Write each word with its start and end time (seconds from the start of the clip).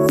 Hallo, 0.00 0.08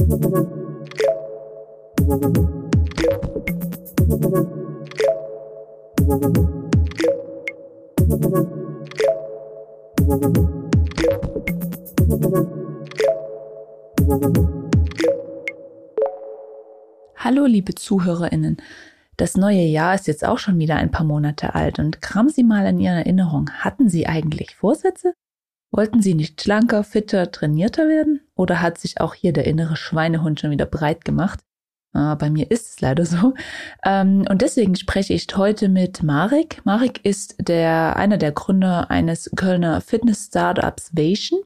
liebe 17.46 17.74
ZuhörerInnen. 17.74 18.58
Das 19.18 19.36
neue 19.36 19.56
Jahr 19.64 19.96
ist 19.96 20.06
jetzt 20.06 20.24
auch 20.24 20.38
schon 20.38 20.60
wieder 20.60 20.76
ein 20.76 20.92
paar 20.92 21.06
Monate 21.06 21.56
alt 21.56 21.80
und 21.80 22.00
kramen 22.00 22.30
Sie 22.30 22.44
mal 22.44 22.68
in 22.68 22.80
Ihre 22.80 22.98
Erinnerung. 22.98 23.50
Hatten 23.50 23.90
Sie 23.90 24.06
eigentlich 24.06 24.56
Vorsätze? 24.56 25.16
Wollten 25.72 26.02
Sie 26.02 26.16
nicht 26.16 26.42
schlanker, 26.42 26.84
fitter, 26.84 27.32
trainierter 27.32 27.88
werden? 27.88 28.22
Oder 28.36 28.62
hat 28.62 28.80
sich 28.80 29.00
auch 29.00 29.14
hier 29.14 29.34
der 29.34 29.46
innere 29.46 29.76
Schweinehund 29.76 30.40
schon 30.40 30.52
wieder 30.52 30.66
breit 30.66 31.06
gemacht? 31.06 31.42
Äh, 31.94 32.16
bei 32.16 32.30
mir 32.30 32.50
ist 32.50 32.70
es 32.70 32.82
leider 32.82 33.06
so. 33.06 33.34
Ähm, 33.86 34.26
und 34.30 34.42
deswegen 34.42 34.76
spreche 34.76 35.14
ich 35.14 35.28
heute 35.36 35.70
mit 35.70 36.02
Marek. 36.02 36.66
Marek 36.66 37.06
ist 37.06 37.36
der, 37.40 37.96
einer 37.98 38.18
der 38.18 38.32
Gründer 38.32 38.90
eines 38.90 39.30
Kölner 39.36 39.82
Fitness-Startups 39.82 40.96
Vation. 40.96 41.42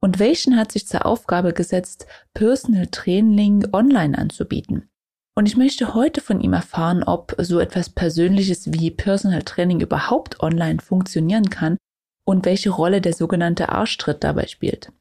Und 0.00 0.20
Vation 0.20 0.56
hat 0.56 0.70
sich 0.70 0.86
zur 0.86 1.04
Aufgabe 1.04 1.52
gesetzt, 1.52 2.06
Personal 2.34 2.86
Training 2.86 3.66
online 3.72 4.16
anzubieten. 4.16 4.88
Und 5.34 5.46
ich 5.46 5.56
möchte 5.56 5.94
heute 5.94 6.20
von 6.20 6.40
ihm 6.40 6.52
erfahren, 6.52 7.02
ob 7.02 7.34
so 7.38 7.58
etwas 7.58 7.90
Persönliches 7.90 8.72
wie 8.72 8.90
Personal 8.90 9.42
Training 9.42 9.80
überhaupt 9.80 10.40
online 10.40 10.78
funktionieren 10.80 11.50
kann 11.50 11.76
und 12.26 12.44
welche 12.44 12.70
Rolle 12.70 13.00
der 13.00 13.14
sogenannte 13.14 13.70
Arschtritt 13.70 14.24
dabei 14.24 14.48
spielt. 14.48 14.92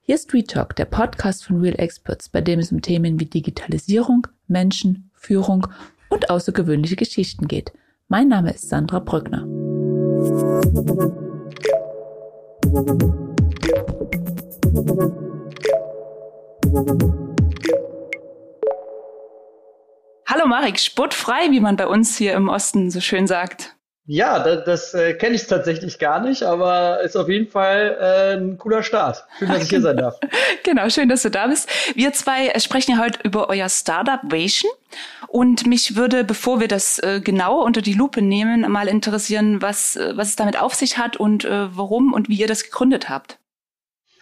Hier 0.00 0.16
ist 0.16 0.34
Retalk, 0.34 0.74
der 0.76 0.84
Podcast 0.84 1.44
von 1.44 1.60
Real 1.60 1.78
Experts, 1.78 2.28
bei 2.28 2.40
dem 2.42 2.58
es 2.58 2.72
um 2.72 2.82
Themen 2.82 3.18
wie 3.20 3.24
Digitalisierung, 3.24 4.26
Menschen, 4.48 5.10
Führung 5.14 5.68
und 6.10 6.28
außergewöhnliche 6.30 6.96
Geschichten 6.96 7.46
geht. 7.46 7.72
Mein 8.08 8.28
Name 8.28 8.50
ist 8.50 8.68
Sandra 8.68 8.98
Brückner. 8.98 9.46
Hallo 20.26 20.48
Marek, 20.48 20.80
sportfrei, 20.80 21.52
wie 21.52 21.60
man 21.60 21.76
bei 21.76 21.86
uns 21.86 22.18
hier 22.18 22.34
im 22.34 22.48
Osten 22.48 22.90
so 22.90 23.00
schön 23.00 23.28
sagt. 23.28 23.73
Ja, 24.06 24.38
das, 24.38 24.64
das 24.64 24.94
äh, 24.94 25.14
kenne 25.14 25.34
ich 25.34 25.46
tatsächlich 25.46 25.98
gar 25.98 26.20
nicht, 26.20 26.42
aber 26.42 27.00
ist 27.00 27.16
auf 27.16 27.28
jeden 27.28 27.50
Fall 27.50 27.96
äh, 27.98 28.36
ein 28.36 28.58
cooler 28.58 28.82
Start. 28.82 29.24
Schön, 29.38 29.48
dass 29.48 29.62
ich 29.62 29.70
hier 29.70 29.80
sein 29.80 29.96
darf. 29.96 30.20
genau, 30.62 30.90
schön, 30.90 31.08
dass 31.08 31.22
du 31.22 31.30
da 31.30 31.46
bist. 31.46 31.68
Wir 31.94 32.12
zwei 32.12 32.48
äh, 32.48 32.60
sprechen 32.60 32.92
ja 32.92 32.98
heute 32.98 33.20
über 33.22 33.48
euer 33.48 33.68
Startup 33.70 34.20
Vation. 34.24 34.70
Und 35.28 35.66
mich 35.66 35.96
würde, 35.96 36.22
bevor 36.22 36.60
wir 36.60 36.68
das 36.68 36.98
äh, 36.98 37.20
genauer 37.22 37.64
unter 37.64 37.80
die 37.80 37.94
Lupe 37.94 38.20
nehmen, 38.20 38.70
mal 38.70 38.88
interessieren, 38.88 39.62
was, 39.62 39.96
äh, 39.96 40.12
was 40.14 40.28
es 40.28 40.36
damit 40.36 40.60
auf 40.60 40.74
sich 40.74 40.98
hat 40.98 41.16
und 41.16 41.46
äh, 41.46 41.74
warum 41.74 42.12
und 42.12 42.28
wie 42.28 42.36
ihr 42.36 42.46
das 42.46 42.64
gegründet 42.64 43.08
habt. 43.08 43.38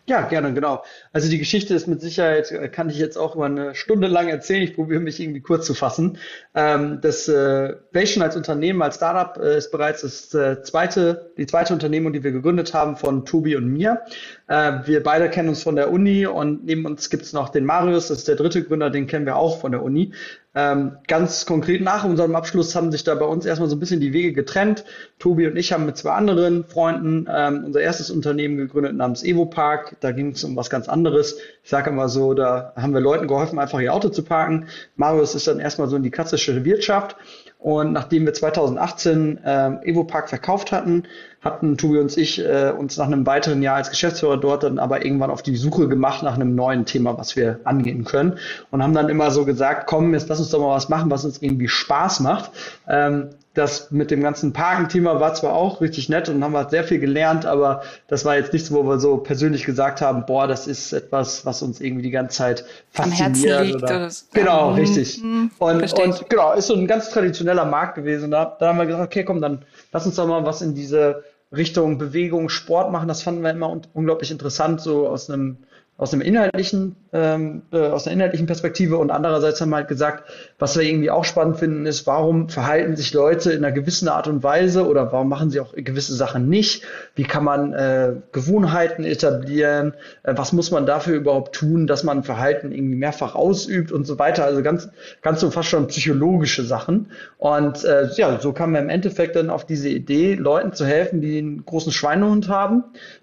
Ja, 0.08 0.22
gerne, 0.22 0.52
genau. 0.52 0.82
Also 1.12 1.30
die 1.30 1.38
Geschichte 1.38 1.74
ist 1.74 1.86
mit 1.86 2.00
Sicherheit, 2.00 2.50
äh, 2.50 2.68
kann 2.68 2.90
ich 2.90 2.98
jetzt 2.98 3.16
auch 3.16 3.36
über 3.36 3.46
eine 3.46 3.76
Stunde 3.76 4.08
lang 4.08 4.28
erzählen. 4.28 4.62
Ich 4.62 4.74
probiere 4.74 4.98
mich 4.98 5.20
irgendwie 5.20 5.40
kurz 5.40 5.64
zu 5.64 5.74
fassen. 5.74 6.18
Ähm, 6.56 6.98
das 7.00 7.28
äh, 7.28 7.76
Vation 7.92 8.20
als 8.24 8.34
Unternehmen, 8.34 8.82
als 8.82 8.96
Startup 8.96 9.40
äh, 9.40 9.58
ist 9.58 9.70
bereits 9.70 10.02
das 10.02 10.34
äh, 10.34 10.60
zweite, 10.64 11.30
die 11.38 11.46
zweite 11.46 11.72
Unternehmung, 11.72 12.12
die 12.12 12.24
wir 12.24 12.32
gegründet 12.32 12.74
haben 12.74 12.96
von 12.96 13.24
Tobi 13.24 13.54
und 13.54 13.68
mir. 13.72 14.02
Äh, 14.52 14.86
wir 14.86 15.02
beide 15.02 15.30
kennen 15.30 15.48
uns 15.48 15.62
von 15.62 15.76
der 15.76 15.90
Uni 15.90 16.26
und 16.26 16.66
neben 16.66 16.84
uns 16.84 17.08
gibt 17.08 17.22
es 17.22 17.32
noch 17.32 17.48
den 17.48 17.64
Marius, 17.64 18.08
das 18.08 18.18
ist 18.18 18.28
der 18.28 18.36
dritte 18.36 18.62
Gründer, 18.62 18.90
den 18.90 19.06
kennen 19.06 19.24
wir 19.24 19.36
auch 19.36 19.58
von 19.60 19.72
der 19.72 19.82
Uni. 19.82 20.12
Ähm, 20.54 20.98
ganz 21.08 21.46
konkret 21.46 21.80
nach 21.80 22.04
unserem 22.04 22.36
Abschluss 22.36 22.76
haben 22.76 22.92
sich 22.92 23.02
da 23.02 23.14
bei 23.14 23.24
uns 23.24 23.46
erstmal 23.46 23.70
so 23.70 23.76
ein 23.76 23.80
bisschen 23.80 24.00
die 24.00 24.12
Wege 24.12 24.34
getrennt. 24.34 24.84
Tobi 25.18 25.46
und 25.46 25.56
ich 25.56 25.72
haben 25.72 25.86
mit 25.86 25.96
zwei 25.96 26.10
anderen 26.10 26.64
Freunden 26.64 27.26
ähm, 27.34 27.64
unser 27.64 27.80
erstes 27.80 28.10
Unternehmen 28.10 28.58
gegründet 28.58 28.94
namens 28.94 29.24
Evopark. 29.24 29.96
Da 30.00 30.12
ging 30.12 30.32
es 30.32 30.44
um 30.44 30.54
was 30.54 30.68
ganz 30.68 30.86
anderes. 30.86 31.38
Ich 31.64 31.70
sage 31.70 31.88
immer 31.88 32.10
so, 32.10 32.34
da 32.34 32.74
haben 32.76 32.92
wir 32.92 33.00
Leuten 33.00 33.28
geholfen, 33.28 33.58
einfach 33.58 33.80
ihr 33.80 33.94
Auto 33.94 34.10
zu 34.10 34.22
parken. 34.22 34.66
Marius 34.96 35.34
ist 35.34 35.46
dann 35.46 35.60
erstmal 35.60 35.88
so 35.88 35.96
in 35.96 36.02
die 36.02 36.10
klassische 36.10 36.62
Wirtschaft. 36.66 37.16
Und 37.58 37.92
nachdem 37.92 38.26
wir 38.26 38.34
2018 38.34 39.38
äh, 39.38 39.88
Evopark 39.88 40.28
verkauft 40.28 40.72
hatten, 40.72 41.04
hatten 41.42 41.76
Tobi 41.76 41.98
und 41.98 42.16
ich 42.16 42.38
äh, 42.38 42.72
uns 42.76 42.96
nach 42.96 43.06
einem 43.06 43.26
weiteren 43.26 43.62
Jahr 43.62 43.76
als 43.76 43.90
Geschäftsführer 43.90 44.36
dort 44.36 44.62
dann 44.62 44.78
aber 44.78 45.04
irgendwann 45.04 45.30
auf 45.30 45.42
die 45.42 45.56
Suche 45.56 45.88
gemacht 45.88 46.22
nach 46.22 46.34
einem 46.34 46.54
neuen 46.54 46.86
Thema, 46.86 47.18
was 47.18 47.34
wir 47.36 47.60
angehen 47.64 48.04
können. 48.04 48.38
Und 48.70 48.82
haben 48.82 48.94
dann 48.94 49.08
immer 49.08 49.30
so 49.30 49.44
gesagt, 49.44 49.86
komm, 49.86 50.14
jetzt 50.14 50.28
lass 50.28 50.38
uns 50.38 50.50
doch 50.50 50.60
mal 50.60 50.74
was 50.74 50.88
machen, 50.88 51.10
was 51.10 51.24
uns 51.24 51.42
irgendwie 51.42 51.68
Spaß 51.68 52.20
macht. 52.20 52.52
Ähm, 52.88 53.30
das 53.54 53.90
mit 53.90 54.10
dem 54.10 54.22
ganzen 54.22 54.52
Parken-Thema 54.52 55.20
war 55.20 55.34
zwar 55.34 55.52
auch 55.52 55.82
richtig 55.82 56.08
nett 56.08 56.28
und 56.28 56.42
haben 56.42 56.52
wir 56.52 56.70
sehr 56.70 56.84
viel 56.84 56.98
gelernt, 56.98 57.44
aber 57.44 57.82
das 58.08 58.24
war 58.24 58.36
jetzt 58.36 58.52
nichts, 58.52 58.72
wo 58.72 58.82
wir 58.84 58.98
so 58.98 59.18
persönlich 59.18 59.66
gesagt 59.66 60.00
haben, 60.00 60.24
boah, 60.24 60.46
das 60.46 60.66
ist 60.66 60.92
etwas, 60.92 61.44
was 61.44 61.60
uns 61.60 61.80
irgendwie 61.80 62.02
die 62.02 62.10
ganze 62.10 62.38
Zeit 62.38 62.64
fasziniert. 62.90 63.58
Am 63.58 63.64
liegt, 63.64 63.82
oder, 63.82 64.10
genau, 64.32 64.70
mhm. 64.70 64.76
richtig. 64.76 65.22
Mhm, 65.22 65.50
und, 65.58 65.92
und 65.92 66.30
genau, 66.30 66.54
ist 66.54 66.68
so 66.68 66.74
ein 66.74 66.86
ganz 66.86 67.10
traditioneller 67.10 67.66
Markt 67.66 67.96
gewesen. 67.96 68.30
Da, 68.30 68.56
da 68.58 68.68
haben 68.68 68.78
wir 68.78 68.86
gesagt, 68.86 69.04
okay, 69.04 69.24
komm, 69.24 69.42
dann 69.42 69.64
lass 69.92 70.06
uns 70.06 70.16
doch 70.16 70.26
mal 70.26 70.46
was 70.46 70.62
in 70.62 70.74
diese 70.74 71.24
Richtung 71.54 71.98
Bewegung, 71.98 72.48
Sport 72.48 72.90
machen. 72.90 73.08
Das 73.08 73.22
fanden 73.22 73.42
wir 73.42 73.50
immer 73.50 73.68
un 73.68 73.82
unglaublich 73.92 74.30
interessant, 74.30 74.80
so 74.80 75.08
aus 75.08 75.28
einem 75.28 75.58
aus 76.02 76.12
einem 76.12 76.22
inhaltlichen, 76.22 76.96
ähm, 77.12 77.62
äh, 77.72 77.78
aus 77.78 78.08
einer 78.08 78.14
inhaltlichen 78.14 78.48
Perspektive 78.48 78.96
und 78.96 79.12
andererseits 79.12 79.60
haben 79.60 79.70
wir 79.70 79.76
halt 79.76 79.86
gesagt, 79.86 80.28
was 80.58 80.76
wir 80.76 80.82
irgendwie 80.84 81.12
auch 81.12 81.24
spannend 81.24 81.58
finden, 81.58 81.86
ist, 81.86 82.08
warum 82.08 82.48
verhalten 82.48 82.96
sich 82.96 83.14
Leute 83.14 83.52
in 83.52 83.64
einer 83.64 83.72
gewissen 83.72 84.08
Art 84.08 84.26
und 84.26 84.42
Weise 84.42 84.88
oder 84.88 85.12
warum 85.12 85.28
machen 85.28 85.50
sie 85.50 85.60
auch 85.60 85.72
gewisse 85.76 86.12
Sachen 86.16 86.48
nicht? 86.48 86.82
Wie 87.14 87.22
kann 87.22 87.44
man 87.44 87.72
äh, 87.72 88.14
Gewohnheiten 88.32 89.04
etablieren? 89.04 89.94
Äh, 90.24 90.34
was 90.34 90.52
muss 90.52 90.72
man 90.72 90.86
dafür 90.86 91.14
überhaupt 91.14 91.54
tun, 91.54 91.86
dass 91.86 92.02
man 92.02 92.24
Verhalten 92.24 92.72
irgendwie 92.72 92.96
mehrfach 92.96 93.36
ausübt 93.36 93.92
und 93.92 94.04
so 94.04 94.18
weiter? 94.18 94.44
Also 94.44 94.60
ganz, 94.64 94.88
ganz 95.22 95.38
so 95.38 95.52
fast 95.52 95.68
schon 95.68 95.86
psychologische 95.86 96.64
Sachen. 96.64 97.12
Und 97.38 97.84
äh, 97.84 98.08
ja, 98.16 98.40
so 98.40 98.52
kamen 98.52 98.72
wir 98.72 98.80
im 98.80 98.88
Endeffekt 98.88 99.36
dann 99.36 99.50
auf 99.50 99.66
diese 99.66 99.88
Idee, 99.88 100.34
Leuten 100.34 100.72
zu 100.72 100.84
helfen, 100.84 101.20
die 101.20 101.38
einen 101.38 101.64
großen 101.64 101.92
Schweinehund 101.92 102.48
haben 102.48 102.82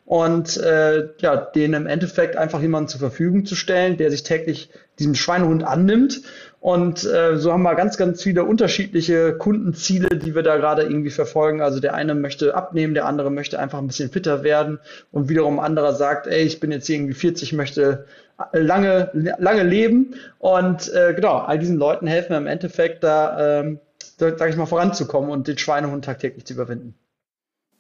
und 0.09 0.57
äh, 0.57 1.09
ja, 1.19 1.35
denen 1.35 1.75
im 1.75 1.85
Endeffekt 1.85 2.35
einfach 2.35 2.59
jemanden 2.61 2.87
zur 2.87 2.99
Verfügung 2.99 3.45
zu 3.45 3.53
stellen, 3.53 3.95
der 3.97 4.09
sich 4.09 4.23
täglich 4.23 4.71
diesem 4.97 5.13
Schweinehund 5.13 5.63
annimmt. 5.63 6.23
Und 6.59 7.05
äh, 7.05 7.37
so 7.37 7.53
haben 7.53 7.61
wir 7.61 7.75
ganz, 7.75 7.95
ganz 7.95 8.23
viele 8.23 8.43
unterschiedliche 8.43 9.37
Kundenziele, 9.37 10.17
die 10.17 10.33
wir 10.33 10.41
da 10.41 10.57
gerade 10.57 10.81
irgendwie 10.81 11.11
verfolgen. 11.11 11.61
Also 11.61 11.79
der 11.79 11.93
eine 11.93 12.15
möchte 12.15 12.55
abnehmen, 12.55 12.95
der 12.95 13.05
andere 13.05 13.29
möchte 13.29 13.59
einfach 13.59 13.77
ein 13.77 13.85
bisschen 13.85 14.09
fitter 14.09 14.41
werden 14.41 14.79
und 15.11 15.29
wiederum 15.29 15.59
anderer 15.59 15.93
sagt, 15.93 16.25
ey, 16.25 16.41
ich 16.41 16.59
bin 16.59 16.71
jetzt 16.71 16.89
irgendwie 16.89 17.13
40, 17.13 17.53
möchte 17.53 18.05
lange, 18.51 19.11
lange 19.13 19.61
leben. 19.61 20.15
Und 20.39 20.91
äh, 20.91 21.13
genau, 21.13 21.37
all 21.37 21.59
diesen 21.59 21.77
Leuten 21.77 22.07
helfen 22.07 22.31
wir 22.31 22.37
im 22.37 22.47
Endeffekt 22.47 23.03
da, 23.03 23.59
ähm, 23.59 23.79
sag 24.17 24.49
ich 24.49 24.55
mal, 24.55 24.65
voranzukommen 24.65 25.29
und 25.29 25.47
den 25.47 25.59
Schweinehund 25.59 26.03
tagtäglich 26.03 26.45
zu 26.45 26.55
überwinden. 26.55 26.95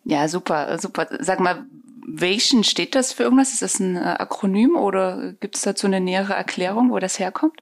Ja, 0.03 0.27
super, 0.27 0.77
super. 0.79 1.07
Sag 1.19 1.39
mal, 1.39 1.65
Vation, 2.11 2.63
steht 2.63 2.95
das 2.95 3.13
für 3.13 3.23
irgendwas? 3.23 3.53
Ist 3.53 3.61
das 3.61 3.79
ein 3.79 3.95
äh, 3.95 3.99
Akronym 3.99 4.75
oder 4.75 5.33
gibt 5.39 5.55
es 5.55 5.61
dazu 5.61 5.87
eine 5.87 5.99
nähere 5.99 6.33
Erklärung, 6.33 6.91
wo 6.91 6.99
das 6.99 7.19
herkommt? 7.19 7.59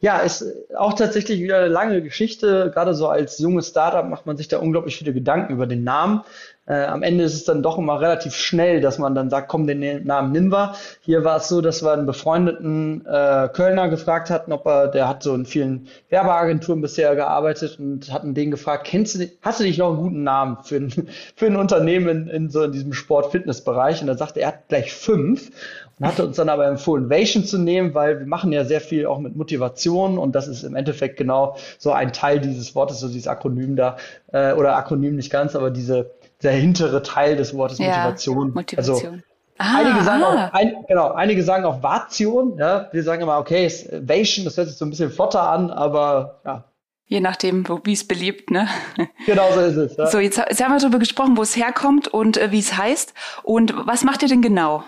Ja, 0.00 0.18
ist 0.18 0.44
auch 0.76 0.94
tatsächlich 0.94 1.40
wieder 1.40 1.58
eine 1.58 1.68
lange 1.68 2.02
Geschichte. 2.02 2.70
Gerade 2.74 2.94
so 2.94 3.08
als 3.08 3.38
junges 3.38 3.68
Startup 3.68 4.08
macht 4.08 4.26
man 4.26 4.36
sich 4.36 4.48
da 4.48 4.58
unglaublich 4.58 4.96
viele 4.96 5.12
Gedanken 5.12 5.52
über 5.52 5.66
den 5.66 5.84
Namen. 5.84 6.22
Äh, 6.70 6.84
am 6.84 7.02
Ende 7.02 7.24
ist 7.24 7.34
es 7.34 7.44
dann 7.44 7.64
doch 7.64 7.78
immer 7.78 8.00
relativ 8.00 8.36
schnell, 8.36 8.80
dass 8.80 8.98
man 8.98 9.16
dann 9.16 9.28
sagt, 9.28 9.48
komm, 9.48 9.66
den 9.66 10.06
Namen 10.06 10.30
nimm 10.30 10.52
wir. 10.52 10.74
Hier 11.00 11.24
war 11.24 11.38
es 11.38 11.48
so, 11.48 11.60
dass 11.60 11.82
wir 11.82 11.92
einen 11.92 12.06
befreundeten 12.06 13.04
äh, 13.06 13.48
Kölner 13.52 13.88
gefragt 13.88 14.30
hatten, 14.30 14.52
ob 14.52 14.66
er, 14.66 14.86
der 14.86 15.08
hat 15.08 15.24
so 15.24 15.34
in 15.34 15.46
vielen 15.46 15.88
Werbeagenturen 16.10 16.80
bisher 16.80 17.16
gearbeitet 17.16 17.80
und 17.80 18.12
hatten 18.12 18.34
den 18.34 18.52
gefragt, 18.52 18.86
kennst 18.86 19.16
du, 19.16 19.28
hast 19.42 19.58
du 19.58 19.64
nicht 19.64 19.80
noch 19.80 19.88
einen 19.88 19.96
guten 19.96 20.22
Namen 20.22 20.58
für 20.62 20.76
ein, 20.76 20.90
für 21.34 21.46
ein 21.46 21.56
Unternehmen 21.56 22.08
in, 22.08 22.28
in 22.28 22.50
so 22.50 22.62
in 22.62 22.70
diesem 22.70 22.92
Sport-Fitness-Bereich? 22.92 24.00
Und 24.00 24.06
er 24.06 24.16
sagte, 24.16 24.40
er 24.40 24.48
hat 24.48 24.68
gleich 24.68 24.92
fünf 24.92 25.50
und 25.98 26.06
hatte 26.06 26.24
uns 26.24 26.36
dann 26.36 26.48
aber 26.48 26.68
empfohlen, 26.68 27.10
Vation 27.10 27.44
zu 27.44 27.58
nehmen, 27.58 27.94
weil 27.94 28.20
wir 28.20 28.26
machen 28.26 28.52
ja 28.52 28.64
sehr 28.64 28.80
viel 28.80 29.06
auch 29.06 29.18
mit 29.18 29.34
Motivation 29.34 30.18
und 30.18 30.36
das 30.36 30.46
ist 30.46 30.62
im 30.62 30.76
Endeffekt 30.76 31.16
genau 31.16 31.56
so 31.78 31.90
ein 31.90 32.12
Teil 32.12 32.38
dieses 32.38 32.76
Wortes, 32.76 33.00
so 33.00 33.08
dieses 33.08 33.26
Akronym 33.26 33.74
da, 33.74 33.96
äh, 34.32 34.52
oder 34.52 34.76
Akronym 34.76 35.16
nicht 35.16 35.30
ganz, 35.30 35.56
aber 35.56 35.70
diese, 35.70 36.12
der 36.42 36.52
hintere 36.52 37.02
Teil 37.02 37.36
des 37.36 37.54
Wortes 37.54 37.78
ja, 37.78 37.86
Motivation. 37.86 38.52
Motivation. 38.52 38.96
Also, 38.96 39.22
Ah, 39.62 39.76
einige 39.76 40.02
sagen 40.04 40.22
ah. 40.22 40.46
auch, 40.48 40.52
ein, 40.54 40.74
genau, 40.88 41.12
einige 41.12 41.42
sagen 41.42 41.66
auch 41.66 41.82
Vation, 41.82 42.56
ja. 42.58 42.88
Wir 42.92 43.02
sagen 43.02 43.20
immer, 43.20 43.36
okay, 43.36 43.70
Vation, 43.92 44.46
das 44.46 44.56
hört 44.56 44.68
sich 44.68 44.78
so 44.78 44.86
ein 44.86 44.90
bisschen 44.90 45.10
flotter 45.10 45.50
an, 45.50 45.70
aber 45.70 46.40
ja. 46.46 46.64
Je 47.04 47.20
nachdem, 47.20 47.66
wie 47.84 47.92
es 47.92 48.06
beliebt, 48.06 48.50
ne? 48.50 48.68
Genau 49.26 49.52
so 49.52 49.60
ist 49.60 49.76
es. 49.76 49.96
Ja. 49.98 50.06
So, 50.06 50.18
jetzt, 50.18 50.38
jetzt 50.38 50.64
haben 50.64 50.72
wir 50.72 50.78
darüber 50.78 50.98
gesprochen, 50.98 51.36
wo 51.36 51.42
es 51.42 51.56
herkommt 51.56 52.08
und 52.08 52.38
äh, 52.38 52.52
wie 52.52 52.60
es 52.60 52.78
heißt. 52.78 53.12
Und 53.42 53.74
was 53.86 54.02
macht 54.02 54.22
ihr 54.22 54.28
denn 54.28 54.40
genau? 54.40 54.82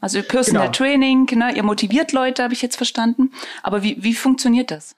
Also 0.00 0.22
Personal 0.22 0.64
genau. 0.64 0.72
Training, 0.72 1.26
ne? 1.32 1.56
ihr 1.56 1.62
motiviert 1.64 2.12
Leute, 2.12 2.44
habe 2.44 2.52
ich 2.52 2.62
jetzt 2.62 2.76
verstanden. 2.76 3.32
Aber 3.62 3.82
wie, 3.82 3.96
wie 4.04 4.14
funktioniert 4.14 4.70
das? 4.70 4.94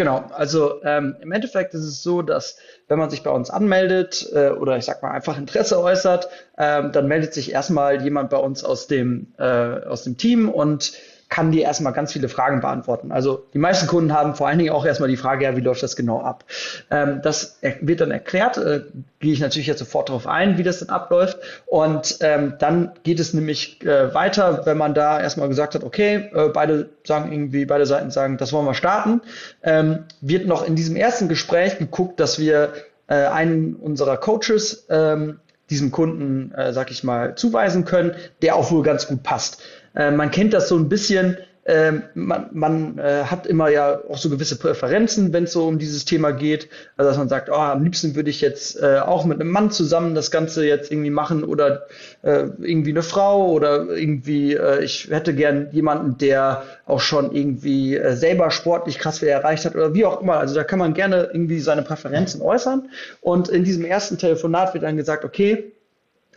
Genau, 0.00 0.24
also 0.32 0.82
ähm, 0.82 1.16
im 1.20 1.30
Endeffekt 1.30 1.74
ist 1.74 1.84
es 1.84 2.02
so, 2.02 2.22
dass 2.22 2.56
wenn 2.88 2.98
man 2.98 3.10
sich 3.10 3.22
bei 3.22 3.28
uns 3.28 3.50
anmeldet 3.50 4.26
äh, 4.32 4.48
oder 4.48 4.78
ich 4.78 4.86
sag 4.86 5.02
mal 5.02 5.10
einfach 5.10 5.36
Interesse 5.36 5.78
äußert, 5.78 6.26
ähm, 6.56 6.90
dann 6.92 7.06
meldet 7.06 7.34
sich 7.34 7.52
erstmal 7.52 8.02
jemand 8.02 8.30
bei 8.30 8.38
uns 8.38 8.64
aus 8.64 8.86
dem, 8.86 9.34
äh, 9.36 9.44
aus 9.44 10.04
dem 10.04 10.16
Team 10.16 10.48
und 10.48 10.94
kann 11.30 11.52
dir 11.52 11.62
erstmal 11.62 11.92
ganz 11.92 12.12
viele 12.12 12.28
Fragen 12.28 12.60
beantworten. 12.60 13.12
Also 13.12 13.46
die 13.54 13.58
meisten 13.58 13.86
Kunden 13.86 14.12
haben 14.12 14.34
vor 14.34 14.48
allen 14.48 14.58
Dingen 14.58 14.72
auch 14.72 14.84
erstmal 14.84 15.08
die 15.08 15.16
Frage, 15.16 15.44
ja, 15.44 15.56
wie 15.56 15.60
läuft 15.60 15.82
das 15.82 15.94
genau 15.94 16.20
ab? 16.20 16.44
Ähm, 16.90 17.20
das 17.22 17.58
wird 17.80 18.00
dann 18.00 18.10
erklärt, 18.10 18.58
äh, 18.58 18.80
gehe 19.20 19.32
ich 19.32 19.40
natürlich 19.40 19.68
jetzt 19.68 19.78
sofort 19.78 20.08
darauf 20.08 20.26
ein, 20.26 20.58
wie 20.58 20.64
das 20.64 20.80
dann 20.80 20.88
abläuft. 20.88 21.38
Und 21.66 22.18
ähm, 22.20 22.54
dann 22.58 22.92
geht 23.04 23.20
es 23.20 23.32
nämlich 23.32 23.80
äh, 23.82 24.12
weiter, 24.12 24.62
wenn 24.66 24.76
man 24.76 24.92
da 24.92 25.20
erstmal 25.20 25.48
gesagt 25.48 25.76
hat, 25.76 25.84
okay, 25.84 26.30
äh, 26.34 26.48
beide 26.48 26.90
sagen 27.06 27.30
irgendwie, 27.30 27.64
beide 27.64 27.86
Seiten 27.86 28.10
sagen, 28.10 28.36
das 28.36 28.52
wollen 28.52 28.66
wir 28.66 28.74
starten, 28.74 29.22
ähm, 29.62 30.00
wird 30.20 30.46
noch 30.46 30.66
in 30.66 30.74
diesem 30.74 30.96
ersten 30.96 31.28
Gespräch 31.28 31.78
geguckt, 31.78 32.18
dass 32.18 32.40
wir 32.40 32.72
äh, 33.06 33.14
einen 33.14 33.76
unserer 33.76 34.16
Coaches 34.16 34.86
ähm, 34.90 35.38
diesem 35.70 35.92
Kunden, 35.92 36.52
äh, 36.52 36.72
sag 36.72 36.90
ich 36.90 37.04
mal, 37.04 37.36
zuweisen 37.36 37.84
können, 37.84 38.16
der 38.42 38.56
auch 38.56 38.72
wohl 38.72 38.82
ganz 38.82 39.06
gut 39.06 39.22
passt. 39.22 39.62
Äh, 39.94 40.10
man 40.10 40.30
kennt 40.30 40.52
das 40.52 40.68
so 40.68 40.76
ein 40.76 40.88
bisschen. 40.88 41.36
Ähm, 41.66 42.02
man, 42.14 42.48
man 42.52 42.98
äh, 42.98 43.24
hat 43.24 43.46
immer 43.46 43.68
ja 43.68 44.00
auch 44.08 44.16
so 44.16 44.30
gewisse 44.30 44.56
Präferenzen, 44.56 45.32
wenn 45.34 45.44
es 45.44 45.52
so 45.52 45.68
um 45.68 45.78
dieses 45.78 46.06
Thema 46.06 46.30
geht. 46.30 46.68
Also 46.96 47.10
dass 47.10 47.18
man 47.18 47.28
sagt, 47.28 47.50
oh, 47.50 47.54
am 47.54 47.84
liebsten 47.84 48.16
würde 48.16 48.30
ich 48.30 48.40
jetzt 48.40 48.80
äh, 48.82 48.98
auch 48.98 49.26
mit 49.26 49.40
einem 49.40 49.50
Mann 49.50 49.70
zusammen 49.70 50.14
das 50.14 50.30
Ganze 50.30 50.66
jetzt 50.66 50.90
irgendwie 50.90 51.10
machen 51.10 51.44
oder 51.44 51.86
äh, 52.22 52.46
irgendwie 52.60 52.90
eine 52.90 53.02
Frau 53.02 53.52
oder 53.52 53.88
irgendwie, 53.90 54.54
äh, 54.54 54.82
ich 54.82 55.10
hätte 55.10 55.34
gern 55.34 55.68
jemanden, 55.70 56.16
der 56.16 56.64
auch 56.86 57.00
schon 57.00 57.32
irgendwie 57.32 57.94
äh, 57.94 58.16
selber 58.16 58.50
sportlich 58.50 58.98
krass 58.98 59.18
viel 59.18 59.28
erreicht 59.28 59.66
hat 59.66 59.74
oder 59.76 59.92
wie 59.92 60.06
auch 60.06 60.22
immer. 60.22 60.38
Also 60.38 60.54
da 60.54 60.64
kann 60.64 60.78
man 60.78 60.94
gerne 60.94 61.28
irgendwie 61.30 61.60
seine 61.60 61.82
Präferenzen 61.82 62.40
äußern. 62.40 62.88
Und 63.20 63.50
in 63.50 63.64
diesem 63.64 63.84
ersten 63.84 64.16
Telefonat 64.16 64.72
wird 64.72 64.82
dann 64.82 64.96
gesagt, 64.96 65.26
okay, 65.26 65.72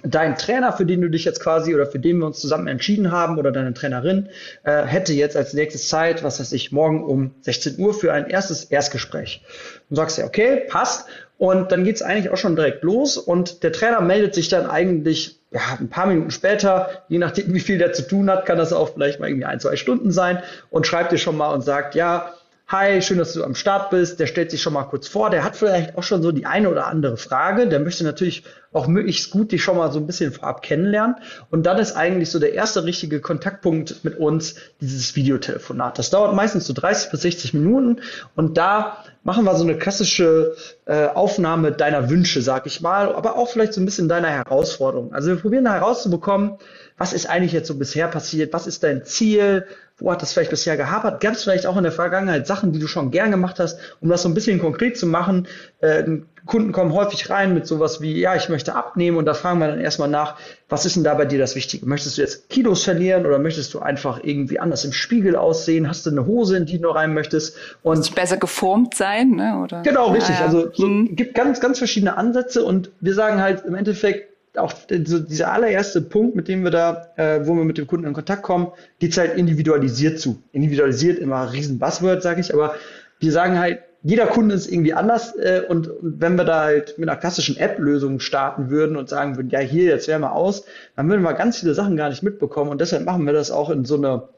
dein 0.04 0.38
Trainer, 0.38 0.74
für 0.74 0.86
den 0.86 1.02
du 1.02 1.10
dich 1.10 1.26
jetzt 1.26 1.40
quasi 1.40 1.74
oder 1.74 1.86
für 1.86 2.00
den 2.00 2.20
wir 2.20 2.26
uns 2.26 2.40
zusammen 2.40 2.68
entschieden 2.68 3.12
haben 3.12 3.38
oder 3.38 3.52
deine 3.52 3.74
Trainerin, 3.74 4.30
äh, 4.64 4.84
hätte 4.84 5.14
jetzt 5.14 5.36
als 5.36 5.54
nächstes 5.54 5.88
Zeit, 5.88 6.24
was 6.24 6.40
weiß 6.40 6.52
ich, 6.52 6.72
morgen 6.72 7.04
um 7.04 7.32
16 7.42 7.80
Uhr 7.80 7.94
für 7.94 8.14
ein 8.14 8.28
erstes 8.28 8.66
Erstgespräch. 8.66 9.42
Du 9.90 9.96
sagst 9.96 10.18
ja, 10.18 10.26
okay, 10.26 10.64
passt. 10.68 11.08
Und 11.38 11.72
dann 11.72 11.84
geht's 11.84 12.02
eigentlich 12.02 12.32
auch 12.32 12.38
schon 12.38 12.56
direkt 12.56 12.84
los 12.84 13.18
und 13.18 13.64
der 13.64 13.74
Trainer 13.74 14.00
meldet 14.02 14.34
sich 14.34 14.50
dann 14.50 14.70
eigentlich 14.70 15.40
ja, 15.52 15.62
ein 15.80 15.90
paar 15.90 16.06
Minuten 16.06 16.32
später, 16.32 17.04
je 17.10 17.18
nachdem, 17.18 17.54
wie 17.54 17.60
viel 17.60 17.78
der 17.78 17.92
zu 17.92 18.08
tun 18.08 18.30
hat, 18.30 18.46
kann 18.46 18.58
das 18.58 18.72
auch 18.72 18.94
vielleicht 18.94 19.20
mal 19.20 19.28
irgendwie 19.28 19.46
ein, 19.46 19.60
zwei 19.60 19.76
Stunden 19.76 20.12
sein 20.12 20.42
und 20.70 20.88
schreibt 20.88 21.12
dir 21.12 21.18
schon 21.18 21.36
mal 21.36 21.54
und 21.54 21.62
sagt, 21.62 21.96
ja, 21.96 22.34
Hi, 22.74 23.04
schön, 23.04 23.20
dass 23.20 23.34
du 23.34 23.44
am 23.44 23.54
Start 23.54 23.92
bist. 23.92 24.20
Der 24.20 24.25
stellt 24.25 24.50
sich 24.50 24.60
schon 24.60 24.74
mal 24.74 24.86
kurz 24.86 25.08
vor. 25.08 25.30
Der 25.30 25.44
hat 25.44 25.56
vielleicht 25.56 25.96
auch 25.96 26.02
schon 26.02 26.24
so 26.24 26.31
die 26.31 26.48
eine 26.48 26.72
oder 26.72 26.88
andere 26.88 27.18
Frage. 27.18 27.68
Der 27.68 27.80
möchte 27.80 28.04
natürlich 28.04 28.46
auch 28.72 28.88
möglichst 28.88 29.30
gut 29.30 29.52
dich 29.52 29.62
schon 29.62 29.78
mal 29.78 29.92
so 29.92 30.00
ein 30.00 30.08
bisschen 30.08 30.31
vorab 30.31 30.64
kennenlernen. 30.64 31.18
Und 31.52 31.68
dann 31.68 31.78
ist 31.78 31.96
eigentlich 31.96 32.31
so 32.31 32.40
der 32.40 32.54
erste 32.56 32.84
richtige 32.84 33.22
Kontaktpunkt 33.22 34.04
mit 34.04 34.18
uns 34.18 34.56
dieses 34.81 35.16
Videotelefonat. 35.16 36.00
Das 36.00 36.10
dauert 36.10 36.34
meistens 36.34 36.66
so 36.66 36.74
30 36.74 37.12
bis 37.12 37.22
60 37.22 37.54
Minuten. 37.54 38.02
Und 38.36 38.58
da 38.58 39.04
machen 39.22 39.46
wir 39.46 39.56
so 39.56 39.64
eine 39.64 39.78
klassische 39.78 40.56
äh, 40.86 41.06
Aufnahme 41.10 41.74
deiner 41.74 42.10
Wünsche, 42.10 42.42
sag 42.42 42.66
ich 42.66 42.81
mal, 42.81 43.14
aber 43.14 43.38
auch 43.38 43.50
vielleicht 43.50 43.74
so 43.74 43.81
ein 43.81 43.86
bisschen 43.86 44.10
deiner 44.10 44.30
Herausforderung. 44.30 45.14
Also 45.14 45.30
wir 45.30 45.36
probieren 45.36 45.72
herauszubekommen, 45.72 46.58
was 46.98 47.14
ist 47.14 47.30
eigentlich 47.30 47.54
jetzt 47.54 47.68
so 47.68 47.75
bisher 47.75 48.08
passiert? 48.08 48.52
Was 48.52 48.66
ist 48.66 48.84
dein 48.84 49.06
Ziel? 49.06 49.68
Wo 49.98 50.12
hat 50.12 50.22
das 50.22 50.34
vielleicht 50.34 50.50
bisher 50.50 50.75
gehapert? 50.75 51.22
Gab 51.22 51.34
es 51.34 51.44
vielleicht 51.44 51.68
auch 51.68 51.78
in 51.78 51.84
der 51.84 51.92
Vergangenheit 51.92 52.48
Sachen, 52.48 52.72
die 52.72 52.80
du 52.80 52.88
schon 52.88 53.12
gern 53.12 53.30
gemacht 53.30 53.60
hast, 53.60 53.80
um 54.01 54.10
das 54.10 54.24
so 54.24 54.30
ein 54.30 54.34
bisschen 54.34 54.60
konkret 54.60 54.98
zu 54.98 55.06
machen? 55.06 55.48
Äh, 55.81 56.04
Kunden 56.45 56.72
kommen 56.74 56.94
häufig 56.94 57.30
rein 57.30 57.54
mit 57.54 57.68
sowas 57.68 58.01
wie, 58.01 58.19
ja, 58.19 58.36
ich 58.36 58.50
möchte 58.50 58.75
abnehmen 58.75 59.18
und 59.18 59.25
da 59.25 59.34
fragen 59.34 59.60
wir 59.60 59.68
dann 59.68 59.80
erstmal 59.80 60.10
nach, 60.10 60.36
was 60.68 60.86
ist 60.86 60.95
denn 60.95 61.04
da 61.04 61.13
bei 61.13 61.25
dir 61.25 61.40
das 61.40 61.56
Wichtige? 61.56 61.86
Möchtest 61.86 62.18
du 62.18 62.22
jetzt 62.22 62.50
Kilos 62.50 62.84
verlieren 62.84 63.25
oder 63.25 63.40
möchtest 63.40 63.74
du 63.74 63.80
einfach 63.80 64.19
irgendwie 64.24 64.60
anders 64.60 64.84
im 64.84 64.92
Spiegel 64.92 65.36
aussehen? 65.36 65.88
Hast 65.88 66.06
du 66.06 66.10
eine 66.10 66.25
Hose, 66.25 66.57
in 66.57 66.66
die 66.66 66.81
du 66.81 66.89
rein 66.89 67.13
möchtest? 67.13 67.56
Und 67.81 68.13
besser 68.16 68.38
geformt 68.38 68.96
sein, 68.96 69.31
ne? 69.31 69.62
Oder? 69.63 69.84
Genau, 69.84 70.12
richtig. 70.12 70.36
Ja, 70.36 70.42
ja. 70.42 70.46
Also 70.48 70.72
so, 70.74 70.86
mhm. 70.86 71.16
gibt 71.16 71.36
ganz, 71.36 71.62
ganz 71.62 71.78
verschiedene 71.78 72.18
Ansätze 72.18 72.66
und 72.66 72.92
wir 73.00 73.13
sagen 73.13 73.42
halt 73.42 73.63
im 73.66 73.75
Endeffekt, 73.75 74.33
auch 74.58 74.74
so 75.06 75.20
dieser 75.20 75.52
allererste 75.52 76.02
Punkt, 76.02 76.36
mit 76.36 76.48
dem 76.48 76.64
wir 76.64 76.72
da, 76.72 77.08
äh, 77.16 77.46
wo 77.46 77.56
wir 77.56 77.64
mit 77.64 77.78
dem 77.78 77.88
Kunden 77.88 78.06
in 78.06 78.14
Kontakt 78.14 78.44
kommen, 78.44 78.68
geht's 79.00 79.18
halt 79.18 79.38
individualisiert 79.38 80.20
zu. 80.20 80.42
Individualisiert 80.52 81.20
immer 81.20 81.42
ein 81.42 81.50
riesen 81.50 81.80
Buzzword, 81.80 82.22
sage 82.22 82.42
ich, 82.42 82.54
aber 82.54 82.76
wir 83.20 83.32
sagen 83.32 83.60
halt, 83.60 83.80
jeder 84.04 84.28
Kunde 84.28 84.54
ist 84.56 84.70
irgendwie 84.70 84.94
anders 84.94 85.36
äh, 85.38 85.64
und, 85.68 85.88
und 85.88 86.20
wenn 86.20 86.36
wir 86.36 86.44
da 86.44 86.64
halt 86.64 86.98
mit 86.98 87.08
einer 87.08 87.18
klassischen 87.18 87.58
App-Lösung 87.58 88.20
starten 88.20 88.70
würden 88.70 88.98
und 88.98 89.08
sagen 89.08 89.38
würden, 89.38 89.50
ja 89.50 89.60
hier, 89.60 89.86
jetzt 89.86 90.10
wären 90.10 90.22
wir 90.22 90.34
aus, 90.34 90.66
dann 90.96 91.10
würden 91.10 91.22
wir 91.22 91.34
ganz 91.34 91.58
viele 91.60 91.74
Sachen 91.74 91.96
gar 91.96 92.10
nicht 92.10 92.22
mitbekommen 92.22 92.70
und 92.70 92.82
deshalb 92.82 93.06
machen 93.06 93.26
wir 93.26 93.34
das 93.34 93.50
auch 93.50 93.70
in 93.70 93.86
so 93.86 93.96
einer 93.96 94.30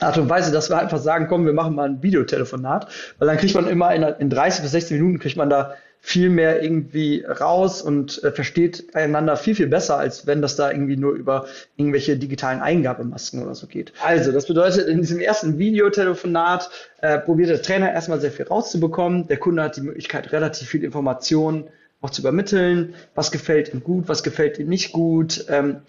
Art 0.00 0.18
und 0.18 0.28
Weise, 0.28 0.52
dass 0.52 0.70
wir 0.70 0.78
einfach 0.78 0.98
sagen, 0.98 1.26
komm, 1.28 1.46
wir 1.46 1.52
machen 1.52 1.74
mal 1.74 1.88
ein 1.88 2.02
Videotelefonat, 2.02 2.88
weil 3.18 3.28
dann 3.28 3.36
kriegt 3.36 3.54
man 3.54 3.68
immer 3.68 3.94
in, 3.94 4.02
in 4.02 4.30
30 4.30 4.62
bis 4.62 4.72
60 4.72 5.00
Minuten 5.00 5.18
kriegt 5.18 5.36
man 5.36 5.50
da 5.50 5.74
viel 6.00 6.30
mehr 6.30 6.62
irgendwie 6.62 7.24
raus 7.24 7.82
und 7.82 8.22
äh, 8.22 8.30
versteht 8.30 8.94
einander 8.94 9.36
viel, 9.36 9.54
viel 9.54 9.66
besser, 9.66 9.98
als 9.98 10.26
wenn 10.26 10.40
das 10.40 10.56
da 10.56 10.70
irgendwie 10.70 10.96
nur 10.96 11.12
über 11.12 11.46
irgendwelche 11.76 12.16
digitalen 12.16 12.60
Eingabemasken 12.60 13.42
oder 13.42 13.54
so 13.54 13.66
geht. 13.66 13.92
Also, 14.04 14.32
das 14.32 14.46
bedeutet, 14.46 14.86
in 14.88 15.00
diesem 15.00 15.18
ersten 15.18 15.58
Videotelefonat 15.58 16.70
äh, 17.00 17.18
probiert 17.18 17.50
der 17.50 17.62
Trainer 17.62 17.92
erstmal 17.92 18.20
sehr 18.20 18.30
viel 18.30 18.46
rauszubekommen. 18.46 19.26
Der 19.26 19.38
Kunde 19.38 19.62
hat 19.62 19.76
die 19.76 19.82
Möglichkeit, 19.82 20.32
relativ 20.32 20.68
viel 20.68 20.84
Informationen 20.84 21.64
auch 22.00 22.10
zu 22.10 22.22
übermitteln. 22.22 22.94
Was 23.14 23.32
gefällt 23.32 23.74
ihm 23.74 23.82
gut, 23.82 24.08
was 24.08 24.22
gefällt 24.22 24.58
ihm 24.58 24.68
nicht 24.68 24.92
gut. 24.92 25.46
Ähm, 25.48 25.82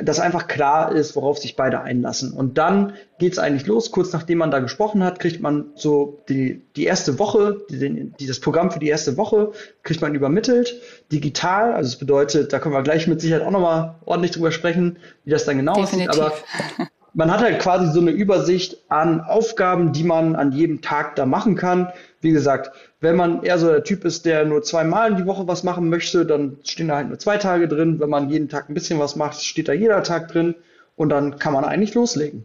dass 0.00 0.20
einfach 0.20 0.48
klar 0.48 0.92
ist, 0.92 1.16
worauf 1.16 1.38
sich 1.38 1.56
beide 1.56 1.80
einlassen. 1.82 2.32
Und 2.32 2.56
dann 2.58 2.94
geht 3.18 3.32
es 3.32 3.38
eigentlich 3.38 3.66
los. 3.66 3.90
Kurz 3.90 4.12
nachdem 4.12 4.38
man 4.38 4.50
da 4.50 4.58
gesprochen 4.60 5.04
hat, 5.04 5.20
kriegt 5.20 5.40
man 5.40 5.66
so 5.74 6.22
die, 6.28 6.62
die 6.76 6.84
erste 6.84 7.18
Woche, 7.18 7.60
die, 7.70 8.10
die, 8.18 8.26
das 8.26 8.40
Programm 8.40 8.70
für 8.70 8.78
die 8.78 8.88
erste 8.88 9.16
Woche, 9.16 9.52
kriegt 9.82 10.00
man 10.00 10.14
übermittelt, 10.14 10.74
digital. 11.10 11.74
Also 11.74 11.90
das 11.90 11.98
bedeutet, 11.98 12.52
da 12.52 12.58
können 12.58 12.74
wir 12.74 12.82
gleich 12.82 13.06
mit 13.06 13.20
Sicherheit 13.20 13.46
auch 13.46 13.50
nochmal 13.50 13.96
ordentlich 14.04 14.32
drüber 14.32 14.50
sprechen, 14.50 14.98
wie 15.24 15.30
das 15.30 15.44
dann 15.44 15.58
genau 15.58 15.74
Definitiv. 15.74 16.08
aussieht. 16.08 16.44
Aber 16.78 16.88
man 17.14 17.30
hat 17.30 17.40
halt 17.40 17.58
quasi 17.60 17.92
so 17.92 18.00
eine 18.00 18.10
Übersicht 18.10 18.78
an 18.88 19.20
Aufgaben, 19.20 19.92
die 19.92 20.04
man 20.04 20.36
an 20.36 20.52
jedem 20.52 20.80
Tag 20.80 21.16
da 21.16 21.26
machen 21.26 21.54
kann. 21.54 21.92
Wie 22.20 22.30
gesagt, 22.30 22.72
wenn 23.02 23.16
man 23.16 23.42
eher 23.42 23.58
so 23.58 23.66
der 23.68 23.82
Typ 23.82 24.04
ist, 24.04 24.24
der 24.24 24.44
nur 24.44 24.62
zweimal 24.62 25.16
die 25.16 25.26
Woche 25.26 25.48
was 25.48 25.64
machen 25.64 25.88
möchte, 25.88 26.24
dann 26.24 26.58
stehen 26.62 26.86
da 26.86 26.96
halt 26.96 27.08
nur 27.08 27.18
zwei 27.18 27.36
Tage 27.36 27.66
drin. 27.66 27.98
Wenn 27.98 28.08
man 28.08 28.30
jeden 28.30 28.48
Tag 28.48 28.70
ein 28.70 28.74
bisschen 28.74 29.00
was 29.00 29.16
macht, 29.16 29.42
steht 29.42 29.68
da 29.68 29.72
jeder 29.72 30.04
Tag 30.04 30.28
drin 30.28 30.54
und 30.94 31.08
dann 31.08 31.38
kann 31.38 31.52
man 31.52 31.64
eigentlich 31.64 31.94
loslegen. 31.94 32.44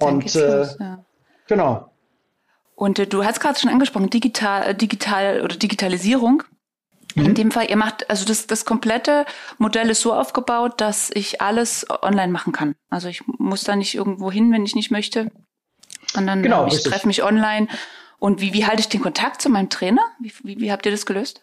Dann 0.00 0.14
und 0.16 0.34
äh, 0.34 0.56
los, 0.56 0.76
ja. 0.80 1.04
genau. 1.46 1.88
Und 2.74 2.98
äh, 2.98 3.06
du 3.06 3.24
hast 3.24 3.38
gerade 3.38 3.58
schon 3.60 3.70
angesprochen, 3.70 4.10
digital, 4.10 4.70
äh, 4.70 4.74
digital 4.74 5.40
oder 5.42 5.54
Digitalisierung. 5.54 6.42
Mhm. 7.14 7.26
In 7.26 7.34
dem 7.34 7.50
Fall, 7.52 7.70
ihr 7.70 7.76
macht, 7.76 8.10
also 8.10 8.24
das, 8.24 8.48
das 8.48 8.64
komplette 8.64 9.24
Modell 9.58 9.88
ist 9.88 10.00
so 10.00 10.12
aufgebaut, 10.12 10.80
dass 10.80 11.10
ich 11.14 11.40
alles 11.40 11.86
online 12.02 12.32
machen 12.32 12.52
kann. 12.52 12.74
Also 12.90 13.06
ich 13.06 13.22
muss 13.26 13.62
da 13.62 13.76
nicht 13.76 13.94
irgendwo 13.94 14.32
hin, 14.32 14.52
wenn 14.52 14.64
ich 14.64 14.74
nicht 14.74 14.90
möchte. 14.90 15.30
Und 16.16 16.26
dann 16.26 16.42
genau, 16.42 16.66
ich 16.66 16.82
treffe 16.82 17.06
mich 17.06 17.22
online. 17.22 17.68
Und 18.22 18.40
wie, 18.40 18.52
wie 18.52 18.64
halte 18.64 18.78
ich 18.78 18.88
den 18.88 19.00
Kontakt 19.00 19.42
zu 19.42 19.48
meinem 19.48 19.68
Trainer? 19.68 20.02
Wie, 20.20 20.32
wie, 20.44 20.60
wie 20.60 20.70
habt 20.70 20.86
ihr 20.86 20.92
das 20.92 21.06
gelöst? 21.06 21.42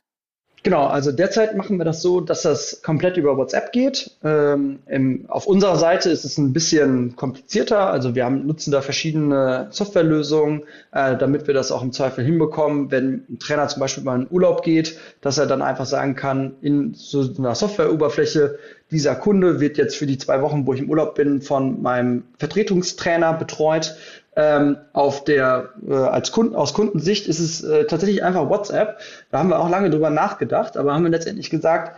Genau, 0.63 0.85
also 0.87 1.11
derzeit 1.11 1.57
machen 1.57 1.77
wir 1.77 1.83
das 1.83 2.01
so, 2.01 2.21
dass 2.21 2.43
das 2.43 2.81
komplett 2.81 3.17
über 3.17 3.35
WhatsApp 3.35 3.73
geht. 3.73 4.11
Ähm, 4.23 4.79
im, 4.87 5.25
auf 5.27 5.45
unserer 5.45 5.75
Seite 5.75 6.09
ist 6.09 6.23
es 6.23 6.37
ein 6.37 6.53
bisschen 6.53 7.17
komplizierter. 7.17 7.87
Also 7.89 8.15
wir 8.15 8.23
haben, 8.23 8.47
nutzen 8.47 8.71
da 8.71 8.81
verschiedene 8.81 9.67
Softwarelösungen, 9.71 10.63
äh, 10.93 11.17
damit 11.17 11.47
wir 11.47 11.53
das 11.53 11.73
auch 11.73 11.83
im 11.83 11.91
Zweifel 11.91 12.23
hinbekommen, 12.23 12.91
wenn 12.91 13.25
ein 13.29 13.39
Trainer 13.39 13.67
zum 13.67 13.81
Beispiel 13.81 14.05
mal 14.05 14.21
in 14.21 14.27
Urlaub 14.29 14.63
geht, 14.63 14.97
dass 15.19 15.37
er 15.37 15.47
dann 15.47 15.61
einfach 15.61 15.85
sagen 15.85 16.15
kann, 16.15 16.55
in 16.61 16.93
so 16.93 17.29
einer 17.37 17.55
Softwareoberfläche, 17.55 18.57
dieser 18.89 19.15
Kunde 19.15 19.59
wird 19.59 19.77
jetzt 19.77 19.97
für 19.97 20.07
die 20.07 20.17
zwei 20.17 20.41
Wochen, 20.41 20.65
wo 20.65 20.73
ich 20.73 20.79
im 20.79 20.89
Urlaub 20.89 21.15
bin, 21.15 21.41
von 21.41 21.81
meinem 21.81 22.23
Vertretungstrainer 22.37 23.33
betreut. 23.33 23.97
Ähm, 24.41 24.77
auf 24.93 25.25
der, 25.25 25.73
äh, 25.85 25.93
als 25.93 26.31
Kunden, 26.31 26.55
aus 26.55 26.73
Kundensicht 26.73 27.27
ist 27.27 27.39
es 27.39 27.61
äh, 27.61 27.83
tatsächlich 27.83 28.23
einfach 28.23 28.49
WhatsApp. 28.49 28.99
Da 29.31 29.39
haben 29.39 29.49
wir 29.49 29.59
auch 29.59 29.69
lange 29.69 29.89
drüber 29.89 30.09
nachgedacht, 30.09 30.77
aber 30.77 30.93
haben 30.93 31.03
wir 31.03 31.11
letztendlich 31.11 31.49
gesagt, 31.49 31.97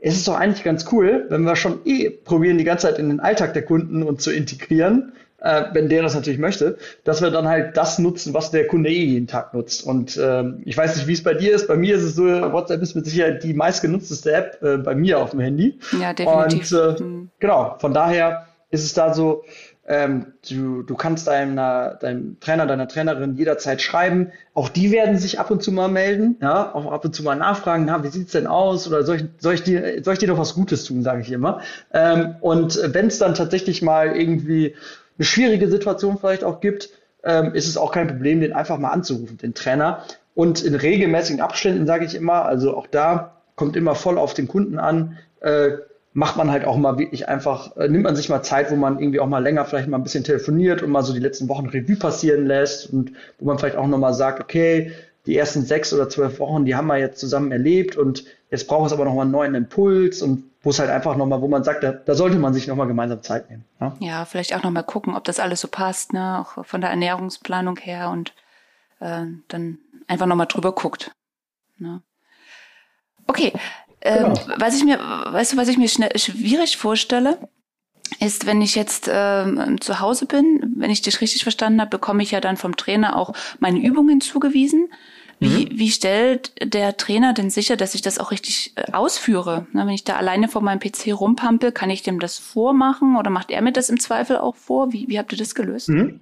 es 0.00 0.16
ist 0.16 0.26
doch 0.26 0.36
eigentlich 0.38 0.64
ganz 0.64 0.86
cool, 0.90 1.26
wenn 1.28 1.42
wir 1.42 1.54
schon 1.54 1.80
eh 1.84 2.08
probieren, 2.08 2.56
die 2.56 2.64
ganze 2.64 2.86
Zeit 2.86 2.98
in 2.98 3.10
den 3.10 3.20
Alltag 3.20 3.52
der 3.52 3.66
Kunden 3.66 4.02
und 4.04 4.22
zu 4.22 4.32
integrieren, 4.32 5.12
äh, 5.42 5.64
wenn 5.74 5.90
der 5.90 6.02
das 6.02 6.14
natürlich 6.14 6.40
möchte, 6.40 6.78
dass 7.04 7.20
wir 7.20 7.30
dann 7.30 7.46
halt 7.46 7.76
das 7.76 7.98
nutzen, 7.98 8.32
was 8.32 8.50
der 8.50 8.66
Kunde 8.68 8.88
eh 8.88 9.04
jeden 9.04 9.26
Tag 9.26 9.52
nutzt. 9.52 9.84
Und 9.84 10.18
ähm, 10.22 10.62
ich 10.64 10.78
weiß 10.78 10.96
nicht, 10.96 11.08
wie 11.08 11.12
es 11.12 11.22
bei 11.22 11.34
dir 11.34 11.54
ist. 11.54 11.68
Bei 11.68 11.76
mir 11.76 11.96
ist 11.96 12.04
es 12.04 12.14
so, 12.14 12.24
WhatsApp 12.24 12.80
ist 12.80 12.94
mit 12.94 13.04
Sicherheit 13.04 13.44
die 13.44 13.52
meistgenutzteste 13.52 14.32
App 14.32 14.62
äh, 14.62 14.78
bei 14.78 14.94
mir 14.94 15.18
auf 15.18 15.32
dem 15.32 15.40
Handy. 15.40 15.78
Ja, 16.00 16.14
definitiv. 16.14 16.72
Und 16.72 16.98
äh, 16.98 17.02
mhm. 17.02 17.30
genau, 17.38 17.76
von 17.78 17.92
daher 17.92 18.46
ist 18.70 18.84
es 18.84 18.94
da 18.94 19.12
so, 19.12 19.44
ähm, 19.86 20.34
du, 20.48 20.82
du 20.82 20.94
kannst 20.94 21.26
deiner, 21.26 21.94
deinem 21.94 22.38
Trainer, 22.38 22.66
deiner 22.66 22.86
Trainerin 22.86 23.34
jederzeit 23.34 23.82
schreiben. 23.82 24.30
Auch 24.54 24.68
die 24.68 24.92
werden 24.92 25.18
sich 25.18 25.40
ab 25.40 25.50
und 25.50 25.62
zu 25.62 25.72
mal 25.72 25.88
melden, 25.88 26.36
ja, 26.40 26.72
auch 26.74 26.90
ab 26.92 27.04
und 27.04 27.14
zu 27.14 27.22
mal 27.22 27.34
nachfragen, 27.34 27.84
na, 27.86 28.04
wie 28.04 28.08
sieht's 28.08 28.32
denn 28.32 28.46
aus? 28.46 28.86
Oder 28.86 29.02
soll 29.02 29.16
ich, 29.16 29.24
soll 29.38 29.54
ich 29.54 29.62
dir, 29.64 30.02
soll 30.04 30.14
ich 30.14 30.20
dir 30.20 30.28
doch 30.28 30.38
was 30.38 30.54
Gutes 30.54 30.84
tun, 30.84 31.02
sage 31.02 31.22
ich 31.22 31.32
immer. 31.32 31.60
Ähm, 31.92 32.36
und 32.40 32.78
wenn 32.94 33.08
es 33.08 33.18
dann 33.18 33.34
tatsächlich 33.34 33.82
mal 33.82 34.16
irgendwie 34.16 34.76
eine 35.18 35.24
schwierige 35.24 35.68
Situation 35.68 36.16
vielleicht 36.18 36.44
auch 36.44 36.60
gibt, 36.60 36.90
ähm, 37.24 37.54
ist 37.54 37.66
es 37.66 37.76
auch 37.76 37.92
kein 37.92 38.08
Problem, 38.08 38.40
den 38.40 38.52
einfach 38.52 38.78
mal 38.78 38.90
anzurufen, 38.90 39.38
den 39.38 39.54
Trainer. 39.54 40.04
Und 40.34 40.62
in 40.62 40.74
regelmäßigen 40.74 41.40
Abständen 41.40 41.86
sage 41.86 42.04
ich 42.04 42.14
immer, 42.14 42.44
also 42.44 42.76
auch 42.76 42.86
da 42.86 43.42
kommt 43.56 43.76
immer 43.76 43.94
voll 43.94 44.16
auf 44.16 44.32
den 44.32 44.48
Kunden 44.48 44.78
an, 44.78 45.18
äh, 45.40 45.72
macht 46.14 46.36
man 46.36 46.50
halt 46.50 46.64
auch 46.64 46.76
mal 46.76 46.98
wirklich 46.98 47.28
einfach, 47.28 47.76
äh, 47.76 47.88
nimmt 47.88 48.04
man 48.04 48.16
sich 48.16 48.28
mal 48.28 48.42
Zeit, 48.42 48.70
wo 48.70 48.76
man 48.76 48.98
irgendwie 48.98 49.20
auch 49.20 49.26
mal 49.26 49.42
länger 49.42 49.64
vielleicht 49.64 49.88
mal 49.88 49.96
ein 49.96 50.02
bisschen 50.02 50.24
telefoniert 50.24 50.82
und 50.82 50.90
mal 50.90 51.02
so 51.02 51.12
die 51.12 51.20
letzten 51.20 51.48
Wochen 51.48 51.66
Revue 51.66 51.96
passieren 51.96 52.46
lässt 52.46 52.92
und 52.92 53.12
wo 53.38 53.46
man 53.46 53.58
vielleicht 53.58 53.76
auch 53.76 53.86
nochmal 53.86 54.14
sagt, 54.14 54.40
okay, 54.40 54.92
die 55.26 55.36
ersten 55.36 55.62
sechs 55.62 55.92
oder 55.92 56.08
zwölf 56.08 56.38
Wochen, 56.40 56.64
die 56.64 56.74
haben 56.74 56.88
wir 56.88 56.98
jetzt 56.98 57.20
zusammen 57.20 57.52
erlebt 57.52 57.96
und 57.96 58.24
jetzt 58.50 58.66
braucht 58.66 58.86
es 58.86 58.92
aber 58.92 59.04
nochmal 59.04 59.22
einen 59.22 59.30
neuen 59.30 59.54
Impuls 59.54 60.20
und 60.20 60.44
wo 60.62 60.70
es 60.70 60.78
halt 60.78 60.90
einfach 60.90 61.16
nochmal, 61.16 61.40
wo 61.40 61.48
man 61.48 61.64
sagt, 61.64 61.82
da, 61.82 61.92
da 61.92 62.14
sollte 62.14 62.38
man 62.38 62.54
sich 62.54 62.66
nochmal 62.66 62.86
gemeinsam 62.86 63.22
Zeit 63.22 63.48
nehmen. 63.50 63.64
Ja, 63.80 63.96
ja 64.00 64.24
vielleicht 64.24 64.54
auch 64.54 64.62
nochmal 64.62 64.84
gucken, 64.84 65.16
ob 65.16 65.24
das 65.24 65.40
alles 65.40 65.60
so 65.60 65.68
passt, 65.68 66.12
ne? 66.12 66.40
auch 66.40 66.64
von 66.64 66.80
der 66.80 66.90
Ernährungsplanung 66.90 67.76
her 67.78 68.10
und 68.10 68.34
äh, 69.00 69.24
dann 69.48 69.78
einfach 70.06 70.26
nochmal 70.26 70.46
drüber 70.46 70.72
guckt. 70.72 71.12
Ne? 71.78 72.02
Okay, 73.26 73.52
ähm, 74.02 74.34
genau. 74.34 74.54
was 74.58 74.76
ich 74.76 74.84
mir, 74.84 74.98
weißt 74.98 75.52
du, 75.52 75.56
was 75.56 75.68
ich 75.68 75.78
mir 75.78 75.88
schnell, 75.88 76.16
schwierig 76.18 76.76
vorstelle, 76.76 77.38
ist, 78.20 78.46
wenn 78.46 78.60
ich 78.60 78.74
jetzt 78.74 79.08
ähm, 79.12 79.80
zu 79.80 80.00
Hause 80.00 80.26
bin, 80.26 80.74
wenn 80.76 80.90
ich 80.90 81.02
dich 81.02 81.20
richtig 81.20 81.42
verstanden 81.42 81.80
habe, 81.80 81.90
bekomme 81.90 82.22
ich 82.22 82.30
ja 82.30 82.40
dann 82.40 82.56
vom 82.56 82.76
Trainer 82.76 83.16
auch 83.16 83.32
meine 83.58 83.80
Übungen 83.82 84.20
zugewiesen. 84.20 84.88
Wie, 85.40 85.66
mhm. 85.66 85.68
wie 85.72 85.90
stellt 85.90 86.52
der 86.62 86.96
Trainer 86.96 87.32
denn 87.32 87.50
sicher, 87.50 87.76
dass 87.76 87.96
ich 87.96 88.02
das 88.02 88.20
auch 88.20 88.30
richtig 88.30 88.74
äh, 88.76 88.92
ausführe? 88.92 89.66
Na, 89.72 89.86
wenn 89.86 89.94
ich 89.94 90.04
da 90.04 90.14
alleine 90.14 90.46
vor 90.46 90.62
meinem 90.62 90.78
PC 90.78 91.08
rumpampel, 91.08 91.72
kann 91.72 91.90
ich 91.90 92.02
dem 92.02 92.20
das 92.20 92.38
vormachen 92.38 93.16
oder 93.16 93.28
macht 93.28 93.50
er 93.50 93.60
mir 93.60 93.72
das 93.72 93.90
im 93.90 93.98
Zweifel 93.98 94.36
auch 94.36 94.54
vor? 94.54 94.92
Wie, 94.92 95.08
wie 95.08 95.18
habt 95.18 95.32
ihr 95.32 95.38
das 95.38 95.56
gelöst? 95.56 95.88
Mhm. 95.88 96.20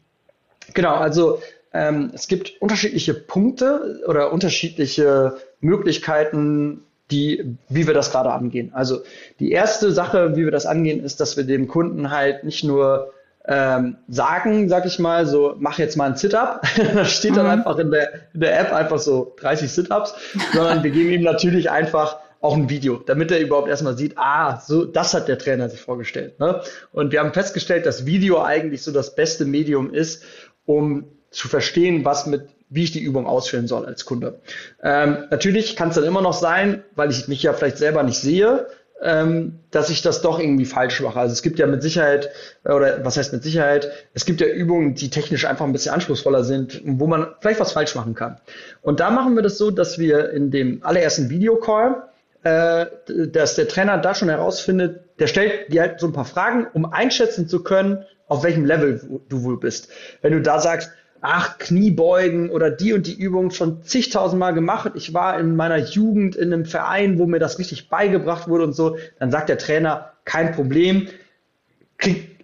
Genau, 0.73 0.95
also 0.95 1.41
ähm, 1.75 2.11
es 2.15 2.29
gibt 2.29 2.55
unterschiedliche 2.61 3.13
Punkte 3.13 4.03
oder 4.07 4.33
unterschiedliche 4.33 5.37
Möglichkeiten, 5.61 6.83
die, 7.11 7.57
wie 7.69 7.87
wir 7.87 7.95
das 7.95 8.11
gerade 8.11 8.33
angehen. 8.33 8.71
Also 8.75 9.01
die 9.39 9.53
erste 9.53 9.93
Sache, 9.93 10.37
wie 10.37 10.45
wir 10.45 10.53
das 10.53 10.67
angehen, 10.67 11.03
ist, 11.03 11.21
dass 11.21 11.37
wir 11.37 11.45
dem 11.45 11.69
Kunden 11.69 12.11
halt 12.11 12.45
nicht 12.45 12.65
nur 12.65 13.13
ähm, 13.47 13.97
sagen, 14.09 14.69
sag 14.69 14.87
ich 14.87 14.99
mal, 14.99 15.27
so 15.27 15.55
mach 15.59 15.79
jetzt 15.79 15.97
mal 15.97 16.11
ein 16.11 16.17
Sit-up. 16.17 16.63
das 16.95 17.11
steht 17.13 17.37
dann 17.37 17.47
mhm. 17.47 17.53
einfach 17.53 17.79
in 17.79 17.91
der, 17.91 18.13
in 18.35 18.41
der 18.41 18.59
App 18.61 18.73
einfach 18.73 18.99
so 18.99 19.35
30 19.41 19.71
Sit-ups, 19.71 20.15
sondern 20.53 20.83
wir 20.83 20.91
geben 20.91 21.11
ihm 21.11 21.23
natürlich 21.23 21.71
einfach 21.71 22.19
auch 22.41 22.57
ein 22.57 22.71
Video, 22.71 22.97
damit 22.97 23.31
er 23.31 23.41
überhaupt 23.41 23.69
erstmal 23.69 23.97
sieht, 23.99 24.17
ah, 24.17 24.61
so, 24.61 24.85
das 24.85 25.13
hat 25.13 25.29
der 25.29 25.39
Trainer 25.39 25.69
sich 25.69 25.81
vorgestellt. 25.81 26.41
Ne? 26.41 26.63
Und 26.93 27.13
wir 27.13 27.21
haben 27.21 27.35
festgestellt, 27.35 27.85
dass 27.85 28.07
Video 28.07 28.43
eigentlich 28.43 28.83
so 28.83 28.93
das 28.93 29.15
beste 29.15 29.45
Medium 29.45 29.93
ist, 29.93 30.25
um 30.65 31.05
zu 31.31 31.49
verstehen, 31.49 32.05
was 32.05 32.27
mit 32.27 32.49
wie 32.71 32.85
ich 32.85 32.93
die 32.93 33.01
Übung 33.01 33.27
ausführen 33.27 33.67
soll 33.67 33.85
als 33.85 34.05
Kunde. 34.05 34.41
Ähm, 34.83 35.27
natürlich 35.31 35.77
kann 35.77 35.91
es 35.91 35.97
dann 35.97 36.05
immer 36.05 36.23
noch 36.23 36.33
sein, 36.33 36.83
weil 36.95 37.11
ich 37.11 37.29
mich 37.29 37.43
ja 37.43 37.53
vielleicht 37.53 37.79
selber 37.79 38.03
nicht 38.03 38.19
sehe, 38.19 38.67
ähm, 39.03 39.61
dass 39.71 39.91
ich 39.91 40.03
das 40.03 40.23
doch 40.23 40.39
irgendwie 40.39 40.67
falsch 40.67 41.01
mache. 41.01 41.19
Also 41.19 41.33
es 41.33 41.43
gibt 41.43 41.59
ja 41.59 41.67
mit 41.67 41.83
Sicherheit, 41.83 42.31
äh, 42.65 42.73
oder 42.73 43.05
was 43.05 43.17
heißt 43.17 43.33
mit 43.33 43.43
Sicherheit, 43.43 43.91
es 44.15 44.25
gibt 44.25 44.41
ja 44.41 44.47
Übungen, 44.47 44.95
die 44.95 45.11
technisch 45.11 45.47
einfach 45.47 45.65
ein 45.65 45.73
bisschen 45.73 45.95
anspruchsvoller 45.95 46.45
sind, 46.45 46.81
wo 46.85 47.07
man 47.07 47.29
vielleicht 47.41 47.61
was 47.61 47.73
falsch 47.73 47.95
machen 47.95 48.15
kann. 48.15 48.41
Und 48.83 49.01
da 49.01 49.11
machen 49.11 49.35
wir 49.35 49.43
das 49.43 49.59
so, 49.59 49.71
dass 49.71 49.99
wir 49.99 50.31
in 50.31 50.51
dem 50.51 50.85
allerersten 50.85 51.31
Videocall, 51.31 52.05
äh, 52.43 52.87
dass 53.29 53.55
der 53.55 53.69
Trainer 53.69 53.99
da 53.99 54.15
schon 54.15 54.29
herausfindet, 54.29 55.01
der 55.19 55.27
stellt 55.27 55.73
dir 55.73 55.83
halt 55.83 56.01
so 56.01 56.07
ein 56.07 56.13
paar 56.13 56.25
Fragen, 56.25 56.67
um 56.73 56.85
einschätzen 56.85 57.49
zu 57.49 57.63
können, 57.63 58.05
auf 58.29 58.45
welchem 58.45 58.65
Level 58.65 59.21
du 59.29 59.43
wohl 59.43 59.59
bist. 59.59 59.89
Wenn 60.23 60.33
du 60.33 60.41
da 60.41 60.61
sagst, 60.61 60.91
ach, 61.21 61.59
Kniebeugen 61.59 62.51
oder 62.51 62.71
die 62.71 62.93
und 62.93 63.07
die 63.07 63.15
Übung 63.15 63.51
schon 63.51 63.83
zigtausendmal 63.83 64.55
gemacht. 64.55 64.93
Ich 64.95 65.13
war 65.13 65.39
in 65.39 65.57
meiner 65.57 65.79
Jugend 65.79 66.37
in 66.37 66.53
einem 66.53 66.65
Verein, 66.65 67.19
wo 67.19 67.27
mir 67.27 67.39
das 67.39 67.59
richtig 67.59 67.89
beigebracht 67.89 68.49
wurde 68.49 68.65
und 68.65 68.73
so. 68.73 68.97
Dann 69.19 69.31
sagt 69.31 69.49
der 69.49 69.59
Trainer, 69.59 70.13
kein 70.25 70.53
Problem. 70.53 71.09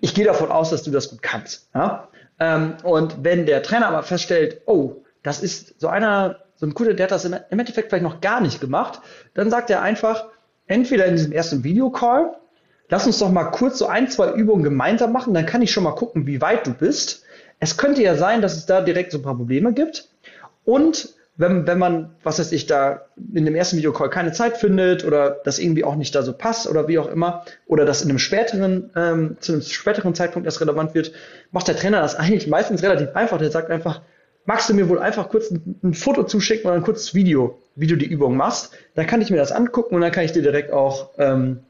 Ich 0.01 0.15
gehe 0.15 0.25
davon 0.25 0.51
aus, 0.51 0.71
dass 0.71 0.83
du 0.83 0.91
das 0.91 1.09
gut 1.09 1.23
kannst. 1.23 1.69
Ja? 1.75 2.09
Ähm, 2.39 2.75
und 2.83 3.25
wenn 3.25 3.47
der 3.47 3.63
Trainer 3.63 3.89
aber 3.89 4.03
feststellt, 4.03 4.61
oh, 4.67 5.03
das 5.23 5.43
ist 5.43 5.81
so 5.81 5.89
einer, 5.89 6.41
so 6.57 6.67
ein 6.67 6.75
Kunde, 6.75 6.95
der 6.95 7.05
hat 7.05 7.11
das 7.11 7.25
im 7.25 7.35
Endeffekt 7.51 7.89
vielleicht 7.89 8.05
noch 8.05 8.21
gar 8.21 8.41
nicht 8.41 8.61
gemacht, 8.61 9.01
dann 9.35 9.51
sagt 9.51 9.71
er 9.71 9.83
einfach, 9.83 10.27
entweder 10.67 11.07
in 11.07 11.17
diesem 11.17 11.33
ersten 11.33 11.65
Videocall, 11.65 12.37
lass 12.89 13.07
uns 13.07 13.19
doch 13.19 13.31
mal 13.31 13.45
kurz 13.45 13.79
so 13.79 13.87
ein, 13.87 14.11
zwei 14.11 14.33
Übungen 14.33 14.63
gemeinsam 14.63 15.13
machen, 15.13 15.35
dann 15.35 15.47
kann 15.47 15.63
ich 15.63 15.73
schon 15.73 15.85
mal 15.85 15.95
gucken, 15.95 16.27
wie 16.27 16.41
weit 16.41 16.67
du 16.67 16.75
bist. 16.75 17.25
Es 17.59 17.77
könnte 17.77 18.03
ja 18.03 18.15
sein, 18.17 18.43
dass 18.43 18.57
es 18.57 18.67
da 18.67 18.81
direkt 18.81 19.13
so 19.13 19.19
ein 19.19 19.23
paar 19.23 19.37
Probleme 19.37 19.73
gibt. 19.73 20.09
Und 20.65 21.15
wenn, 21.39 21.67
wenn 21.67 21.79
man, 21.79 22.15
was 22.23 22.39
weiß 22.39 22.53
ich, 22.53 22.67
da 22.67 23.07
in 23.35 23.45
dem 23.45 23.55
ersten 23.55 23.77
Videocall 23.77 24.09
keine 24.09 24.33
Zeit 24.33 24.57
findet 24.57 25.05
oder 25.05 25.41
das 25.45 25.59
irgendwie 25.59 25.85
auch 25.85 25.97
nicht 25.97 26.15
da 26.15 26.23
so 26.23 26.33
passt 26.33 26.67
oder 26.69 26.89
wie 26.89 26.99
auch 26.99 27.09
immer, 27.09 27.45
oder 27.67 27.85
das 27.85 28.03
in 28.03 28.09
einem 28.09 28.19
späteren, 28.19 28.91
ähm, 28.97 29.37
zu 29.41 29.53
einem 29.53 29.63
späteren 29.63 30.15
Zeitpunkt 30.15 30.47
erst 30.47 30.61
relevant 30.61 30.95
wird, 30.95 31.13
macht 31.51 31.69
der 31.69 31.77
Trainer 31.77 32.01
das 32.01 32.15
eigentlich 32.15 32.47
meistens 32.47 32.83
relativ 32.83 33.15
einfach. 33.15 33.39
Der 33.39 33.51
sagt 33.51 33.71
einfach, 33.71 34.01
magst 34.47 34.71
du 34.71 34.75
mir 34.75 34.89
wohl 34.89 34.99
einfach 34.99 35.29
kurz 35.29 35.51
ein, 35.51 35.79
ein 35.83 35.95
Foto 35.95 36.25
zuschicken 36.25 36.67
oder 36.67 36.77
ein 36.77 36.85
kurzes 36.85 37.15
Video, 37.15 37.59
wie 37.75 37.87
du 37.87 37.97
die 37.97 38.07
Übung 38.07 38.37
machst? 38.37 38.73
Dann 38.95 39.07
kann 39.07 39.21
ich 39.21 39.31
mir 39.31 39.37
das 39.37 39.53
angucken 39.53 39.95
und 39.95 40.01
dann 40.01 40.13
kann 40.13 40.25
ich 40.25 40.33
dir 40.33 40.43
direkt 40.43 40.73
auch 40.73 41.11
ähm, 41.19 41.61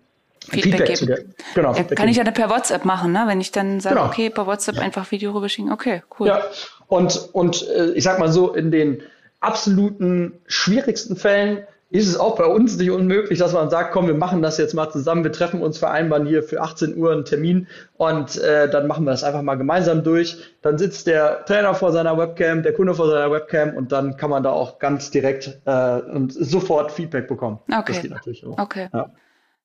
Feedback, 0.49 0.99
Feedback 0.99 1.17
geben. 1.17 1.35
Genau, 1.55 1.69
ja, 1.69 1.75
Feedback 1.75 1.99
kann 1.99 2.09
ich 2.09 2.17
ja 2.17 2.25
dann 2.25 2.35
per 2.35 2.51
WhatsApp 2.51 2.85
machen, 2.85 3.13
ne? 3.13 3.25
wenn 3.27 3.41
ich 3.41 3.53
dann 3.53 3.81
sage, 3.81 3.97
genau. 3.97 4.07
okay, 4.09 4.31
per 4.31 4.47
WhatsApp 4.47 4.79
einfach 4.79 5.11
Video 5.11 5.33
rüberschicken. 5.33 5.73
Okay, 5.73 6.03
cool. 6.19 6.29
Ja, 6.29 6.43
und, 6.89 7.29
und 7.33 7.67
äh, 7.69 7.93
ich 7.93 8.05
sag 8.05 8.19
mal 8.19 8.31
so, 8.31 8.55
in 8.55 8.71
den 8.71 9.03
absoluten 9.41 10.35
schwierigsten 10.47 11.17
Fällen 11.17 11.67
ist 11.89 12.09
es 12.09 12.19
auch 12.19 12.37
bei 12.37 12.47
uns 12.47 12.77
nicht 12.77 12.91
unmöglich, 12.91 13.39
dass 13.39 13.53
man 13.53 13.71
sagt, 13.71 13.93
komm, 13.93 14.09
wir 14.09 14.15
machen 14.15 14.43
das 14.43 14.59
jetzt 14.59 14.75
mal 14.75 14.91
zusammen, 14.91 15.23
wir 15.23 15.31
treffen 15.31 15.63
uns, 15.63 15.79
vereinbaren 15.79 16.27
hier 16.27 16.43
für 16.43 16.61
18 16.61 16.97
Uhr 16.97 17.13
einen 17.13 17.25
Termin 17.25 17.69
und 17.97 18.37
äh, 18.39 18.69
dann 18.69 18.89
machen 18.89 19.05
wir 19.05 19.13
das 19.13 19.23
einfach 19.23 19.43
mal 19.43 19.55
gemeinsam 19.55 20.03
durch. 20.03 20.37
Dann 20.63 20.79
sitzt 20.79 21.07
der 21.07 21.45
Trainer 21.45 21.75
vor 21.75 21.93
seiner 21.93 22.19
Webcam, 22.19 22.65
der 22.65 22.75
Kunde 22.75 22.95
vor 22.95 23.09
seiner 23.09 23.31
Webcam 23.31 23.77
und 23.77 23.93
dann 23.93 24.17
kann 24.17 24.31
man 24.31 24.43
da 24.43 24.51
auch 24.51 24.81
ganz 24.81 25.13
direkt 25.13 25.61
äh, 25.65 26.01
und 26.01 26.33
sofort 26.33 26.91
Feedback 26.91 27.29
bekommen. 27.29 27.61
Okay. 27.69 27.83
Das 27.87 28.03
geht 28.03 28.11
natürlich 28.11 28.45
auch. 28.45 28.59
Okay. 28.59 28.89
Ja. 28.93 29.11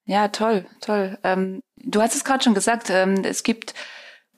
Ja, 0.06 0.30
toll, 0.30 0.66
toll. 0.82 1.18
Ähm, 1.24 1.62
du 1.78 2.02
hast 2.02 2.16
es 2.16 2.24
gerade 2.24 2.44
schon 2.44 2.54
gesagt, 2.54 2.90
ähm, 2.90 3.24
es 3.24 3.44
gibt 3.44 3.74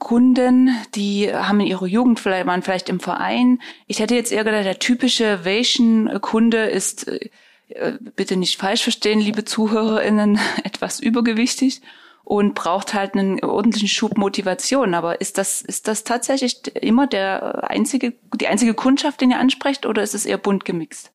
Kunden, 0.04 0.76
die 0.96 1.34
haben 1.34 1.62
in 1.62 1.68
ihrer 1.68 1.86
Jugend 1.86 2.20
vielleicht, 2.20 2.46
waren 2.46 2.62
vielleicht 2.62 2.90
im 2.90 3.00
Verein. 3.00 3.62
Ich 3.88 4.00
hätte 4.00 4.16
jetzt 4.16 4.34
eher 4.34 4.44
gedacht, 4.44 4.66
der 4.66 4.80
typische 4.80 5.46
Vation-Kunde 5.46 6.66
ist, 6.66 7.08
äh, 7.08 7.94
bitte 8.16 8.36
nicht 8.36 8.60
falsch 8.60 8.84
verstehen, 8.84 9.22
liebe 9.22 9.46
ZuhörerInnen, 9.46 10.40
etwas 10.66 11.00
übergewichtig 11.00 11.82
und 12.26 12.54
braucht 12.54 12.94
halt 12.94 13.16
einen 13.16 13.42
ordentlichen 13.44 13.88
Schub 13.88 14.18
Motivation. 14.18 14.94
Aber 14.94 15.22
ist 15.22 15.38
das, 15.38 15.62
ist 15.62 15.88
das 15.88 16.04
tatsächlich 16.04 16.76
immer 16.76 17.08
der 17.08 17.70
einzige, 17.70 18.14
die 18.36 18.48
einzige 18.48 18.74
Kundschaft, 18.74 19.22
den 19.22 19.32
ihr 19.32 19.40
ansprecht, 19.40 19.86
oder 19.86 20.04
ist 20.04 20.16
es 20.16 20.26
eher 20.26 20.38
bunt 20.38 20.66
gemixt? 20.66 21.13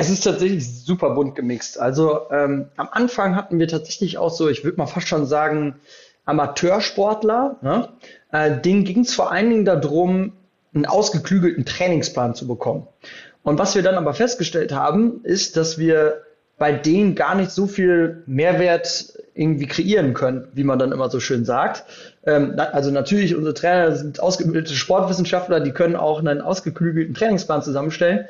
Es 0.00 0.10
ist 0.10 0.20
tatsächlich 0.20 0.84
super 0.84 1.10
bunt 1.10 1.34
gemixt. 1.34 1.80
Also 1.80 2.30
ähm, 2.30 2.66
am 2.76 2.88
Anfang 2.92 3.34
hatten 3.34 3.58
wir 3.58 3.66
tatsächlich 3.66 4.16
auch 4.16 4.30
so, 4.30 4.48
ich 4.48 4.62
würde 4.62 4.78
mal 4.78 4.86
fast 4.86 5.08
schon 5.08 5.26
sagen, 5.26 5.74
Amateursportler. 6.24 7.56
Ne? 7.62 7.88
Äh, 8.30 8.60
denen 8.60 8.84
ging 8.84 9.00
es 9.00 9.12
vor 9.12 9.32
allen 9.32 9.50
Dingen 9.50 9.64
darum, 9.64 10.34
einen 10.72 10.86
ausgeklügelten 10.86 11.64
Trainingsplan 11.64 12.36
zu 12.36 12.46
bekommen. 12.46 12.86
Und 13.42 13.58
was 13.58 13.74
wir 13.74 13.82
dann 13.82 13.96
aber 13.96 14.14
festgestellt 14.14 14.72
haben, 14.72 15.24
ist, 15.24 15.56
dass 15.56 15.78
wir 15.78 16.22
bei 16.58 16.72
denen 16.72 17.16
gar 17.16 17.34
nicht 17.34 17.50
so 17.50 17.66
viel 17.66 18.22
Mehrwert 18.26 19.14
irgendwie 19.34 19.66
kreieren 19.66 20.14
können, 20.14 20.46
wie 20.52 20.62
man 20.62 20.78
dann 20.78 20.92
immer 20.92 21.10
so 21.10 21.18
schön 21.18 21.44
sagt. 21.44 21.82
Ähm, 22.24 22.54
also 22.56 22.92
natürlich, 22.92 23.34
unsere 23.34 23.54
Trainer 23.54 23.96
sind 23.96 24.20
ausgebildete 24.20 24.74
Sportwissenschaftler, 24.74 25.58
die 25.58 25.72
können 25.72 25.96
auch 25.96 26.20
einen 26.20 26.40
ausgeklügelten 26.40 27.14
Trainingsplan 27.14 27.62
zusammenstellen. 27.62 28.26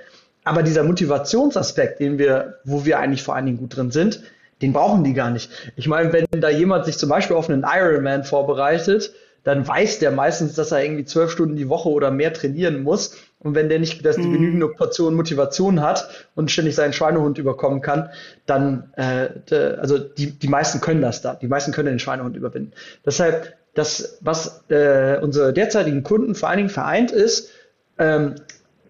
Aber 0.48 0.62
dieser 0.62 0.82
Motivationsaspekt, 0.82 2.00
den 2.00 2.18
wir, 2.18 2.60
wo 2.64 2.86
wir 2.86 2.98
eigentlich 2.98 3.22
vor 3.22 3.36
allen 3.36 3.44
Dingen 3.44 3.58
gut 3.58 3.76
drin 3.76 3.90
sind, 3.90 4.22
den 4.62 4.72
brauchen 4.72 5.04
die 5.04 5.12
gar 5.12 5.30
nicht. 5.30 5.50
Ich 5.76 5.88
meine, 5.88 6.10
wenn 6.10 6.40
da 6.40 6.48
jemand 6.48 6.86
sich 6.86 6.96
zum 6.96 7.10
Beispiel 7.10 7.36
auf 7.36 7.50
einen 7.50 7.66
Ironman 7.68 8.24
vorbereitet, 8.24 9.12
dann 9.44 9.68
weiß 9.68 9.98
der 9.98 10.10
meistens, 10.10 10.54
dass 10.54 10.72
er 10.72 10.82
irgendwie 10.82 11.04
zwölf 11.04 11.30
Stunden 11.30 11.56
die 11.56 11.68
Woche 11.68 11.90
oder 11.90 12.10
mehr 12.10 12.32
trainieren 12.32 12.82
muss. 12.82 13.14
Und 13.40 13.54
wenn 13.54 13.68
der 13.68 13.78
nicht 13.78 14.02
dass 14.06 14.16
die 14.16 14.22
mhm. 14.22 14.32
genügende 14.32 14.68
Portion 14.68 15.14
Motivation 15.14 15.82
hat 15.82 16.08
und 16.34 16.50
ständig 16.50 16.76
seinen 16.76 16.94
Schweinehund 16.94 17.36
überkommen 17.36 17.82
kann, 17.82 18.08
dann, 18.46 18.90
äh, 18.96 19.28
de, 19.50 19.76
also 19.76 19.98
die, 19.98 20.30
die 20.30 20.48
meisten 20.48 20.80
können 20.80 21.02
das 21.02 21.20
da. 21.20 21.34
Die 21.34 21.46
meisten 21.46 21.72
können 21.72 21.90
den 21.90 21.98
Schweinehund 21.98 22.34
überwinden. 22.36 22.72
Deshalb 23.04 23.54
dass 23.74 24.18
was 24.22 24.64
äh, 24.70 25.18
unsere 25.20 25.52
derzeitigen 25.52 26.02
Kunden 26.02 26.34
vor 26.34 26.48
allen 26.48 26.56
Dingen 26.56 26.70
vereint 26.70 27.12
ist, 27.12 27.50
ähm, 27.98 28.36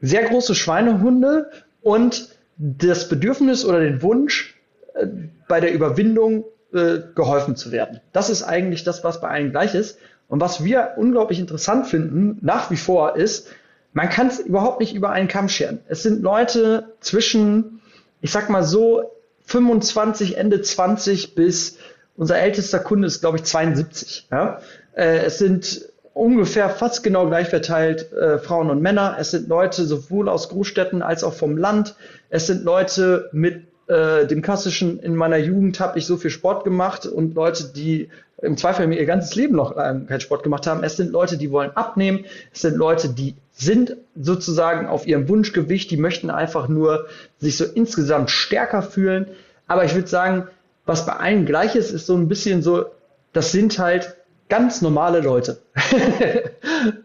sehr 0.00 0.24
große 0.24 0.54
Schweinehunde 0.54 1.50
und 1.82 2.28
das 2.56 3.08
Bedürfnis 3.08 3.64
oder 3.64 3.80
den 3.80 4.02
Wunsch, 4.02 4.56
äh, 4.94 5.06
bei 5.46 5.60
der 5.60 5.72
Überwindung 5.72 6.44
äh, 6.72 6.98
geholfen 7.14 7.56
zu 7.56 7.72
werden. 7.72 8.00
Das 8.12 8.28
ist 8.30 8.42
eigentlich 8.42 8.84
das, 8.84 9.04
was 9.04 9.20
bei 9.20 9.28
allen 9.28 9.50
gleich 9.50 9.74
ist. 9.74 9.98
Und 10.28 10.40
was 10.40 10.62
wir 10.62 10.92
unglaublich 10.96 11.40
interessant 11.40 11.86
finden, 11.86 12.38
nach 12.42 12.70
wie 12.70 12.76
vor, 12.76 13.16
ist, 13.16 13.48
man 13.94 14.10
kann 14.10 14.26
es 14.26 14.38
überhaupt 14.38 14.80
nicht 14.80 14.94
über 14.94 15.10
einen 15.10 15.28
Kamm 15.28 15.48
scheren. 15.48 15.80
Es 15.88 16.02
sind 16.02 16.22
Leute 16.22 16.92
zwischen, 17.00 17.80
ich 18.20 18.30
sag 18.30 18.50
mal 18.50 18.62
so, 18.62 19.10
25, 19.46 20.36
Ende 20.36 20.60
20 20.60 21.34
bis 21.34 21.78
unser 22.16 22.38
ältester 22.38 22.80
Kunde 22.80 23.06
ist, 23.06 23.20
glaube 23.20 23.38
ich, 23.38 23.44
72. 23.44 24.28
Ja? 24.30 24.60
Äh, 24.92 25.24
es 25.24 25.38
sind 25.38 25.87
ungefähr 26.18 26.68
fast 26.68 27.02
genau 27.02 27.26
gleich 27.28 27.48
verteilt 27.48 28.12
äh, 28.12 28.38
Frauen 28.38 28.70
und 28.70 28.82
Männer. 28.82 29.16
Es 29.18 29.30
sind 29.30 29.48
Leute 29.48 29.84
sowohl 29.84 30.28
aus 30.28 30.48
Großstädten 30.48 31.02
als 31.02 31.24
auch 31.24 31.34
vom 31.34 31.56
Land. 31.56 31.94
Es 32.28 32.46
sind 32.46 32.64
Leute 32.64 33.30
mit 33.32 33.62
äh, 33.86 34.26
dem 34.26 34.42
klassischen, 34.42 34.98
in 35.00 35.14
meiner 35.14 35.38
Jugend 35.38 35.80
habe 35.80 35.98
ich 35.98 36.06
so 36.06 36.16
viel 36.16 36.30
Sport 36.30 36.64
gemacht 36.64 37.06
und 37.06 37.34
Leute, 37.34 37.72
die 37.74 38.10
im 38.42 38.56
Zweifel 38.56 38.92
ihr 38.92 39.06
ganzes 39.06 39.34
Leben 39.34 39.56
noch 39.56 39.76
ähm, 39.76 40.06
keinen 40.06 40.20
Sport 40.20 40.42
gemacht 40.42 40.66
haben. 40.66 40.84
Es 40.84 40.96
sind 40.96 41.10
Leute, 41.10 41.38
die 41.38 41.50
wollen 41.50 41.70
abnehmen. 41.74 42.24
Es 42.52 42.60
sind 42.60 42.76
Leute, 42.76 43.08
die 43.08 43.34
sind 43.52 43.96
sozusagen 44.20 44.86
auf 44.86 45.06
ihrem 45.06 45.28
Wunschgewicht. 45.28 45.90
Die 45.90 45.96
möchten 45.96 46.30
einfach 46.30 46.68
nur 46.68 47.06
sich 47.38 47.56
so 47.56 47.64
insgesamt 47.64 48.30
stärker 48.30 48.82
fühlen. 48.82 49.26
Aber 49.66 49.84
ich 49.84 49.94
würde 49.94 50.08
sagen, 50.08 50.46
was 50.86 51.04
bei 51.04 51.14
allen 51.14 51.46
gleich 51.46 51.74
ist, 51.74 51.90
ist 51.90 52.06
so 52.06 52.14
ein 52.14 52.28
bisschen 52.28 52.62
so, 52.62 52.86
das 53.32 53.50
sind 53.52 53.78
halt 53.78 54.14
ganz 54.48 54.82
normale 54.82 55.20
Leute. 55.20 55.60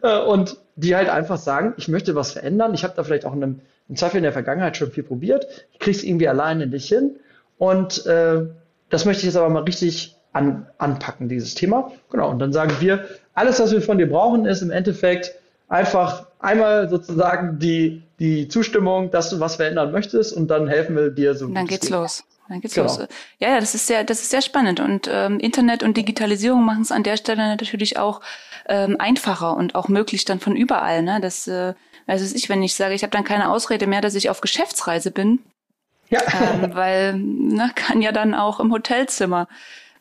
und 0.27 0.57
die 0.75 0.95
halt 0.95 1.09
einfach 1.09 1.37
sagen, 1.37 1.73
ich 1.77 1.87
möchte 1.87 2.15
was 2.15 2.31
verändern. 2.31 2.73
Ich 2.73 2.83
habe 2.83 2.93
da 2.95 3.03
vielleicht 3.03 3.25
auch 3.25 3.33
in 3.33 3.43
einem, 3.43 3.61
im 3.89 3.95
Zweifel 3.95 4.17
in 4.17 4.23
der 4.23 4.33
Vergangenheit 4.33 4.77
schon 4.77 4.91
viel 4.91 5.03
probiert. 5.03 5.45
Ich 5.73 5.79
kriege 5.79 5.97
es 5.97 6.03
irgendwie 6.03 6.27
alleine 6.27 6.67
nicht 6.67 6.87
hin. 6.87 7.17
Und 7.57 8.05
äh, 8.05 8.45
das 8.89 9.05
möchte 9.05 9.21
ich 9.21 9.25
jetzt 9.25 9.37
aber 9.37 9.49
mal 9.49 9.63
richtig 9.63 10.15
an, 10.31 10.67
anpacken, 10.77 11.29
dieses 11.29 11.53
Thema. 11.55 11.91
Genau, 12.11 12.29
und 12.29 12.39
dann 12.39 12.53
sagen 12.53 12.75
wir, 12.79 13.05
alles, 13.33 13.59
was 13.59 13.71
wir 13.71 13.81
von 13.81 13.97
dir 13.97 14.09
brauchen, 14.09 14.45
ist 14.45 14.61
im 14.61 14.71
Endeffekt 14.71 15.33
einfach 15.67 16.27
einmal 16.39 16.89
sozusagen 16.89 17.59
die, 17.59 18.03
die 18.19 18.47
Zustimmung, 18.47 19.11
dass 19.11 19.29
du 19.29 19.39
was 19.39 19.55
verändern 19.55 19.91
möchtest 19.91 20.35
und 20.35 20.47
dann 20.47 20.67
helfen 20.67 20.95
wir 20.95 21.09
dir 21.09 21.35
so. 21.35 21.45
Und 21.45 21.55
dann 21.55 21.67
geht's 21.67 21.87
geht. 21.87 21.95
los. 21.95 22.23
Dann 22.53 22.61
geht's 22.61 22.75
genau. 22.75 22.85
los. 22.85 23.07
Ja, 23.39 23.49
ja, 23.49 23.59
das 23.59 23.73
ist 23.73 23.87
sehr, 23.87 24.03
das 24.03 24.21
ist 24.21 24.29
sehr 24.29 24.43
spannend. 24.43 24.79
Und 24.79 25.09
ähm, 25.11 25.39
Internet 25.39 25.81
und 25.81 25.97
Digitalisierung 25.97 26.63
machen 26.63 26.83
es 26.83 26.91
an 26.91 27.01
der 27.01 27.17
Stelle 27.17 27.47
natürlich 27.47 27.97
auch 27.97 28.21
ähm, 28.67 28.95
einfacher 28.99 29.57
und 29.57 29.73
auch 29.73 29.87
möglich 29.87 30.23
dann 30.25 30.39
von 30.39 30.55
überall. 30.55 31.01
Ne? 31.01 31.19
Das, 31.19 31.47
äh, 31.47 31.73
also 32.05 32.35
ich, 32.35 32.49
wenn 32.49 32.61
ich 32.61 32.75
sage, 32.75 32.93
ich 32.93 33.01
habe 33.01 33.09
dann 33.09 33.23
keine 33.23 33.49
Ausrede 33.49 33.87
mehr, 33.87 34.01
dass 34.01 34.13
ich 34.13 34.29
auf 34.29 34.39
Geschäftsreise 34.39 35.09
bin. 35.09 35.39
Ja. 36.11 36.21
Ähm, 36.21 36.75
weil 36.75 37.15
ne, 37.15 37.71
kann 37.73 38.03
ja 38.03 38.11
dann 38.11 38.35
auch 38.35 38.59
im 38.59 38.71
Hotelzimmer 38.71 39.47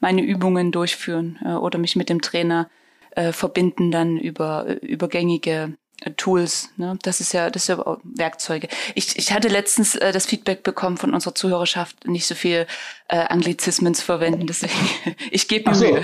meine 0.01 0.21
Übungen 0.21 0.73
durchführen 0.73 1.39
äh, 1.43 1.53
oder 1.53 1.79
mich 1.79 1.97
mit 1.97 2.11
dem 2.11 2.21
Trainer 2.21 2.69
äh, 3.13 3.33
verbinden 3.33 3.91
dann 3.91 4.19
über 4.19 4.67
äh, 4.69 4.75
übergängige 4.75 5.53
äh, 5.53 5.82
Tools, 6.17 6.71
ne? 6.77 6.99
Das 7.03 7.21
ist 7.21 7.33
ja, 7.33 7.51
das 7.51 7.65
ist 7.65 7.69
ja 7.69 7.99
Werkzeuge. 8.03 8.69
Ich, 8.95 9.17
ich 9.17 9.33
hatte 9.33 9.49
letztens 9.49 9.95
äh, 9.95 10.13
das 10.13 10.27
Feedback 10.27 10.63
bekommen 10.63 10.97
von 10.97 11.15
unserer 11.15 11.35
Zuhörerschaft, 11.35 12.07
nicht 12.07 12.27
so 12.27 12.35
viel 12.35 12.67
äh, 13.09 13.17
Anglizismen 13.17 13.95
zu 13.95 14.05
verwenden, 14.05 14.47
deswegen 14.47 14.75
ich 15.31 15.49
gebe 15.49 15.71
mir 15.71 15.77
so. 15.77 15.85
Mühe, 15.85 16.03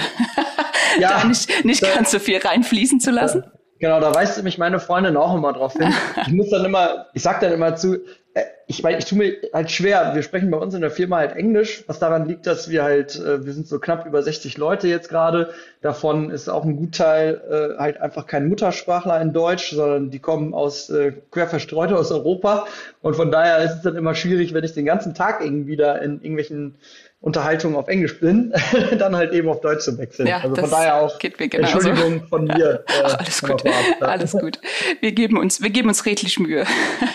ja, 0.99 1.21
da 1.21 1.25
nicht, 1.25 1.65
nicht 1.65 1.83
da, 1.83 1.95
ganz 1.95 2.11
so 2.11 2.19
viel 2.19 2.39
reinfließen 2.39 3.01
zu 3.01 3.11
lassen. 3.11 3.45
Genau, 3.81 4.01
da 4.01 4.13
weist 4.15 4.43
mich 4.43 4.59
meine 4.59 4.81
Freundin 4.81 5.17
auch 5.17 5.35
immer 5.35 5.53
drauf 5.53 5.75
hin. 5.75 5.93
Ich 6.27 6.33
muss 6.33 6.51
dann 6.51 6.65
immer, 6.65 7.07
ich 7.15 7.23
sag 7.23 7.41
dann 7.41 7.53
immer 7.53 7.77
zu, 7.77 7.95
äh, 8.35 8.43
ich 8.67 8.83
meine, 8.83 8.99
ich 8.99 9.05
tue 9.05 9.19
mir 9.19 9.37
halt 9.53 9.71
schwer. 9.71 10.15
Wir 10.15 10.23
sprechen 10.23 10.51
bei 10.51 10.59
uns 10.59 10.75
in 10.75 10.81
der 10.81 10.91
Firma 10.91 11.19
halt 11.19 11.37
Englisch, 11.37 11.85
was 11.87 12.01
daran 12.01 12.27
liegt, 12.27 12.47
dass 12.47 12.69
wir 12.69 12.83
halt, 12.83 13.17
äh, 13.17 13.47
wir 13.47 13.53
sind 13.53 13.69
so 13.69 13.79
knapp 13.79 14.05
über 14.05 14.21
60 14.23 14.59
Leute 14.59 14.89
jetzt 14.89 15.09
gerade. 15.09 15.55
Davon 15.81 16.31
ist 16.31 16.49
auch 16.49 16.65
ein 16.65 16.77
Gutteil 16.77 17.41
äh, 17.77 17.81
halt 17.81 18.01
einfach 18.01 18.27
kein 18.27 18.49
Muttersprachler 18.49 19.21
in 19.21 19.33
Deutsch, 19.33 19.71
sondern 19.71 20.11
die 20.11 20.19
kommen 20.19 20.55
aus 20.55 20.91
äh, 20.91 21.13
quer 21.31 21.47
verstreut 21.47 21.93
aus 21.93 22.11
Europa. 22.11 22.67
Und 23.01 23.15
von 23.15 23.31
daher 23.31 23.59
ist 23.59 23.77
es 23.77 23.83
dann 23.83 23.97
immer 23.97 24.15
schwierig, 24.17 24.55
wenn 24.55 24.65
ich 24.65 24.75
den 24.75 24.87
ganzen 24.87 25.15
Tag 25.15 25.41
irgendwie 25.41 25.77
da 25.77 25.97
in 25.97 26.21
irgendwelchen 26.21 26.75
Unterhaltung 27.21 27.75
auf 27.75 27.89
Englisch 27.89 28.21
bin, 28.21 28.55
dann 28.99 29.17
halt 29.17 29.33
eben 29.33 29.49
auf 29.49 29.61
Deutsch 29.61 29.83
zu 29.85 29.99
wechseln. 29.99 30.29
Ja, 30.29 30.39
also 30.39 30.55
von 30.55 30.71
daher 30.71 30.97
auch 30.97 31.19
Entschuldigung 31.21 32.27
von 32.29 32.45
mir. 32.45 32.85
Äh, 32.89 33.03
Ach, 33.05 33.19
alles 33.19 33.43
gut, 33.43 33.67
ab, 33.67 33.73
ja. 34.01 34.07
alles 34.07 34.33
gut. 34.33 34.61
Wir 35.01 35.13
geben 35.13 35.37
uns, 35.37 35.61
wir 35.61 35.71
geben 35.71 35.89
uns 35.89 36.07
redlich 36.07 36.39
Mühe. 36.39 36.65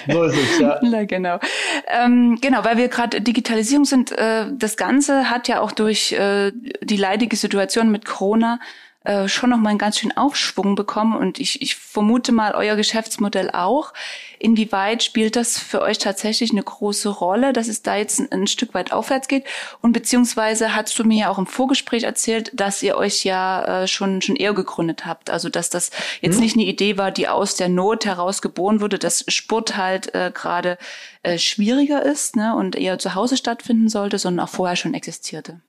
So 0.10 0.24
ist 0.24 0.36
es, 0.36 0.60
ja. 0.60 0.80
Na, 0.84 1.06
genau. 1.06 1.40
Ähm, 1.88 2.38
genau, 2.42 2.64
weil 2.64 2.78
wir 2.78 2.90
gerade 2.90 3.22
Digitalisierung 3.22 3.86
sind, 3.86 4.12
äh, 4.12 4.46
das 4.54 4.78
Ganze 4.78 5.30
hat 5.30 5.48
ja 5.48 5.62
auch 5.62 5.72
durch 5.72 6.14
äh, 6.14 6.52
die 6.82 6.98
leidige 6.98 7.36
Situation 7.36 7.92
mit 7.92 8.06
Corona 8.06 8.60
äh, 9.04 9.28
schon 9.28 9.50
noch 9.50 9.58
mal 9.58 9.70
einen 9.70 9.80
ganz 9.80 10.00
schön 10.00 10.16
Aufschwung 10.16 10.76
bekommen 10.76 11.16
und 11.16 11.40
ich, 11.40 11.62
ich 11.62 11.76
vermute 11.76 12.32
mal 12.32 12.56
euer 12.56 12.76
Geschäftsmodell 12.76 13.52
auch. 13.52 13.94
Inwieweit 14.40 15.04
spielt 15.04 15.36
das 15.36 15.58
für 15.58 15.82
euch 15.82 15.98
tatsächlich 15.98 16.52
eine 16.52 16.64
große 16.64 17.10
Rolle, 17.10 17.54
dass 17.54 17.68
es 17.68 17.82
da 17.82 17.96
jetzt 17.96 18.20
ein, 18.20 18.32
ein 18.32 18.48
Stück 18.48 18.74
weit 18.74 18.92
aufwärts 18.92 19.28
geht? 19.28 19.46
Und 19.82 19.94
beziehungsweise 19.94 20.76
hast 20.76 20.98
du 20.98 21.04
mir 21.04 21.20
ja 21.20 21.30
auch 21.30 21.38
im 21.38 21.48
Vorgespräch 21.48 22.04
erzählt, 22.04 22.52
dass 22.54 22.82
ihr 22.82 22.96
euch 22.96 23.24
ja 23.24 23.84
äh, 23.84 23.88
schon 23.88 24.22
schon 24.22 24.36
eher 24.36 24.54
gegründet 24.54 25.06
habt, 25.06 25.30
also 25.30 25.50
dass 25.50 25.70
das 25.70 25.92
jetzt 26.22 26.36
mhm. 26.36 26.42
nicht 26.44 26.56
eine 26.56 26.66
Idee 26.66 26.98
war, 26.98 27.12
die 27.12 27.28
aus 27.28 27.56
der 27.56 27.70
Not 27.70 28.06
heraus 28.06 28.42
geboren 28.42 28.82
wurde, 28.82 29.00
dass 29.00 29.26
Sport 29.28 29.78
halt 29.78 30.14
äh, 30.16 30.32
gerade 30.34 30.78
äh, 31.24 31.38
schwieriger 31.38 32.04
ist 32.04 32.36
ne, 32.36 32.56
und 32.56 32.76
eher 32.76 33.00
zu 33.00 33.16
Hause 33.16 33.38
stattfinden 33.38 33.90
sollte, 33.90 34.18
sondern 34.18 34.46
auch 34.46 34.50
vorher 34.50 34.76
schon 34.76 34.94
existierte. 34.94 35.62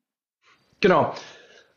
Genau. 0.81 1.15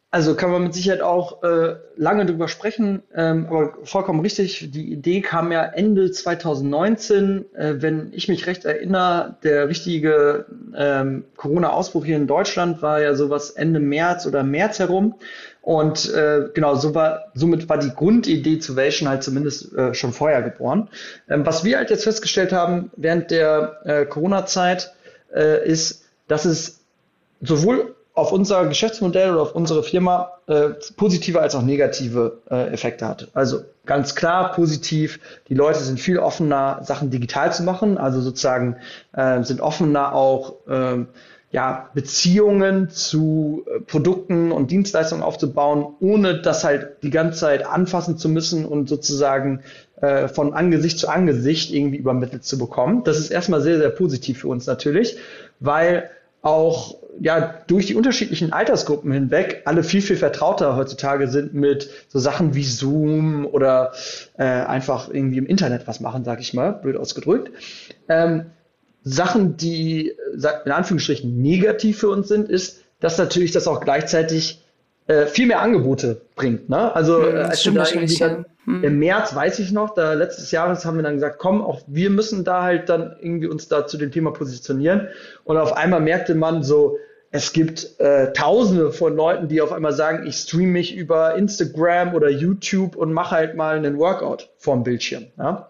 Also 0.10 0.36
kann 0.36 0.52
man 0.52 0.64
mit 0.64 0.74
Sicherheit 0.74 1.02
auch 1.02 1.44
äh, 1.44 1.76
lange 1.98 2.26
drüber 2.26 2.48
sprechen, 2.48 3.04
ähm, 3.14 3.46
aber 3.50 3.74
vollkommen 3.84 4.22
richtig. 4.22 4.72
Die 4.72 4.90
Idee 4.90 5.20
kam 5.20 5.52
ja 5.52 5.66
Ende 5.66 6.10
2019, 6.10 7.46
äh, 7.54 7.76
wenn 7.80 8.14
ich 8.14 8.30
mich 8.30 8.48
recht 8.48 8.64
erinnere, 8.64 9.36
der 9.44 9.68
richtige 9.68 10.46
ähm, 10.74 11.26
Corona-Ausbruch 11.36 12.06
hier 12.06 12.16
in 12.16 12.26
Deutschland 12.26 12.82
war 12.82 13.02
ja 13.02 13.16
sowas 13.16 13.50
Ende 13.50 13.82
März 13.82 14.26
oder 14.26 14.44
März 14.44 14.80
herum. 14.80 15.16
Und 15.62 16.14
äh, 16.14 16.52
genau, 16.54 16.76
so 16.76 16.96
war, 16.96 17.26
somit 17.34 17.68
war 17.68 17.78
die 17.78 17.94
Grundidee 17.94 18.60
zu 18.60 18.78
Vation 18.78 19.10
halt 19.10 19.24
zumindest 19.24 19.74
äh, 19.74 19.94
schon 19.94 20.14
vorher 20.14 20.42
geboren. 20.42 20.88
Ähm, 21.28 21.46
was 21.46 21.66
wir 21.66 21.80
halt 21.80 21.90
jetzt 21.90 22.06
festgestellt 22.06 22.54
haben 22.54 22.92
während 22.96 23.30
der 23.30 23.82
äh, 23.84 24.06
Corona-Zeit 24.06 24.94
äh, 25.36 25.68
ist, 25.68 26.06
dass 26.30 26.46
es 26.46 26.80
sowohl 27.42 27.97
auf 28.18 28.32
unser 28.32 28.66
Geschäftsmodell 28.66 29.32
oder 29.32 29.42
auf 29.44 29.54
unsere 29.56 29.84
Firma 29.84 30.32
äh, 30.48 30.70
positive 30.96 31.40
als 31.40 31.54
auch 31.54 31.62
negative 31.62 32.40
äh, 32.50 32.74
Effekte 32.74 33.08
hat. 33.08 33.28
Also 33.36 33.62
ganz 33.86 34.16
klar 34.16 34.54
positiv, 34.54 35.20
die 35.50 35.54
Leute 35.54 35.80
sind 35.80 36.00
viel 36.00 36.18
offener, 36.18 36.80
Sachen 36.84 37.12
digital 37.12 37.54
zu 37.54 37.62
machen, 37.62 38.00
also 38.00 38.20
sozusagen 38.20 38.78
äh, 39.14 39.44
sind 39.44 39.62
offener 39.62 40.16
auch 40.16 40.56
äh, 40.68 41.06
ja, 41.52 41.92
Beziehungen 41.94 42.90
zu 42.90 43.64
äh, 43.68 43.82
Produkten 43.82 44.52
und 44.52 44.72
Dienstleistungen 44.72 45.22
aufzubauen, 45.22 45.86
ohne 46.00 46.42
das 46.42 46.64
halt 46.64 47.04
die 47.04 47.12
ganze 47.12 47.40
Zeit 47.42 47.68
anfassen 47.68 48.18
zu 48.18 48.30
müssen 48.30 48.66
und 48.66 48.90
sozusagen 48.90 49.62
äh, 50.02 50.28
von 50.28 50.54
Angesicht 50.54 50.98
zu 50.98 51.08
Angesicht 51.08 51.72
irgendwie 51.72 51.98
übermittelt 51.98 52.44
zu 52.44 52.58
bekommen. 52.58 53.04
Das 53.04 53.20
ist 53.20 53.30
erstmal 53.30 53.62
sehr, 53.62 53.78
sehr 53.78 53.92
positiv 53.92 54.40
für 54.40 54.48
uns 54.48 54.66
natürlich, 54.66 55.18
weil 55.60 56.10
auch 56.48 56.96
ja 57.20 57.62
durch 57.68 57.88
die 57.88 57.96
unterschiedlichen 57.96 58.54
Altersgruppen 58.54 59.12
hinweg 59.12 59.64
alle 59.66 59.84
viel, 59.84 60.02
viel 60.02 60.16
vertrauter 60.16 60.76
heutzutage 60.76 61.28
sind 61.28 61.54
mit 61.54 61.90
so 62.08 62.20
Sachen 62.20 62.56
wie 62.56 62.64
Zoom 62.64 63.46
oder 63.46 63.92
äh, 64.38 64.44
einfach 64.44 65.10
irgendwie 65.12 65.38
im 65.38 65.46
Internet 65.46 65.88
was 65.88 66.00
machen, 66.00 66.24
sag 66.24 66.40
ich 66.40 66.54
mal, 66.54 66.72
blöd 66.72 66.96
ausgedrückt. 66.96 67.52
Ähm, 68.08 68.48
Sachen, 69.04 69.58
die 69.58 70.14
in 70.34 70.72
Anführungsstrichen 70.72 71.42
negativ 71.42 72.00
für 72.00 72.10
uns 72.10 72.28
sind, 72.28 72.50
ist, 72.50 72.82
dass 73.00 73.18
natürlich 73.18 73.52
das 73.52 73.68
auch 73.68 73.82
gleichzeitig 73.82 74.64
äh, 75.08 75.26
viel 75.26 75.48
mehr 75.48 75.62
Angebote 75.62 76.22
bringt. 76.36 76.70
Ne? 76.70 76.94
Also 76.94 77.22
hm, 77.22 77.36
äh, 77.36 77.40
als 77.40 77.66
wir 77.66 77.74
da 77.74 77.88
irgendwie 77.90 78.18
dann, 78.18 78.46
hm. 78.68 78.84
im 78.84 79.00
März, 79.00 79.34
weiß 79.34 79.60
ich 79.60 79.72
noch, 79.72 79.94
da 79.94 80.14
letztes 80.14 80.52
Jahres 80.52 80.86
haben 80.86 80.98
wir 80.98 81.04
dann 81.04 81.16
gesagt, 81.16 81.40
komm, 81.40 81.62
auch 81.62 81.82
wir 81.88 82.10
müssen 82.10 82.44
da 82.44 82.64
halt 82.64 82.90
dann 82.90 83.16
irgendwie 83.20 83.48
uns 83.48 83.70
da 83.70 83.88
zu 83.88 83.98
dem 83.98 84.12
Thema 84.12 84.32
positionieren. 84.32 85.08
Und 85.46 85.58
auf 85.58 85.76
einmal 85.76 86.02
merkte 86.02 86.36
man 86.36 86.64
so, 86.64 86.98
es 87.32 87.54
gibt 87.54 88.00
äh, 88.00 88.34
Tausende 88.34 88.92
von 88.92 89.16
Leuten, 89.16 89.48
die 89.48 89.62
auf 89.62 89.72
einmal 89.72 89.94
sagen, 89.94 90.28
ich 90.28 90.36
streame 90.36 90.68
mich 90.68 90.96
über 90.96 91.36
Instagram 91.36 92.14
oder 92.14 92.30
YouTube 92.30 92.98
und 92.98 93.14
mache 93.14 93.36
halt 93.36 93.56
mal 93.56 93.78
einen 93.78 93.98
Workout 93.98 94.50
vorm 94.58 94.84
Bildschirm. 94.84 95.28
Ja? 95.38 95.70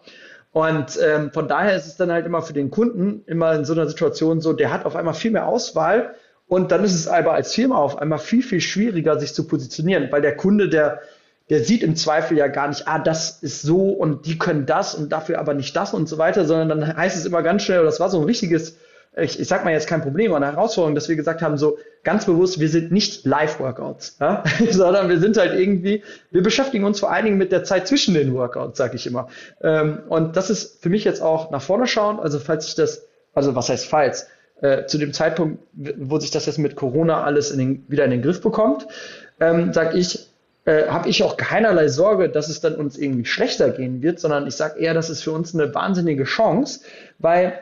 Und 0.51 0.99
ähm, 0.99 1.31
von 1.31 1.47
daher 1.47 1.75
ist 1.75 1.85
es 1.85 1.97
dann 1.97 2.11
halt 2.11 2.25
immer 2.25 2.41
für 2.41 2.53
den 2.53 2.71
Kunden 2.71 3.21
immer 3.27 3.53
in 3.53 3.63
so 3.63 3.73
einer 3.73 3.87
Situation 3.87 4.41
so, 4.41 4.53
der 4.53 4.73
hat 4.73 4.85
auf 4.85 4.95
einmal 4.95 5.13
viel 5.13 5.31
mehr 5.31 5.47
Auswahl 5.47 6.15
und 6.47 6.71
dann 6.71 6.83
ist 6.83 6.95
es 6.95 7.07
aber 7.07 7.33
als 7.33 7.53
Firma 7.53 7.75
auf 7.77 7.99
einmal 7.99 8.19
viel, 8.19 8.41
viel 8.41 8.61
schwieriger, 8.61 9.19
sich 9.19 9.35
zu 9.35 9.47
positionieren, 9.47 10.07
weil 10.11 10.21
der 10.21 10.35
Kunde, 10.35 10.69
der 10.69 11.01
der 11.49 11.63
sieht 11.63 11.83
im 11.83 11.95
Zweifel 11.95 12.37
ja 12.37 12.47
gar 12.47 12.67
nicht, 12.67 12.87
ah, 12.87 12.99
das 12.99 13.41
ist 13.41 13.61
so 13.61 13.89
und 13.89 14.25
die 14.25 14.37
können 14.37 14.65
das 14.65 14.95
und 14.95 15.11
dafür 15.11 15.39
aber 15.39 15.53
nicht 15.53 15.75
das 15.75 15.93
und 15.93 16.09
so 16.09 16.17
weiter, 16.17 16.45
sondern 16.45 16.69
dann 16.69 16.97
heißt 16.97 17.17
es 17.17 17.25
immer 17.25 17.41
ganz 17.41 17.63
schnell, 17.63 17.83
das 17.83 17.99
war 17.99 18.09
so 18.09 18.19
ein 18.19 18.25
richtiges, 18.25 18.77
ich, 19.15 19.39
ich 19.39 19.47
sag 19.47 19.63
mal 19.63 19.71
jetzt 19.71 19.87
kein 19.87 20.01
Problem, 20.01 20.31
aber 20.31 20.45
eine 20.45 20.55
Herausforderung, 20.55 20.93
dass 20.93 21.07
wir 21.07 21.15
gesagt 21.15 21.41
haben, 21.41 21.57
so 21.57 21.77
ganz 22.03 22.25
bewusst, 22.25 22.59
wir 22.59 22.69
sind 22.69 22.91
nicht 22.91 23.25
Live-Workouts, 23.25 24.17
ja? 24.19 24.43
sondern 24.71 25.09
wir 25.09 25.19
sind 25.19 25.37
halt 25.37 25.57
irgendwie, 25.57 26.03
wir 26.31 26.43
beschäftigen 26.43 26.83
uns 26.83 26.99
vor 26.99 27.11
allen 27.11 27.25
Dingen 27.25 27.37
mit 27.37 27.51
der 27.51 27.63
Zeit 27.63 27.87
zwischen 27.87 28.13
den 28.13 28.33
Workouts, 28.33 28.77
sag 28.77 28.93
ich 28.93 29.07
immer. 29.07 29.29
Ähm, 29.61 29.99
und 30.09 30.35
das 30.35 30.49
ist 30.49 30.81
für 30.81 30.89
mich 30.89 31.05
jetzt 31.05 31.21
auch 31.21 31.49
nach 31.49 31.61
vorne 31.61 31.87
schauen, 31.87 32.19
also 32.19 32.39
falls 32.39 32.67
ich 32.67 32.75
das, 32.75 33.07
also 33.33 33.55
was 33.55 33.69
heißt 33.69 33.87
falls, 33.87 34.27
äh, 34.61 34.85
zu 34.85 34.97
dem 34.97 35.13
Zeitpunkt, 35.13 35.59
wo 35.73 36.19
sich 36.19 36.31
das 36.31 36.45
jetzt 36.45 36.57
mit 36.57 36.75
Corona 36.75 37.23
alles 37.23 37.51
in 37.51 37.59
den, 37.59 37.85
wieder 37.87 38.05
in 38.05 38.11
den 38.11 38.21
Griff 38.21 38.41
bekommt, 38.41 38.87
ähm, 39.39 39.71
sage 39.71 39.97
ich, 39.97 40.26
äh, 40.67 40.89
habe 40.89 41.07
ich 41.07 41.23
auch 41.23 41.37
keinerlei 41.37 41.87
Sorge, 41.87 42.27
dass 42.27 42.49
es 42.49 42.59
dann 42.59 42.75
uns 42.75 42.97
irgendwie 42.97 43.25
schlechter 43.25 43.69
gehen 43.69 44.01
wird, 44.01 44.19
sondern 44.19 44.45
ich 44.47 44.55
sage 44.55 44.79
eher, 44.79 44.93
das 44.93 45.09
ist 45.09 45.23
für 45.23 45.31
uns 45.31 45.55
eine 45.55 45.73
wahnsinnige 45.73 46.25
Chance, 46.25 46.81
weil 47.19 47.57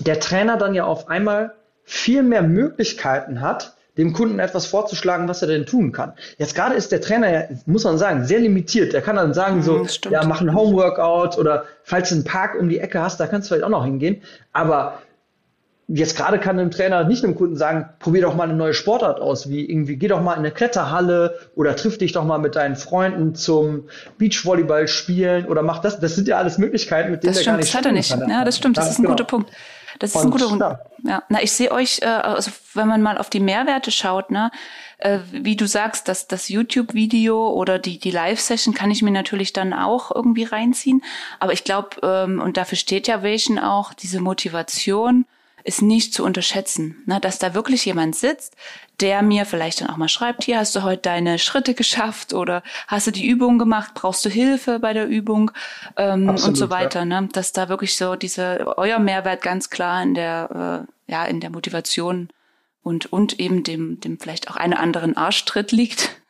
der 0.00 0.18
Trainer 0.18 0.56
dann 0.56 0.74
ja 0.74 0.84
auf 0.84 1.08
einmal 1.08 1.54
viel 1.84 2.24
mehr 2.24 2.42
Möglichkeiten 2.42 3.40
hat, 3.40 3.76
dem 3.96 4.12
Kunden 4.12 4.40
etwas 4.40 4.66
vorzuschlagen, 4.66 5.28
was 5.28 5.42
er 5.42 5.48
denn 5.48 5.66
tun 5.66 5.92
kann. 5.92 6.14
Jetzt 6.36 6.56
gerade 6.56 6.74
ist 6.74 6.90
der 6.90 7.00
Trainer 7.00 7.30
ja, 7.30 7.42
muss 7.66 7.84
man 7.84 7.96
sagen, 7.96 8.24
sehr 8.24 8.40
limitiert. 8.40 8.92
Er 8.92 9.02
kann 9.02 9.16
dann 9.16 9.34
sagen 9.34 9.62
so, 9.62 9.78
mhm, 9.78 9.88
ja, 10.10 10.24
mach 10.24 10.40
ein 10.40 10.52
Homeworkout 10.52 11.38
oder 11.38 11.66
falls 11.84 12.08
du 12.08 12.16
einen 12.16 12.24
Park 12.24 12.58
um 12.58 12.68
die 12.68 12.80
Ecke 12.80 13.00
hast, 13.00 13.20
da 13.20 13.28
kannst 13.28 13.48
du 13.48 13.54
vielleicht 13.54 13.66
auch 13.66 13.78
noch 13.78 13.84
hingehen. 13.84 14.20
Aber 14.52 14.98
jetzt 15.94 16.16
gerade 16.16 16.38
kann 16.38 16.58
ein 16.58 16.70
Trainer 16.70 17.04
nicht 17.04 17.24
einem 17.24 17.34
Kunden 17.34 17.56
sagen, 17.56 17.88
probier 17.98 18.22
doch 18.22 18.34
mal 18.34 18.44
eine 18.44 18.54
neue 18.54 18.74
Sportart 18.74 19.20
aus, 19.20 19.48
wie 19.48 19.64
irgendwie 19.68 19.96
geh 19.96 20.08
doch 20.08 20.22
mal 20.22 20.32
in 20.32 20.40
eine 20.40 20.50
Kletterhalle 20.50 21.38
oder 21.54 21.76
triff 21.76 21.98
dich 21.98 22.12
doch 22.12 22.24
mal 22.24 22.38
mit 22.38 22.56
deinen 22.56 22.76
Freunden 22.76 23.34
zum 23.34 23.88
Beachvolleyball 24.18 24.88
spielen 24.88 25.46
oder 25.46 25.62
mach 25.62 25.80
das. 25.80 26.00
Das 26.00 26.14
sind 26.14 26.28
ja 26.28 26.38
alles 26.38 26.58
Möglichkeiten, 26.58 27.10
mit 27.10 27.22
denen 27.22 27.34
das 27.34 27.42
der 27.42 27.42
stimmt, 27.42 27.54
gar 27.54 27.58
nicht 27.58 27.74
das 27.74 27.78
hat 27.78 27.86
er 27.86 27.92
nicht. 28.26 28.30
Ja, 28.32 28.44
das 28.44 28.56
stimmt, 28.56 28.78
das 28.78 28.90
ist 28.90 28.98
ein 28.98 29.02
genau. 29.02 29.14
guter 29.14 29.24
Punkt. 29.24 29.50
Das 29.98 30.10
ist 30.10 30.16
Und, 30.16 30.28
ein 30.28 30.30
guter 30.30 30.48
Punkt. 30.48 30.62
Ja. 30.62 30.80
ja. 31.04 31.22
Na, 31.28 31.42
ich 31.42 31.52
sehe 31.52 31.70
euch, 31.70 32.00
äh, 32.00 32.06
also 32.06 32.50
wenn 32.74 32.88
man 32.88 33.02
mal 33.02 33.18
auf 33.18 33.28
die 33.28 33.40
Mehrwerte 33.40 33.90
schaut, 33.90 34.30
ne, 34.30 34.50
äh, 34.98 35.18
wie 35.30 35.56
du 35.56 35.66
sagst, 35.66 36.08
dass 36.08 36.26
das 36.26 36.48
YouTube-Video 36.48 37.50
oder 37.50 37.78
die, 37.78 37.98
die 37.98 38.10
Live-Session 38.10 38.72
kann 38.74 38.90
ich 38.90 39.02
mir 39.02 39.10
natürlich 39.10 39.52
dann 39.52 39.74
auch 39.74 40.14
irgendwie 40.14 40.44
reinziehen. 40.44 41.02
Aber 41.38 41.52
ich 41.52 41.64
glaube, 41.64 41.90
ähm, 42.02 42.40
und 42.40 42.56
dafür 42.56 42.78
steht 42.78 43.08
ja 43.08 43.22
Vision 43.22 43.58
auch, 43.58 43.92
diese 43.92 44.20
Motivation, 44.20 45.26
ist 45.64 45.82
nicht 45.82 46.14
zu 46.14 46.24
unterschätzen, 46.24 47.02
ne? 47.06 47.20
dass 47.20 47.38
da 47.38 47.54
wirklich 47.54 47.84
jemand 47.84 48.16
sitzt, 48.16 48.56
der 49.00 49.22
mir 49.22 49.46
vielleicht 49.46 49.80
dann 49.80 49.90
auch 49.90 49.96
mal 49.96 50.08
schreibt, 50.08 50.44
hier 50.44 50.58
hast 50.58 50.74
du 50.76 50.82
heute 50.82 51.02
deine 51.02 51.38
Schritte 51.38 51.74
geschafft 51.74 52.34
oder 52.34 52.62
hast 52.88 53.06
du 53.06 53.10
die 53.10 53.26
Übung 53.26 53.58
gemacht, 53.58 53.94
brauchst 53.94 54.24
du 54.24 54.28
Hilfe 54.28 54.78
bei 54.78 54.92
der 54.92 55.06
Übung 55.06 55.50
ähm, 55.96 56.30
Absolut, 56.30 56.48
und 56.48 56.56
so 56.56 56.70
weiter. 56.70 57.00
Ja. 57.00 57.04
Ne? 57.04 57.28
Dass 57.32 57.52
da 57.52 57.68
wirklich 57.68 57.96
so 57.96 58.16
diese 58.16 58.76
euer 58.76 58.98
Mehrwert 58.98 59.42
ganz 59.42 59.70
klar 59.70 60.02
in 60.02 60.14
der 60.14 60.86
äh, 61.08 61.12
ja 61.12 61.24
in 61.24 61.40
der 61.40 61.50
Motivation 61.50 62.28
und 62.82 63.12
und 63.12 63.38
eben 63.40 63.64
dem 63.64 64.00
dem 64.00 64.18
vielleicht 64.18 64.50
auch 64.50 64.56
einen 64.56 64.74
anderen 64.74 65.16
Arschtritt 65.16 65.72
liegt. 65.72 66.21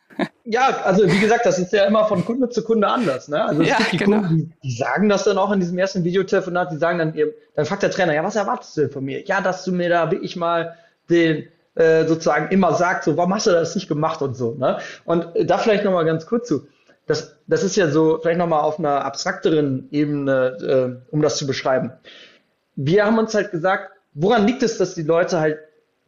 Ja, 0.45 0.83
also 0.85 1.07
wie 1.07 1.21
gesagt, 1.21 1.47
das 1.47 1.59
ist 1.59 1.73
ja 1.73 1.85
immer 1.85 2.07
von 2.07 2.25
Kunde 2.25 2.49
zu 2.49 2.65
Kunde 2.65 2.89
anders. 2.89 3.29
Ne? 3.29 3.45
Also 3.45 3.63
es 3.63 3.69
ja, 3.69 3.77
gibt 3.77 3.93
die 3.93 3.97
genau. 3.99 4.19
Kunden, 4.19 4.55
die, 4.63 4.69
die, 4.69 4.77
sagen 4.77 5.09
das 5.09 5.25
dann 5.25 5.39
auch 5.39 5.53
in 5.53 5.61
diesem 5.61 5.79
ersten 5.79 6.05
Videotelefonat, 6.05 6.73
die 6.73 6.79
sagen 6.79 6.99
dann, 6.99 7.15
dann 7.55 7.65
fragt 7.65 7.83
der 7.83 7.91
Trainer, 7.91 8.15
ja, 8.15 8.25
was 8.25 8.37
erwartest 8.37 8.77
du 8.77 8.83
denn 8.83 8.91
von 8.91 9.05
mir? 9.05 9.25
Ja, 9.25 9.41
dass 9.41 9.65
du 9.65 9.73
mir 9.73 9.89
da 9.89 10.11
wirklich 10.11 10.37
mal 10.37 10.77
den 11.09 11.49
äh, 11.75 12.05
sozusagen 12.07 12.51
immer 12.51 12.75
sagst, 12.75 13.05
so, 13.05 13.17
warum 13.17 13.35
hast 13.35 13.47
du 13.47 13.51
das 13.51 13.75
nicht 13.75 13.89
gemacht 13.89 14.21
und 14.21 14.37
so. 14.37 14.55
Ne? 14.55 14.79
Und 15.05 15.35
äh, 15.37 15.47
da 15.47 15.59
vielleicht 15.59 15.85
nochmal 15.85 16.05
ganz 16.05 16.27
kurz 16.27 16.49
zu. 16.49 16.67
Das, 17.07 17.37
das 17.47 17.63
ist 17.63 17.77
ja 17.77 17.89
so, 17.89 18.19
vielleicht 18.21 18.39
nochmal 18.39 18.61
auf 18.61 18.79
einer 18.79 19.05
abstrakteren 19.05 19.89
Ebene, 19.91 21.01
äh, 21.11 21.13
um 21.13 21.23
das 21.23 21.37
zu 21.37 21.47
beschreiben. 21.47 21.93
Wir 22.77 23.07
haben 23.07 23.19
uns 23.19 23.35
halt 23.35 23.51
gesagt, 23.51 23.91
woran 24.15 24.47
liegt 24.47 24.63
es, 24.63 24.79
dass 24.79 24.95
die 24.95 25.03
Leute 25.03 25.41
halt 25.41 25.59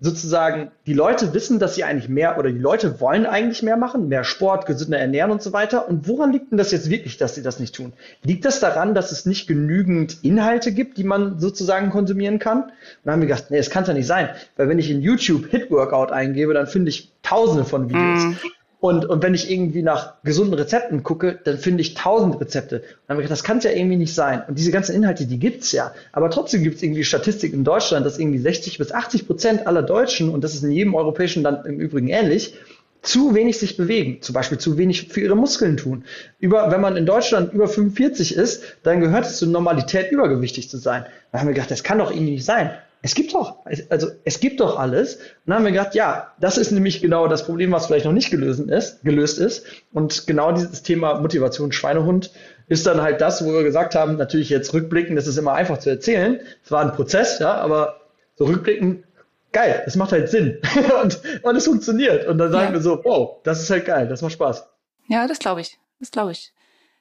sozusagen, 0.04 0.70
die 0.86 0.92
Leute 0.92 1.32
wissen, 1.32 1.58
dass 1.58 1.74
sie 1.76 1.82
eigentlich 1.82 2.10
mehr 2.10 2.38
oder 2.38 2.52
die 2.52 2.58
Leute 2.58 3.00
wollen 3.00 3.24
eigentlich 3.24 3.62
mehr 3.62 3.78
machen, 3.78 4.08
mehr 4.08 4.22
Sport, 4.22 4.66
gesünder 4.66 4.98
ernähren 4.98 5.30
und 5.30 5.42
so 5.42 5.54
weiter. 5.54 5.88
Und 5.88 6.06
woran 6.06 6.30
liegt 6.30 6.50
denn 6.50 6.58
das 6.58 6.72
jetzt 6.72 6.90
wirklich, 6.90 7.16
dass 7.16 7.34
sie 7.34 7.42
das 7.42 7.58
nicht 7.58 7.74
tun? 7.74 7.94
Liegt 8.22 8.44
das 8.44 8.60
daran, 8.60 8.94
dass 8.94 9.12
es 9.12 9.24
nicht 9.24 9.46
genügend 9.46 10.18
Inhalte 10.22 10.72
gibt, 10.72 10.98
die 10.98 11.04
man 11.04 11.40
sozusagen 11.40 11.88
konsumieren 11.88 12.38
kann? 12.38 12.64
Und 12.64 12.72
dann 13.04 13.14
haben 13.14 13.20
wir 13.22 13.28
gedacht, 13.28 13.46
nee, 13.50 13.56
das 13.56 13.70
kann 13.70 13.86
ja 13.86 13.94
nicht 13.94 14.06
sein. 14.06 14.28
Weil 14.58 14.68
wenn 14.68 14.78
ich 14.78 14.90
in 14.90 15.00
YouTube 15.00 15.46
Hit 15.46 15.70
Workout 15.70 16.12
eingebe, 16.12 16.52
dann 16.52 16.66
finde 16.66 16.90
ich 16.90 17.10
tausende 17.22 17.64
von 17.64 17.88
Videos. 17.88 18.24
Mm. 18.24 18.36
Und, 18.80 19.06
und 19.06 19.22
wenn 19.22 19.34
ich 19.34 19.50
irgendwie 19.50 19.82
nach 19.82 20.22
gesunden 20.24 20.54
Rezepten 20.54 21.02
gucke, 21.02 21.38
dann 21.44 21.56
finde 21.56 21.80
ich 21.80 21.94
tausend 21.94 22.38
Rezepte. 22.40 22.76
Und 22.76 22.84
dann 23.06 23.14
habe 23.14 23.22
ich 23.22 23.26
gedacht, 23.26 23.38
das 23.38 23.44
kann 23.44 23.58
es 23.58 23.64
ja 23.64 23.70
irgendwie 23.70 23.96
nicht 23.96 24.14
sein. 24.14 24.42
Und 24.46 24.58
diese 24.58 24.70
ganzen 24.70 24.94
Inhalte, 24.94 25.26
die 25.26 25.38
gibt's 25.38 25.72
ja. 25.72 25.92
Aber 26.12 26.28
trotzdem 26.30 26.62
gibt 26.62 26.76
es 26.76 26.82
irgendwie 26.82 27.02
Statistik 27.04 27.54
in 27.54 27.64
Deutschland, 27.64 28.04
dass 28.04 28.18
irgendwie 28.18 28.38
60 28.38 28.76
bis 28.76 28.92
80 28.92 29.26
Prozent 29.26 29.66
aller 29.66 29.82
Deutschen, 29.82 30.28
und 30.28 30.44
das 30.44 30.54
ist 30.54 30.64
in 30.64 30.70
jedem 30.70 30.94
europäischen 30.94 31.42
Land 31.42 31.66
im 31.66 31.80
Übrigen 31.80 32.08
ähnlich, 32.08 32.54
zu 33.00 33.34
wenig 33.34 33.58
sich 33.58 33.76
bewegen, 33.76 34.22
zum 34.22 34.34
Beispiel 34.34 34.58
zu 34.58 34.78
wenig 34.78 35.08
für 35.08 35.20
ihre 35.20 35.36
Muskeln 35.36 35.76
tun. 35.76 36.04
Über, 36.38 36.70
wenn 36.70 36.80
man 36.80 36.96
in 36.96 37.06
Deutschland 37.06 37.52
über 37.52 37.68
45 37.68 38.34
ist, 38.34 38.62
dann 38.82 39.00
gehört 39.00 39.26
es 39.26 39.36
zur 39.36 39.48
Normalität, 39.48 40.10
übergewichtig 40.10 40.70
zu 40.70 40.78
sein. 40.78 41.04
Da 41.32 41.38
haben 41.38 41.46
wir 41.46 41.54
gedacht, 41.54 41.70
das 41.70 41.82
kann 41.82 41.98
doch 41.98 42.10
irgendwie 42.10 42.32
nicht 42.32 42.44
sein 42.44 42.70
es 43.04 43.14
gibt 43.14 43.34
doch, 43.34 43.58
also 43.90 44.08
es 44.24 44.40
gibt 44.40 44.60
doch 44.60 44.78
alles. 44.78 45.16
Und 45.16 45.22
dann 45.44 45.56
haben 45.56 45.64
wir 45.66 45.72
gedacht, 45.72 45.94
ja, 45.94 46.32
das 46.40 46.56
ist 46.56 46.72
nämlich 46.72 47.02
genau 47.02 47.28
das 47.28 47.44
Problem, 47.44 47.70
was 47.70 47.84
vielleicht 47.84 48.06
noch 48.06 48.12
nicht 48.12 48.30
gelöst 48.30 48.60
ist, 48.60 49.04
gelöst 49.04 49.38
ist. 49.38 49.66
Und 49.92 50.26
genau 50.26 50.52
dieses 50.52 50.82
Thema 50.82 51.20
Motivation 51.20 51.70
Schweinehund 51.70 52.30
ist 52.66 52.86
dann 52.86 53.02
halt 53.02 53.20
das, 53.20 53.44
wo 53.44 53.52
wir 53.52 53.62
gesagt 53.62 53.94
haben, 53.94 54.16
natürlich 54.16 54.48
jetzt 54.48 54.72
rückblicken, 54.72 55.16
das 55.16 55.26
ist 55.26 55.36
immer 55.36 55.52
einfach 55.52 55.76
zu 55.76 55.90
erzählen. 55.90 56.40
Es 56.64 56.70
war 56.70 56.80
ein 56.80 56.92
Prozess, 56.94 57.40
ja, 57.40 57.52
aber 57.52 58.00
so 58.36 58.46
rückblicken, 58.46 59.04
geil, 59.52 59.82
es 59.84 59.96
macht 59.96 60.12
halt 60.12 60.30
Sinn. 60.30 60.62
und, 61.02 61.20
und 61.42 61.56
es 61.56 61.66
funktioniert. 61.66 62.26
Und 62.26 62.38
dann 62.38 62.52
sagen 62.52 62.68
ja. 62.68 62.72
wir 62.72 62.80
so, 62.80 63.02
wow, 63.04 63.36
das 63.44 63.60
ist 63.60 63.68
halt 63.68 63.84
geil, 63.84 64.08
das 64.08 64.22
macht 64.22 64.32
Spaß. 64.32 64.66
Ja, 65.08 65.26
das 65.26 65.38
glaube 65.38 65.60
ich. 65.60 65.78
Das 66.00 66.10
glaube 66.10 66.32
ich. 66.32 66.54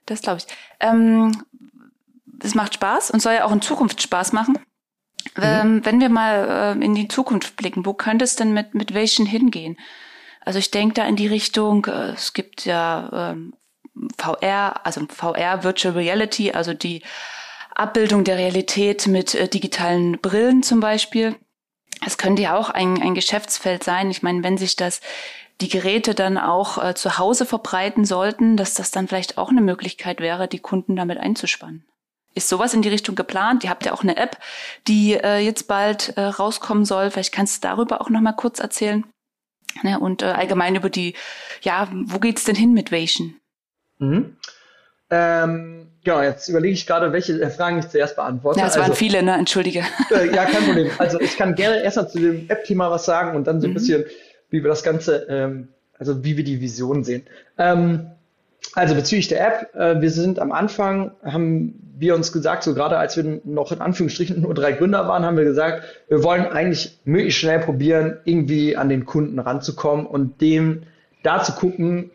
Das 0.06 0.22
glaube 0.22 0.40
ich. 0.40 0.48
Ähm, 0.82 1.32
es 2.44 2.56
macht 2.56 2.74
Spaß 2.74 3.12
und 3.12 3.22
soll 3.22 3.36
ja 3.36 3.46
auch 3.46 3.54
in 3.54 3.62
Zukunft 3.62 4.02
Spaß 4.02 4.34
machen. 4.34 4.60
Mhm. 5.36 5.44
Ähm, 5.44 5.86
wenn 5.86 6.00
wir 6.00 6.10
mal 6.10 6.76
äh, 6.80 6.86
in 6.86 6.96
die 6.96 7.08
Zukunft 7.08 7.56
blicken, 7.56 7.86
wo 7.86 7.94
könnte 7.94 8.24
es 8.24 8.36
denn 8.36 8.54
mit, 8.54 8.74
mit 8.74 8.94
welchen 8.94 9.26
hingehen? 9.26 9.78
Also 10.42 10.60
ich 10.60 10.72
denke 10.72 10.96
da 10.96 11.06
in 11.06 11.16
die 11.16 11.28
Richtung, 11.28 11.86
äh, 11.86 12.12
es 12.12 12.34
gibt 12.34 12.66
ja 12.66 13.32
ähm, 13.32 13.54
VR, 14.18 14.86
also 14.86 15.06
VR, 15.08 15.64
Virtual 15.64 15.94
Reality, 15.94 16.52
also 16.52 16.74
die 16.74 17.04
Abbildung 17.76 18.24
der 18.24 18.38
Realität 18.38 19.08
mit 19.08 19.34
äh, 19.36 19.48
digitalen 19.48 20.20
Brillen 20.20 20.64
zum 20.64 20.80
Beispiel. 20.80 21.36
Es 22.06 22.18
könnte 22.18 22.42
ja 22.42 22.56
auch 22.56 22.70
ein, 22.70 23.02
ein 23.02 23.16
Geschäftsfeld 23.16 23.84
sein. 23.84 24.12
Ich 24.12 24.24
meine, 24.24 24.44
wenn 24.44 24.58
sich 24.58 24.76
das 24.76 25.00
die 25.62 25.70
Geräte 25.70 26.16
dann 26.16 26.40
auch 26.40 26.94
zu 26.96 27.20
Hause 27.20 27.46
verbreiten 27.46 28.04
sollten, 28.04 28.58
dass 28.58 28.74
das 28.74 28.90
dann 28.90 29.08
vielleicht 29.08 29.38
auch 29.38 29.50
eine 29.50 29.62
Möglichkeit 29.62 30.20
wäre, 30.20 30.48
die 30.48 30.60
Kunden 30.60 30.96
damit 30.96 31.20
einzuspannen. 31.20 31.86
Ist 32.36 32.50
sowas 32.50 32.74
in 32.74 32.82
die 32.82 32.90
Richtung 32.90 33.16
geplant? 33.16 33.64
Ihr 33.64 33.70
habt 33.70 33.86
ja 33.86 33.94
auch 33.94 34.04
eine 34.04 34.18
App, 34.18 34.38
die 34.88 35.14
äh, 35.14 35.38
jetzt 35.38 35.68
bald 35.68 36.18
äh, 36.18 36.22
rauskommen 36.22 36.86
soll. 36.86 37.12
Vielleicht 37.12 37.34
kannst 37.34 37.64
du 37.64 37.68
darüber 37.68 38.02
auch 38.02 38.10
noch 38.10 38.22
mal 38.22 38.34
kurz 38.34 38.60
erzählen. 38.60 39.06
Ne? 39.84 40.00
Und 40.00 40.22
äh, 40.22 40.26
allgemein 40.26 40.76
über 40.76 40.90
die, 40.90 41.16
ja, 41.62 41.88
wo 41.92 42.20
geht's 42.20 42.44
denn 42.44 42.56
hin 42.56 42.74
mit 42.74 42.92
Vation? 42.92 43.36
Mhm. 44.00 44.38
Ähm, 45.10 45.92
genau, 46.04 46.22
jetzt 46.22 46.48
überlege 46.48 46.74
ich 46.74 46.88
gerade, 46.88 47.12
welche 47.14 47.50
Fragen 47.52 47.80
ich 47.80 47.90
zuerst 47.90 48.16
beantworte. 48.16 48.60
Ja, 48.60 48.68
es 48.68 48.76
waren 48.76 48.84
also, 48.84 48.96
viele, 48.96 49.22
ne? 49.22 49.34
Entschuldige. 49.34 49.84
Äh, 50.12 50.34
ja, 50.34 50.46
kein 50.46 50.64
Problem. 50.66 50.90
Also 50.98 51.20
ich 51.20 51.38
kann 51.38 51.54
gerne 51.56 51.84
erstmal 51.84 52.10
zu 52.10 52.20
dem 52.20 52.50
App-Thema 52.50 52.90
was 52.90 53.06
sagen 53.06 53.36
und 53.36 53.46
dann 53.46 53.62
so 53.62 53.68
ein 53.68 53.72
mhm. 53.72 53.76
bisschen, 53.76 54.06
wie 54.50 54.64
wir 54.64 54.70
das 54.70 54.84
Ganze, 54.84 55.28
ähm, 55.30 55.68
also 56.00 56.24
wie 56.24 56.36
wir 56.38 56.44
die 56.44 56.62
Vision 56.62 57.04
sehen. 57.04 57.28
Ähm, 57.58 58.12
also 58.74 58.96
bezüglich 58.96 59.28
der 59.28 59.46
App, 59.46 59.76
äh, 59.76 60.02
wir 60.02 60.10
sind 60.10 60.40
am 60.40 60.52
Anfang, 60.52 61.12
haben 61.24 61.93
wir 62.04 62.16
uns 62.16 62.34
gesagt, 62.34 62.64
so 62.64 62.74
gerade 62.74 62.98
als 62.98 63.16
wir 63.16 63.40
noch 63.46 63.72
in 63.72 63.80
Anführungsstrichen 63.80 64.42
nur 64.42 64.54
drei 64.54 64.74
Gründer 64.74 65.08
waren, 65.08 65.24
haben 65.24 65.38
wir 65.38 65.46
gesagt, 65.46 65.84
wir 66.10 66.22
wollen 66.22 66.46
eigentlich 66.46 67.00
möglichst 67.06 67.40
schnell 67.40 67.60
probieren, 67.60 68.18
irgendwie 68.26 68.76
an 68.76 68.90
den 68.90 69.06
Kunden 69.06 69.40
ranzukommen 69.40 70.06
und 70.06 70.42
dem 70.42 70.84
da 71.24 71.42
zu 71.42 71.54
gucken, 71.54 72.12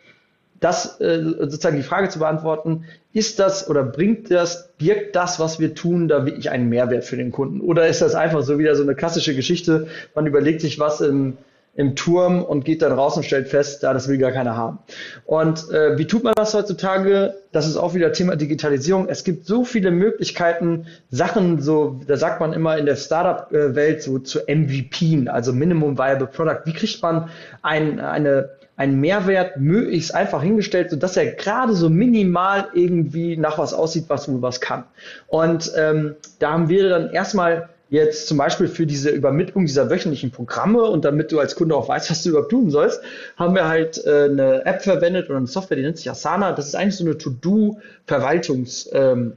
das 0.60 1.00
äh, 1.00 1.22
sozusagen 1.22 1.76
die 1.76 1.82
Frage 1.82 2.10
zu 2.10 2.18
beantworten, 2.18 2.84
ist 3.14 3.38
das 3.38 3.70
oder 3.70 3.82
bringt 3.82 4.30
das, 4.30 4.70
birgt 4.76 5.16
das, 5.16 5.40
was 5.40 5.58
wir 5.58 5.74
tun, 5.74 6.06
da 6.06 6.26
wirklich 6.26 6.50
einen 6.50 6.68
Mehrwert 6.68 7.04
für 7.04 7.16
den 7.16 7.32
Kunden? 7.32 7.60
Oder 7.62 7.88
ist 7.88 8.02
das 8.02 8.14
einfach 8.14 8.42
so 8.42 8.58
wieder 8.58 8.74
so 8.74 8.82
eine 8.82 8.94
klassische 8.94 9.34
Geschichte, 9.34 9.86
man 10.14 10.26
überlegt 10.26 10.60
sich 10.60 10.78
was 10.78 11.00
im 11.00 11.38
im 11.74 11.94
Turm 11.94 12.42
und 12.42 12.64
geht 12.64 12.82
dann 12.82 12.92
raus 12.92 13.16
und 13.16 13.24
stellt 13.24 13.48
fest, 13.48 13.82
da 13.84 13.92
das 13.92 14.08
will 14.08 14.18
gar 14.18 14.32
keiner 14.32 14.56
haben. 14.56 14.80
Und 15.24 15.70
äh, 15.70 15.96
wie 15.96 16.06
tut 16.06 16.24
man 16.24 16.34
das 16.34 16.52
heutzutage? 16.54 17.34
Das 17.52 17.66
ist 17.66 17.76
auch 17.76 17.94
wieder 17.94 18.12
Thema 18.12 18.34
Digitalisierung. 18.36 19.08
Es 19.08 19.22
gibt 19.22 19.46
so 19.46 19.64
viele 19.64 19.90
Möglichkeiten, 19.90 20.86
Sachen 21.10 21.60
so, 21.60 22.00
da 22.06 22.16
sagt 22.16 22.40
man 22.40 22.52
immer 22.52 22.76
in 22.78 22.86
der 22.86 22.96
Startup-Welt 22.96 24.02
so 24.02 24.18
zu 24.18 24.40
MVP, 24.40 25.28
also 25.28 25.52
Minimum 25.52 25.96
Viable 25.98 26.26
Product. 26.26 26.62
Wie 26.64 26.72
kriegt 26.72 27.00
man 27.00 27.30
ein, 27.62 28.00
eine 28.00 28.58
einen 28.78 29.00
Mehrwert 29.00 29.56
möglichst 29.56 30.14
einfach 30.14 30.40
hingestellt, 30.40 30.90
sodass 30.90 31.16
er 31.16 31.32
gerade 31.32 31.74
so 31.74 31.90
minimal 31.90 32.68
irgendwie 32.74 33.36
nach 33.36 33.58
was 33.58 33.74
aussieht, 33.74 34.04
was 34.06 34.28
wohl 34.28 34.40
was 34.40 34.60
kann. 34.60 34.84
Und 35.26 35.72
ähm, 35.76 36.14
da 36.38 36.52
haben 36.52 36.68
wir 36.68 36.88
dann 36.88 37.10
erstmal 37.10 37.70
jetzt 37.90 38.28
zum 38.28 38.38
Beispiel 38.38 38.68
für 38.68 38.86
diese 38.86 39.10
Übermittlung 39.10 39.66
dieser 39.66 39.90
wöchentlichen 39.90 40.30
Programme 40.30 40.82
und 40.84 41.04
damit 41.04 41.32
du 41.32 41.38
als 41.38 41.56
Kunde 41.56 41.74
auch 41.74 41.88
weißt, 41.88 42.10
was 42.10 42.22
du 42.22 42.30
überhaupt 42.30 42.50
tun 42.50 42.70
sollst, 42.70 43.00
haben 43.36 43.54
wir 43.54 43.68
halt 43.68 44.04
äh, 44.04 44.24
eine 44.24 44.66
App 44.66 44.82
verwendet 44.82 45.28
oder 45.28 45.38
eine 45.38 45.46
Software, 45.46 45.76
die 45.76 45.82
nennt 45.82 45.96
sich 45.96 46.10
Asana. 46.10 46.52
Das 46.52 46.66
ist 46.66 46.74
eigentlich 46.74 46.96
so 46.96 47.04
eine 47.04 47.16
To-Do-Verwaltungs- 47.16 48.88
ähm. 48.92 49.36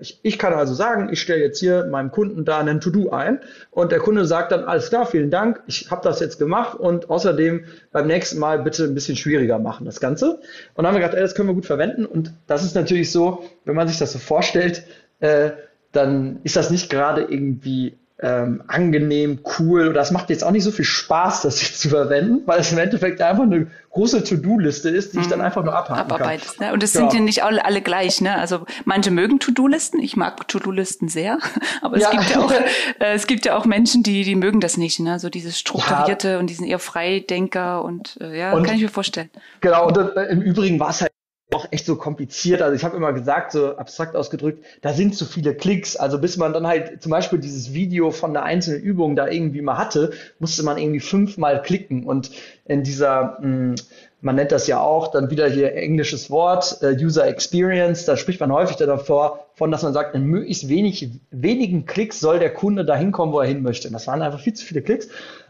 Ich, 0.00 0.20
ich 0.22 0.38
kann 0.38 0.52
also 0.52 0.72
sagen, 0.72 1.08
ich 1.10 1.20
stelle 1.20 1.42
jetzt 1.42 1.58
hier 1.58 1.84
meinem 1.86 2.12
Kunden 2.12 2.44
da 2.44 2.60
einen 2.60 2.80
To-Do 2.80 3.10
ein 3.10 3.40
und 3.72 3.90
der 3.90 3.98
Kunde 3.98 4.24
sagt 4.24 4.52
dann, 4.52 4.62
alles 4.62 4.88
klar, 4.88 5.04
vielen 5.04 5.32
Dank, 5.32 5.62
ich 5.66 5.90
habe 5.90 6.00
das 6.04 6.20
jetzt 6.20 6.38
gemacht 6.38 6.78
und 6.78 7.10
außerdem 7.10 7.64
beim 7.90 8.06
nächsten 8.06 8.38
Mal 8.38 8.60
bitte 8.60 8.84
ein 8.84 8.94
bisschen 8.94 9.16
schwieriger 9.16 9.58
machen, 9.58 9.84
das 9.84 9.98
Ganze. 9.98 10.34
Und 10.34 10.42
dann 10.76 10.86
haben 10.86 10.94
wir 10.94 11.00
gedacht, 11.00 11.16
ey, 11.16 11.22
das 11.22 11.34
können 11.34 11.48
wir 11.48 11.54
gut 11.54 11.66
verwenden 11.66 12.06
und 12.06 12.32
das 12.46 12.62
ist 12.62 12.76
natürlich 12.76 13.10
so, 13.10 13.42
wenn 13.64 13.74
man 13.74 13.88
sich 13.88 13.98
das 13.98 14.12
so 14.12 14.20
vorstellt, 14.20 14.84
äh, 15.18 15.50
dann 15.98 16.38
ist 16.44 16.56
das 16.56 16.70
nicht 16.70 16.88
gerade 16.88 17.22
irgendwie 17.22 17.98
ähm, 18.20 18.64
angenehm, 18.66 19.40
cool. 19.58 19.92
Das 19.92 20.10
macht 20.10 20.30
jetzt 20.30 20.42
auch 20.42 20.50
nicht 20.50 20.64
so 20.64 20.72
viel 20.72 20.84
Spaß, 20.84 21.42
das 21.42 21.62
jetzt 21.62 21.80
zu 21.80 21.88
verwenden, 21.88 22.42
weil 22.46 22.60
es 22.60 22.72
im 22.72 22.78
Endeffekt 22.78 23.20
einfach 23.20 23.44
eine 23.44 23.68
große 23.90 24.24
To-Do-Liste 24.24 24.88
ist, 24.88 25.14
die 25.14 25.20
ich 25.20 25.28
dann 25.28 25.38
mhm. 25.38 25.44
einfach 25.44 25.62
nur 25.62 25.74
abhaken 25.74 26.12
Abarbeitest, 26.12 26.58
kann. 26.58 26.68
Ne? 26.68 26.72
Und 26.72 26.82
es 26.82 26.94
ja. 26.94 27.00
sind 27.00 27.14
ja 27.14 27.20
nicht 27.20 27.44
alle, 27.44 27.64
alle 27.64 27.80
gleich. 27.80 28.20
Ne? 28.20 28.36
Also 28.36 28.66
manche 28.84 29.12
mögen 29.12 29.38
To-Do-Listen. 29.38 30.00
Ich 30.00 30.16
mag 30.16 30.48
To-Do-Listen 30.48 31.08
sehr, 31.08 31.38
aber 31.82 31.96
es 31.96 32.02
ja. 32.02 32.10
gibt 32.10 32.30
ja 32.30 32.40
auch 32.40 32.50
äh, 32.98 33.14
es 33.14 33.28
gibt 33.28 33.44
ja 33.44 33.56
auch 33.56 33.66
Menschen, 33.66 34.02
die 34.02 34.24
die 34.24 34.34
mögen 34.34 34.60
das 34.60 34.76
nicht. 34.76 34.98
Ne? 34.98 35.20
So 35.20 35.30
dieses 35.30 35.58
strukturierte 35.58 36.30
ja. 36.30 36.38
und 36.40 36.50
diesen 36.50 36.66
eher 36.66 36.80
Freidenker 36.80 37.84
und 37.84 38.18
äh, 38.20 38.36
ja, 38.36 38.52
und, 38.52 38.64
kann 38.64 38.74
ich 38.74 38.82
mir 38.82 38.88
vorstellen. 38.88 39.30
Genau. 39.60 39.86
Und 39.86 39.96
äh, 39.96 40.24
im 40.24 40.42
Übrigen 40.42 40.80
war 40.80 40.90
es 40.90 41.02
halt 41.02 41.12
auch 41.54 41.66
echt 41.70 41.86
so 41.86 41.96
kompliziert. 41.96 42.60
Also 42.60 42.74
ich 42.74 42.84
habe 42.84 42.96
immer 42.96 43.12
gesagt, 43.12 43.52
so 43.52 43.76
abstrakt 43.76 44.14
ausgedrückt, 44.14 44.64
da 44.82 44.92
sind 44.92 45.14
zu 45.14 45.24
viele 45.24 45.54
Klicks. 45.54 45.96
Also 45.96 46.18
bis 46.18 46.36
man 46.36 46.52
dann 46.52 46.66
halt 46.66 47.02
zum 47.02 47.10
Beispiel 47.10 47.38
dieses 47.38 47.72
Video 47.72 48.10
von 48.10 48.30
einer 48.30 48.44
einzelnen 48.44 48.82
Übung 48.82 49.16
da 49.16 49.28
irgendwie 49.28 49.62
mal 49.62 49.78
hatte, 49.78 50.12
musste 50.38 50.62
man 50.62 50.76
irgendwie 50.76 51.00
fünfmal 51.00 51.62
klicken. 51.62 52.04
Und 52.04 52.30
in 52.66 52.82
dieser, 52.82 53.38
mh, 53.40 53.42
hm, 53.42 53.74
man 54.20 54.34
nennt 54.34 54.52
das 54.52 54.66
ja 54.66 54.80
auch 54.80 55.08
dann 55.08 55.30
wieder 55.30 55.48
hier 55.48 55.74
englisches 55.74 56.28
Wort, 56.28 56.82
äh, 56.82 56.96
User 57.00 57.26
Experience, 57.26 58.04
da 58.04 58.16
spricht 58.16 58.40
man 58.40 58.52
häufig 58.52 58.76
davor 58.76 59.46
von, 59.54 59.70
dass 59.70 59.84
man 59.84 59.92
sagt, 59.92 60.14
in 60.14 60.24
möglichst 60.24 60.68
wenig, 60.68 61.08
wenigen 61.30 61.86
Klicks 61.86 62.20
soll 62.20 62.40
der 62.40 62.52
Kunde 62.52 62.84
dahin 62.84 63.12
kommen, 63.12 63.32
wo 63.32 63.40
er 63.40 63.46
hin 63.46 63.62
möchte. 63.62 63.88
Und 63.88 63.94
das 63.94 64.06
waren 64.06 64.20
einfach 64.20 64.40
viel 64.40 64.54
zu 64.54 64.66
viele 64.66 64.82
Klicks. 64.82 65.08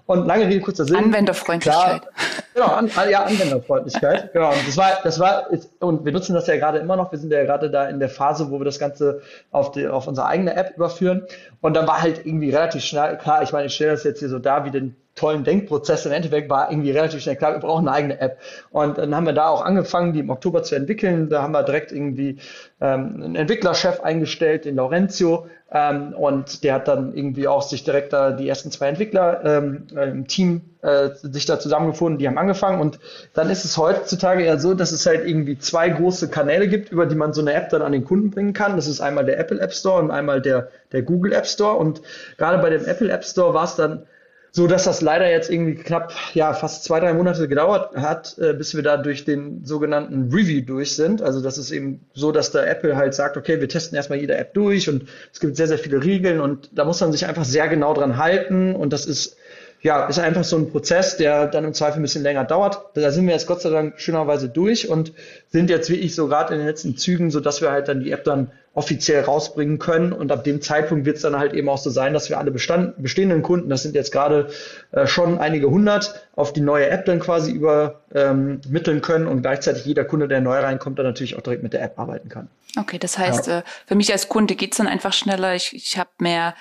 Und 0.09 0.27
lange 0.27 0.47
Rede, 0.47 0.63
kurzer 0.63 0.87
Sinn. 0.87 0.97
Anwenderfreundlichkeit. 0.97 2.01
Klar, 2.01 2.11
genau, 2.55 2.67
an, 2.69 2.91
ja, 3.11 3.25
Anwenderfreundlichkeit. 3.25 4.33
genau. 4.33 4.49
Und 4.49 4.67
das 4.67 4.75
war, 4.79 5.01
das 5.05 5.21
war, 5.21 5.49
und 5.81 6.03
wir 6.07 6.13
nutzen 6.13 6.33
das 6.33 6.47
ja 6.47 6.57
gerade 6.57 6.79
immer 6.79 6.97
noch. 6.97 7.13
Wir 7.13 7.19
sind 7.19 7.31
ja 7.31 7.45
gerade 7.45 7.71
da 7.71 7.87
in 7.91 8.01
der 8.01 8.09
Phase, 8.09 8.51
wo 8.51 8.59
wir 8.59 8.65
das 8.65 8.79
Ganze 8.79 9.21
auf, 9.51 9.71
die, 9.73 9.87
auf 9.87 10.07
unsere 10.07 10.27
eigene 10.27 10.57
App 10.57 10.75
überführen. 10.77 11.27
Und 11.61 11.75
dann 11.75 11.87
war 11.87 12.01
halt 12.01 12.25
irgendwie 12.25 12.49
relativ 12.49 12.85
schnell 12.85 13.19
klar, 13.19 13.43
ich 13.43 13.53
meine, 13.53 13.67
ich 13.67 13.75
stelle 13.75 13.91
das 13.91 14.05
jetzt 14.05 14.21
hier 14.21 14.31
so 14.31 14.39
da 14.39 14.65
wie 14.65 14.71
den 14.71 14.97
tollen 15.19 15.45
Denkprozess. 15.45 16.07
Im 16.07 16.13
Endeffekt 16.13 16.49
war 16.49 16.71
irgendwie 16.71 16.91
relativ 16.91 17.21
schnell 17.21 17.37
klar, 17.37 17.53
wir 17.53 17.61
brauchen 17.61 17.89
eine 17.89 17.97
eigene 17.97 18.21
App. 18.21 18.39
Und 18.71 18.99
dann 18.99 19.15
haben 19.15 19.27
wir 19.27 19.33
da 19.33 19.49
auch 19.49 19.65
angefangen, 19.65 20.13
die 20.13 20.21
im 20.21 20.31
Oktober 20.31 20.63
zu 20.63 20.75
entwickeln. 20.75 21.29
Da 21.29 21.43
haben 21.43 21.53
wir 21.53 21.63
direkt 21.63 21.93
irgendwie 21.93 22.39
ähm, 22.81 23.21
einen 23.23 23.37
Entwicklerchef 23.37 24.01
eingestellt, 24.01 24.65
den 24.65 24.77
Laurencio, 24.77 25.47
ähm, 25.71 26.15
und 26.15 26.65
der 26.65 26.75
hat 26.75 26.89
dann 26.89 27.15
irgendwie 27.15 27.47
auch 27.47 27.61
sich 27.61 27.85
direkt 27.85 28.15
da 28.15 28.31
die 28.31 28.49
ersten 28.49 28.71
zwei 28.71 28.89
Entwickler 28.89 29.45
ähm, 29.45 29.87
im 29.95 30.27
Team 30.27 30.63
äh, 30.81 31.11
sich 31.21 31.45
da 31.45 31.61
zusammengefunden, 31.61 32.19
die 32.19 32.27
haben 32.27 32.39
angefangen 32.39 32.81
und 32.81 32.99
dann 33.35 33.51
ist 33.51 33.67
es 33.67 33.77
heutzutage 33.77 34.47
ja 34.47 34.57
so, 34.57 34.73
dass 34.73 34.93
es 34.93 35.05
halt 35.05 35.27
irgendwie 35.27 35.59
zwei 35.59 35.91
große 35.91 36.31
Kanäle 36.31 36.69
gibt, 36.69 36.91
über 36.91 37.05
die 37.05 37.17
man 37.17 37.35
so 37.35 37.43
eine 37.43 37.53
App 37.53 37.69
dann 37.69 37.83
an 37.83 37.93
den 37.93 38.05
Kunden 38.05 38.31
bringen 38.31 38.55
kann. 38.55 38.77
Das 38.77 38.87
ist 38.87 39.03
einmal 39.03 39.27
der 39.27 39.39
Apple 39.39 39.61
App 39.61 39.75
Store 39.75 40.01
und 40.01 40.11
einmal 40.11 40.41
der, 40.41 40.69
der 40.93 41.03
Google 41.03 41.35
App 41.35 41.47
Store 41.47 41.77
und 41.77 42.01
gerade 42.39 42.63
bei 42.63 42.71
dem 42.71 42.87
Apple 42.87 43.11
App 43.11 43.25
Store 43.25 43.53
war 43.53 43.65
es 43.65 43.77
dann 43.77 44.07
so 44.53 44.67
dass 44.67 44.85
das 44.85 45.01
leider 45.01 45.31
jetzt 45.31 45.51
irgendwie 45.51 45.75
knapp, 45.75 46.13
ja, 46.35 46.53
fast 46.53 46.85
zwei, 46.85 47.01
drei 47.01 47.15
Monate 47.15 47.49
gedauert 47.49 47.97
hat, 47.97 48.37
äh, 48.39 48.53
bis 48.55 48.75
wir 48.75 48.83
da 48.83 48.97
durch 48.97 49.25
den 49.25 49.65
sogenannten 49.65 50.31
Review 50.33 50.63
durch 50.63 50.95
sind. 50.97 51.23
Also 51.23 51.41
das 51.41 51.59
ist 51.59 51.71
eben 51.71 52.01
so, 52.15 52.33
dass 52.33 52.51
der 52.51 52.69
Apple 52.69 52.97
halt 52.97 53.15
sagt, 53.15 53.37
okay, 53.37 53.61
wir 53.61 53.69
testen 53.69 53.97
erstmal 53.97 54.19
jede 54.19 54.37
App 54.37 54.55
durch 54.55 54.89
und 54.89 55.05
es 55.33 55.41
gibt 55.41 55.57
sehr, 55.57 55.69
sehr 55.69 55.79
viele 55.79 56.03
Regeln 56.03 56.41
und 56.41 56.71
da 56.73 56.85
muss 56.85 57.01
man 57.01 57.13
sich 57.13 57.27
einfach 57.27 57.45
sehr 57.45 57.69
genau 57.69 57.95
dran 57.95 58.17
halten 58.17 58.75
und 58.75 58.93
das 58.93 59.07
ist 59.07 59.38
ja, 59.81 60.07
ist 60.07 60.19
einfach 60.19 60.45
so 60.45 60.57
ein 60.57 60.71
Prozess, 60.71 61.17
der 61.17 61.47
dann 61.47 61.65
im 61.65 61.73
Zweifel 61.73 62.01
ein 62.01 62.03
bisschen 62.03 62.23
länger 62.23 62.45
dauert. 62.45 62.81
Da 62.95 63.11
sind 63.13 63.27
wir 63.27 63.33
jetzt 63.33 63.47
Gott 63.47 63.63
sei 63.63 63.71
Dank 63.71 64.01
schönerweise 64.01 64.49
durch 64.49 64.89
und 64.89 65.13
sind 65.51 65.71
jetzt 65.71 65.89
wirklich 65.89 66.15
so 66.15 66.27
gerade 66.27 66.55
in 66.55 66.61
den 66.61 66.67
letzten 66.67 66.97
Zügen, 66.97 67.31
so 67.31 67.41
dass 67.41 67.61
wir 67.61 67.71
halt 67.71 67.87
dann 67.89 68.01
die 68.01 68.11
App 68.11 68.25
dann 68.25 68.51
offiziell 68.75 69.23
rausbringen 69.23 69.79
können. 69.79 70.13
Und 70.13 70.33
ab 70.33 70.45
dem 70.45 70.63
Zeitpunkt 70.63 71.05
wird 71.05 71.17
es 71.17 71.23
dann 71.23 71.37
halt 71.39 71.53
eben 71.53 71.69
auch 71.69 71.79
so 71.79 71.91
sein, 71.91 72.13
dass 72.13 72.29
wir 72.29 72.39
alle 72.39 72.51
Bestand, 72.51 73.01
bestehenden 73.03 73.43
Kunden, 73.43 73.69
das 73.69 73.83
sind 73.83 73.95
jetzt 73.95 74.13
gerade 74.13 74.51
äh, 74.93 75.07
schon 75.07 75.39
einige 75.39 75.71
hundert, 75.71 76.27
auf 76.35 76.53
die 76.53 76.61
neue 76.61 76.89
App 76.89 77.05
dann 77.05 77.21
quasi 77.21 77.53
übermitteln 77.53 78.97
ähm, 78.97 79.03
können 79.03 79.27
und 79.27 79.43
gleichzeitig 79.43 79.85
jeder 79.85 80.05
Kunde, 80.05 80.29
der 80.29 80.41
neu 80.41 80.59
reinkommt, 80.59 80.99
dann 80.99 81.07
natürlich 81.07 81.37
auch 81.37 81.41
direkt 81.41 81.63
mit 81.63 81.73
der 81.73 81.83
App 81.83 81.99
arbeiten 81.99 82.29
kann. 82.29 82.49
Okay, 82.79 82.99
das 82.99 83.19
heißt, 83.19 83.47
ja. 83.47 83.61
äh, 83.61 83.63
für 83.87 83.95
mich 83.95 84.13
als 84.13 84.29
Kunde 84.29 84.55
geht's 84.55 84.77
dann 84.77 84.87
einfach 84.87 85.13
schneller. 85.13 85.55
Ich, 85.55 85.75
ich 85.75 85.99
habe 85.99 86.11
mehr 86.19 86.55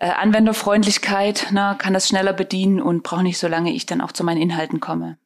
äh, 0.00 0.10
Anwenderfreundlichkeit, 0.10 1.48
ne, 1.52 1.76
kann 1.78 1.92
das 1.92 2.08
schneller 2.08 2.32
bedienen 2.32 2.80
und 2.80 3.02
brauche 3.02 3.22
nicht 3.22 3.38
so 3.38 3.48
lange 3.48 3.72
ich 3.72 3.86
dann 3.86 4.00
auch 4.00 4.12
zu 4.12 4.24
meinen 4.24 4.40
Inhalten 4.40 4.80
komme. 4.80 5.18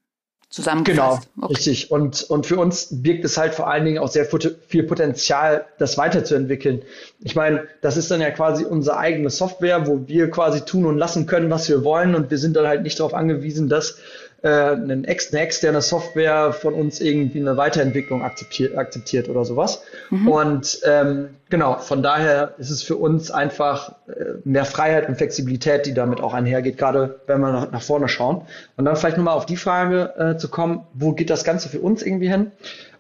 Zusammengefasst. 0.49 1.29
Genau, 1.35 1.47
okay. 1.47 1.55
richtig. 1.55 1.91
Und, 1.91 2.25
und 2.25 2.45
für 2.45 2.59
uns 2.59 2.89
birgt 2.91 3.25
es 3.25 3.39
halt 3.39 3.55
vor 3.55 3.71
allen 3.71 3.87
Dingen 3.87 3.99
auch 3.99 4.09
sehr 4.09 4.27
viel 4.27 4.83
Potenzial, 4.83 5.65
das 5.79 5.97
weiterzuentwickeln. 5.97 6.83
Ich 7.21 7.35
meine, 7.35 7.67
das 7.81 7.97
ist 7.97 8.11
dann 8.11 8.21
ja 8.21 8.31
quasi 8.31 8.65
unsere 8.67 8.99
eigene 8.99 9.31
Software, 9.31 9.87
wo 9.87 10.07
wir 10.07 10.31
quasi 10.31 10.61
tun 10.61 10.85
und 10.85 10.99
lassen 10.99 11.27
können, 11.27 11.49
was 11.49 11.71
wir 11.71 11.85
wollen. 11.85 12.15
Und 12.15 12.31
wir 12.31 12.37
sind 12.37 12.55
dann 12.55 12.67
halt 12.67 12.83
nicht 12.83 13.01
darauf 13.01 13.15
angewiesen, 13.15 13.71
dass 13.71 13.97
äh, 14.43 14.49
eine, 14.49 15.07
ex, 15.07 15.33
eine 15.33 15.43
externe 15.43 15.81
Software 15.81 16.53
von 16.53 16.75
uns 16.75 17.01
irgendwie 17.01 17.41
eine 17.41 17.57
Weiterentwicklung 17.57 18.23
akzeptiert, 18.23 18.77
akzeptiert 18.77 19.29
oder 19.29 19.45
sowas. 19.45 19.83
Mhm. 20.11 20.29
Und 20.29 20.81
ähm, 20.85 21.29
genau, 21.49 21.79
von 21.79 22.03
daher 22.03 22.55
ist 22.59 22.71
es 22.71 22.83
für 22.83 22.97
uns 22.97 23.31
einfach 23.31 23.95
äh, 24.09 24.35
mehr 24.45 24.65
Freiheit 24.65 25.09
und 25.09 25.17
Flexibilität, 25.17 25.87
die 25.87 25.95
damit 25.95 26.21
auch 26.21 26.35
einhergeht, 26.35 26.77
gerade 26.77 27.21
wenn 27.27 27.41
wir 27.41 27.53
nach, 27.53 27.71
nach 27.71 27.83
vorne 27.83 28.09
schauen. 28.09 28.43
Und 28.77 28.85
dann 28.85 28.97
vielleicht 28.97 29.17
nochmal 29.17 29.37
auf 29.37 29.47
die 29.47 29.57
Frage 29.57 30.13
äh, 30.17 30.37
zu 30.37 30.49
kommen, 30.49 30.87
wo 30.93 31.13
geht 31.13 31.31
das 31.31 31.45
Ganze 31.45 31.69
für 31.69 31.81
uns 31.81 32.03
irgendwie 32.03 32.29
hin? 32.29 32.51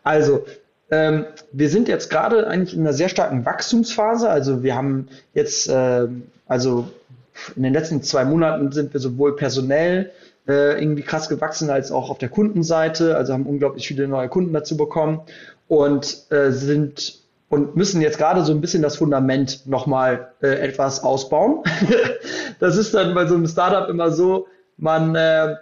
Also, 0.04 0.44
ähm, 0.92 1.24
wir 1.52 1.70
sind 1.70 1.88
jetzt 1.88 2.10
gerade 2.10 2.46
eigentlich 2.46 2.74
in 2.74 2.80
einer 2.80 2.92
sehr 2.92 3.08
starken 3.08 3.44
Wachstumsphase. 3.44 4.28
Also 4.28 4.62
wir 4.62 4.76
haben 4.76 5.08
jetzt, 5.34 5.68
äh, 5.68 6.06
also 6.46 6.88
in 7.56 7.62
den 7.62 7.72
letzten 7.72 8.02
zwei 8.02 8.24
Monaten 8.24 8.70
sind 8.72 8.92
wir 8.92 9.00
sowohl 9.00 9.34
personell 9.34 10.10
äh, 10.46 10.80
irgendwie 10.80 11.02
krass 11.02 11.28
gewachsen 11.28 11.70
als 11.70 11.92
auch 11.92 12.10
auf 12.10 12.18
der 12.18 12.28
Kundenseite. 12.28 13.16
Also 13.16 13.32
haben 13.32 13.46
unglaublich 13.46 13.86
viele 13.86 14.08
neue 14.08 14.28
Kunden 14.28 14.52
dazu 14.52 14.76
bekommen 14.76 15.20
und 15.68 16.30
äh, 16.30 16.50
sind 16.50 17.22
und 17.48 17.76
müssen 17.76 18.00
jetzt 18.00 18.16
gerade 18.16 18.44
so 18.44 18.52
ein 18.52 18.62
bisschen 18.62 18.80
das 18.80 18.96
Fundament 18.96 19.66
nochmal 19.66 20.32
äh, 20.40 20.48
etwas 20.48 21.04
ausbauen. 21.04 21.62
das 22.60 22.78
ist 22.78 22.94
dann 22.94 23.14
bei 23.14 23.26
so 23.26 23.34
einem 23.34 23.46
Startup 23.46 23.90
immer 23.90 24.10
so, 24.10 24.46
man, 24.78 25.14
äh, 25.14 25.56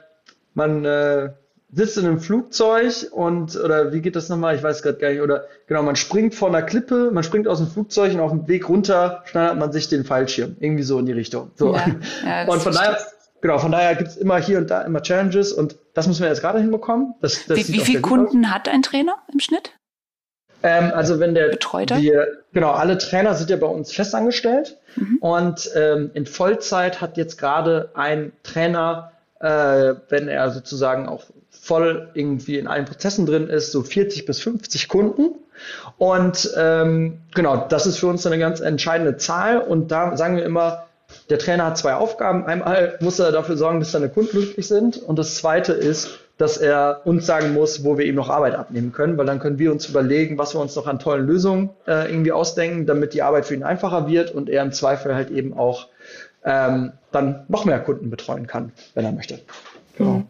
man 0.54 0.84
äh, 0.84 1.30
sitzt 1.72 1.98
in 1.98 2.06
einem 2.06 2.20
Flugzeug 2.20 3.08
und, 3.10 3.56
oder 3.56 3.92
wie 3.92 4.00
geht 4.00 4.14
das 4.14 4.28
nochmal? 4.28 4.54
Ich 4.54 4.62
weiß 4.62 4.82
gerade 4.82 4.98
gar 4.98 5.10
nicht. 5.10 5.20
Oder 5.20 5.46
genau, 5.66 5.82
man 5.82 5.96
springt 5.96 6.36
von 6.36 6.54
einer 6.54 6.64
Klippe, 6.64 7.10
man 7.12 7.24
springt 7.24 7.48
aus 7.48 7.58
dem 7.58 7.66
Flugzeug 7.66 8.14
und 8.14 8.20
auf 8.20 8.30
dem 8.30 8.46
Weg 8.46 8.68
runter 8.68 9.22
schneidet 9.24 9.58
man 9.58 9.72
sich 9.72 9.88
den 9.88 10.04
Fallschirm. 10.04 10.56
Irgendwie 10.60 10.84
so 10.84 10.96
in 11.00 11.06
die 11.06 11.12
Richtung. 11.12 11.50
So. 11.56 11.74
Ja, 11.74 11.86
ja, 12.24 12.44
und 12.46 12.62
von 12.62 12.72
daher 12.72 12.98
genau, 13.40 13.58
von 13.58 13.72
daher 13.72 13.94
gibt 13.94 14.10
es 14.10 14.16
immer 14.16 14.38
hier 14.38 14.58
und 14.58 14.70
da 14.70 14.82
immer 14.82 15.02
Challenges 15.02 15.52
und 15.52 15.76
das 15.94 16.06
müssen 16.06 16.22
wir 16.22 16.28
jetzt 16.28 16.40
gerade 16.40 16.58
hinbekommen. 16.58 17.14
Das, 17.20 17.46
das 17.46 17.58
wie 17.58 17.72
wie 17.72 17.80
viele 17.80 18.00
Kunden 18.00 18.44
aus. 18.44 18.50
hat 18.52 18.68
ein 18.68 18.82
Trainer 18.82 19.16
im 19.32 19.40
Schnitt? 19.40 19.72
Ähm, 20.62 20.92
also 20.94 21.20
wenn 21.20 21.34
der 21.34 21.48
Betreuter? 21.48 21.98
Wir, 21.98 22.26
genau, 22.52 22.72
alle 22.72 22.98
Trainer 22.98 23.34
sind 23.34 23.50
ja 23.50 23.56
bei 23.56 23.66
uns 23.66 23.92
festangestellt 23.92 24.76
mhm. 24.96 25.18
und 25.20 25.70
ähm, 25.74 26.10
in 26.14 26.26
Vollzeit 26.26 27.00
hat 27.00 27.16
jetzt 27.16 27.38
gerade 27.38 27.90
ein 27.94 28.32
Trainer, 28.42 29.12
äh, 29.40 29.94
wenn 30.08 30.28
er 30.28 30.50
sozusagen 30.50 31.08
auch 31.08 31.24
voll 31.50 32.10
irgendwie 32.14 32.58
in 32.58 32.66
allen 32.66 32.84
Prozessen 32.84 33.26
drin 33.26 33.48
ist, 33.48 33.72
so 33.72 33.82
40 33.82 34.26
bis 34.26 34.40
50 34.40 34.88
Kunden. 34.88 35.34
Und 35.98 36.50
ähm, 36.56 37.20
genau, 37.34 37.66
das 37.68 37.86
ist 37.86 37.98
für 37.98 38.06
uns 38.06 38.26
eine 38.26 38.38
ganz 38.38 38.60
entscheidende 38.60 39.18
Zahl. 39.18 39.58
Und 39.58 39.88
da 39.88 40.16
sagen 40.16 40.36
wir 40.36 40.44
immer, 40.44 40.86
der 41.28 41.38
Trainer 41.38 41.66
hat 41.66 41.78
zwei 41.78 41.94
Aufgaben. 41.94 42.44
Einmal 42.44 42.98
muss 43.00 43.18
er 43.18 43.32
dafür 43.32 43.56
sorgen, 43.56 43.80
dass 43.80 43.92
seine 43.92 44.08
Kunden 44.08 44.30
glücklich 44.30 44.66
sind. 44.66 44.96
Und 44.96 45.18
das 45.18 45.36
zweite 45.36 45.72
ist, 45.72 46.18
dass 46.38 46.56
er 46.56 47.02
uns 47.04 47.26
sagen 47.26 47.52
muss, 47.52 47.84
wo 47.84 47.98
wir 47.98 48.06
ihm 48.06 48.14
noch 48.14 48.30
Arbeit 48.30 48.54
abnehmen 48.54 48.92
können, 48.92 49.18
weil 49.18 49.26
dann 49.26 49.40
können 49.40 49.58
wir 49.58 49.70
uns 49.70 49.86
überlegen, 49.88 50.38
was 50.38 50.54
wir 50.54 50.60
uns 50.60 50.74
noch 50.74 50.86
an 50.86 50.98
tollen 50.98 51.26
Lösungen 51.26 51.70
äh, 51.86 52.10
irgendwie 52.10 52.32
ausdenken, 52.32 52.86
damit 52.86 53.12
die 53.12 53.22
Arbeit 53.22 53.44
für 53.44 53.54
ihn 53.54 53.62
einfacher 53.62 54.08
wird 54.08 54.30
und 54.30 54.48
er 54.48 54.62
im 54.62 54.72
Zweifel 54.72 55.14
halt 55.14 55.30
eben 55.30 55.52
auch 55.52 55.88
ähm, 56.44 56.92
dann 57.12 57.44
noch 57.48 57.66
mehr 57.66 57.80
Kunden 57.80 58.08
betreuen 58.08 58.46
kann, 58.46 58.72
wenn 58.94 59.04
er 59.04 59.12
möchte. 59.12 59.40
Genau. 59.98 60.22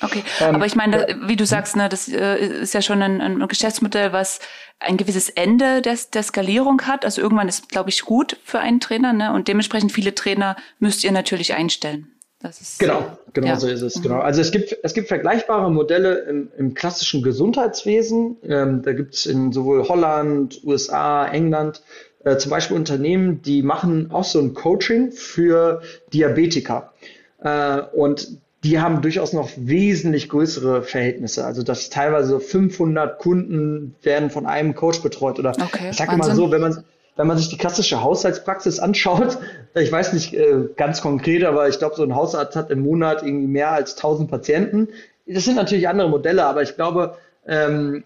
Okay, 0.00 0.22
ähm, 0.40 0.54
aber 0.54 0.66
ich 0.66 0.76
meine, 0.76 1.18
wie 1.26 1.36
du 1.36 1.46
sagst, 1.46 1.76
ne, 1.76 1.88
das 1.88 2.08
äh, 2.08 2.36
ist 2.38 2.74
ja 2.74 2.82
schon 2.82 3.02
ein, 3.02 3.20
ein 3.20 3.46
Geschäftsmodell, 3.48 4.12
was 4.12 4.40
ein 4.78 4.96
gewisses 4.96 5.28
Ende 5.28 5.82
des, 5.82 6.10
der 6.10 6.22
Skalierung 6.22 6.82
hat. 6.82 7.04
Also 7.04 7.20
irgendwann 7.20 7.48
ist, 7.48 7.68
glaube 7.68 7.90
ich, 7.90 8.02
gut 8.02 8.36
für 8.44 8.60
einen 8.60 8.80
Trainer, 8.80 9.12
ne? 9.12 9.32
Und 9.32 9.48
dementsprechend 9.48 9.92
viele 9.92 10.14
Trainer 10.14 10.56
müsst 10.78 11.04
ihr 11.04 11.12
natürlich 11.12 11.54
einstellen. 11.54 12.12
Das 12.40 12.60
ist, 12.60 12.78
genau, 12.78 13.18
genau 13.32 13.48
ja. 13.48 13.56
so 13.56 13.66
ist 13.66 13.82
es. 13.82 14.00
Genau. 14.00 14.20
Also 14.20 14.40
es 14.40 14.52
gibt, 14.52 14.76
es 14.84 14.94
gibt 14.94 15.08
vergleichbare 15.08 15.72
Modelle 15.72 16.18
im, 16.20 16.48
im 16.56 16.74
klassischen 16.74 17.22
Gesundheitswesen. 17.22 18.36
Ähm, 18.44 18.82
da 18.82 18.92
gibt 18.92 19.14
es 19.14 19.26
in 19.26 19.52
sowohl 19.52 19.88
Holland, 19.88 20.60
USA, 20.62 21.26
England 21.26 21.82
äh, 22.24 22.36
zum 22.36 22.50
Beispiel 22.50 22.76
Unternehmen, 22.76 23.42
die 23.42 23.62
machen 23.62 24.10
auch 24.12 24.24
so 24.24 24.38
ein 24.40 24.54
Coaching 24.54 25.12
für 25.12 25.82
Diabetiker. 26.12 26.92
Äh, 27.40 27.80
und 27.92 28.38
die 28.64 28.80
haben 28.80 29.02
durchaus 29.02 29.32
noch 29.32 29.50
wesentlich 29.56 30.28
größere 30.28 30.82
Verhältnisse. 30.82 31.44
Also 31.44 31.62
dass 31.62 31.90
teilweise 31.90 32.40
500 32.40 33.18
Kunden 33.18 33.94
werden 34.02 34.30
von 34.30 34.46
einem 34.46 34.74
Coach 34.74 35.00
betreut. 35.00 35.38
Oder 35.38 35.50
okay, 35.50 35.90
ich 35.90 35.96
sage 35.96 36.14
immer 36.14 36.34
so, 36.34 36.50
wenn 36.50 36.60
man 36.60 36.84
wenn 37.16 37.26
man 37.26 37.36
sich 37.36 37.48
die 37.48 37.58
klassische 37.58 38.00
Haushaltspraxis 38.02 38.78
anschaut, 38.78 39.38
ich 39.74 39.90
weiß 39.90 40.12
nicht 40.12 40.34
äh, 40.34 40.68
ganz 40.76 41.02
konkret, 41.02 41.44
aber 41.44 41.68
ich 41.68 41.78
glaube, 41.78 41.96
so 41.96 42.04
ein 42.04 42.14
Hausarzt 42.14 42.54
hat 42.54 42.70
im 42.70 42.80
Monat 42.80 43.24
irgendwie 43.24 43.48
mehr 43.48 43.72
als 43.72 43.96
1000 43.96 44.30
Patienten. 44.30 44.88
Das 45.26 45.44
sind 45.44 45.56
natürlich 45.56 45.88
andere 45.88 46.08
Modelle, 46.08 46.46
aber 46.46 46.62
ich 46.62 46.76
glaube, 46.76 47.16
ähm, 47.46 48.04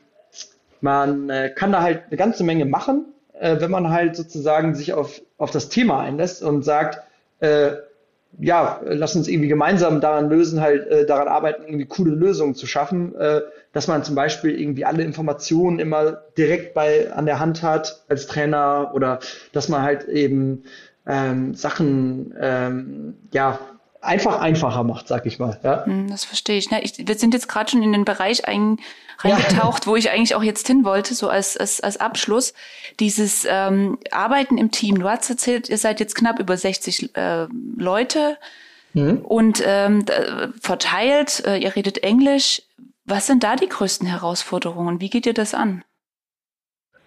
man 0.80 1.28
äh, 1.28 1.50
kann 1.54 1.72
da 1.72 1.82
halt 1.82 2.04
eine 2.08 2.16
ganze 2.16 2.42
Menge 2.42 2.64
machen, 2.64 3.04
äh, 3.38 3.60
wenn 3.60 3.70
man 3.70 3.90
halt 3.90 4.16
sozusagen 4.16 4.74
sich 4.74 4.94
auf, 4.94 5.20
auf 5.36 5.50
das 5.50 5.68
Thema 5.68 6.00
einlässt 6.00 6.42
und 6.42 6.62
sagt, 6.62 6.98
äh, 7.40 7.72
ja, 8.38 8.80
lass 8.84 9.14
uns 9.14 9.28
irgendwie 9.28 9.48
gemeinsam 9.48 10.00
daran 10.00 10.28
lösen, 10.28 10.60
halt 10.60 10.86
äh, 10.88 11.06
daran 11.06 11.28
arbeiten, 11.28 11.64
irgendwie 11.64 11.86
coole 11.86 12.12
Lösungen 12.12 12.54
zu 12.54 12.66
schaffen, 12.66 13.14
äh, 13.14 13.42
dass 13.72 13.88
man 13.88 14.04
zum 14.04 14.14
Beispiel 14.14 14.58
irgendwie 14.58 14.84
alle 14.84 15.02
Informationen 15.02 15.78
immer 15.78 16.22
direkt 16.36 16.74
bei 16.74 17.12
an 17.12 17.26
der 17.26 17.40
Hand 17.40 17.62
hat 17.62 18.04
als 18.08 18.26
Trainer 18.26 18.92
oder 18.94 19.20
dass 19.52 19.68
man 19.68 19.82
halt 19.82 20.08
eben 20.08 20.64
ähm, 21.06 21.54
Sachen 21.54 22.34
ähm, 22.40 23.14
ja 23.32 23.58
einfach 24.02 24.40
einfacher 24.40 24.82
macht, 24.82 25.08
sag 25.08 25.24
ich 25.26 25.38
mal. 25.38 25.58
Ja? 25.62 25.86
Hm, 25.86 26.10
das 26.10 26.24
verstehe 26.24 26.58
ich. 26.58 26.70
Ne? 26.70 26.82
ich 26.82 26.94
wir 26.98 27.14
sind 27.14 27.32
jetzt 27.32 27.48
gerade 27.48 27.70
schon 27.70 27.82
in 27.82 27.92
den 27.92 28.04
Bereich 28.04 28.46
ein, 28.46 28.78
reingetaucht, 29.20 29.86
ja. 29.86 29.90
wo 29.90 29.96
ich 29.96 30.10
eigentlich 30.10 30.34
auch 30.34 30.42
jetzt 30.42 30.66
hin 30.66 30.84
wollte, 30.84 31.14
so 31.14 31.28
als, 31.28 31.56
als, 31.56 31.80
als 31.80 31.98
Abschluss. 31.98 32.52
Dieses 33.00 33.46
ähm, 33.48 33.98
Arbeiten 34.10 34.58
im 34.58 34.70
Team. 34.70 34.98
Du 34.98 35.08
hast 35.08 35.30
erzählt, 35.30 35.68
ihr 35.68 35.78
seid 35.78 36.00
jetzt 36.00 36.14
knapp 36.14 36.38
über 36.40 36.56
60 36.56 37.16
äh, 37.16 37.46
Leute 37.76 38.36
mhm. 38.92 39.18
und 39.18 39.62
ähm, 39.64 40.04
verteilt, 40.60 41.44
äh, 41.46 41.58
ihr 41.58 41.74
redet 41.74 41.98
Englisch. 42.02 42.62
Was 43.04 43.26
sind 43.26 43.44
da 43.44 43.56
die 43.56 43.68
größten 43.68 44.06
Herausforderungen? 44.06 45.00
Wie 45.00 45.10
geht 45.10 45.26
ihr 45.26 45.34
das 45.34 45.54
an? 45.54 45.84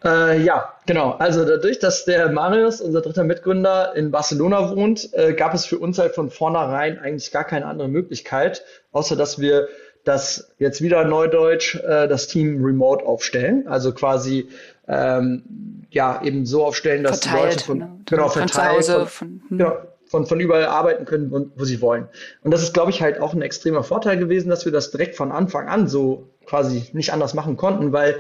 Äh, 0.05 0.43
ja, 0.43 0.73
genau. 0.85 1.11
Also 1.17 1.45
dadurch, 1.45 1.79
dass 1.79 2.05
der 2.05 2.29
Marius, 2.31 2.79
unser 2.79 3.01
dritter 3.01 3.23
Mitgründer, 3.23 3.95
in 3.95 4.11
Barcelona 4.11 4.75
wohnt, 4.75 5.11
äh, 5.13 5.33
gab 5.33 5.53
es 5.55 5.65
für 5.65 5.79
uns 5.79 5.97
halt 5.97 6.13
von 6.13 6.29
vornherein 6.29 6.99
eigentlich 6.99 7.31
gar 7.31 7.43
keine 7.43 7.65
andere 7.65 7.87
Möglichkeit, 7.87 8.63
außer 8.91 9.15
dass 9.15 9.39
wir 9.39 9.67
das 10.03 10.53
jetzt 10.59 10.81
wieder 10.83 11.03
Neudeutsch 11.05 11.75
äh, 11.75 12.07
das 12.07 12.27
Team 12.27 12.63
remote 12.63 13.03
aufstellen. 13.03 13.67
Also 13.67 13.91
quasi 13.93 14.47
ähm, 14.87 15.87
ja 15.89 16.21
eben 16.23 16.45
so 16.45 16.63
aufstellen, 16.63 17.03
dass 17.03 17.21
verteilt, 17.21 17.43
die 17.43 17.49
Leute 17.49 17.63
von, 17.65 17.77
ne? 17.79 17.99
genau, 18.05 18.29
von 18.29 18.47
verteilt, 18.47 18.83
zu 18.83 18.93
Hause, 18.93 19.05
von, 19.07 19.07
von, 19.07 19.27
hm. 19.49 19.57
genau, 19.57 19.77
von, 20.15 20.25
von 20.25 20.39
überall 20.39 20.65
arbeiten 20.65 21.03
können, 21.03 21.29
wo, 21.29 21.45
wo 21.55 21.65
sie 21.65 21.81
wollen. 21.81 22.07
Und 22.41 22.51
das 22.51 22.63
ist, 22.63 22.73
glaube 22.73 22.89
ich, 22.89 23.01
halt 23.01 23.19
auch 23.19 23.33
ein 23.33 23.41
extremer 23.41 23.83
Vorteil 23.83 24.17
gewesen, 24.17 24.49
dass 24.49 24.63
wir 24.63 24.71
das 24.71 24.91
direkt 24.91 25.15
von 25.15 25.31
Anfang 25.31 25.67
an 25.67 25.87
so 25.89 26.29
quasi 26.45 26.85
nicht 26.93 27.11
anders 27.11 27.33
machen 27.33 27.57
konnten, 27.57 27.91
weil 27.91 28.15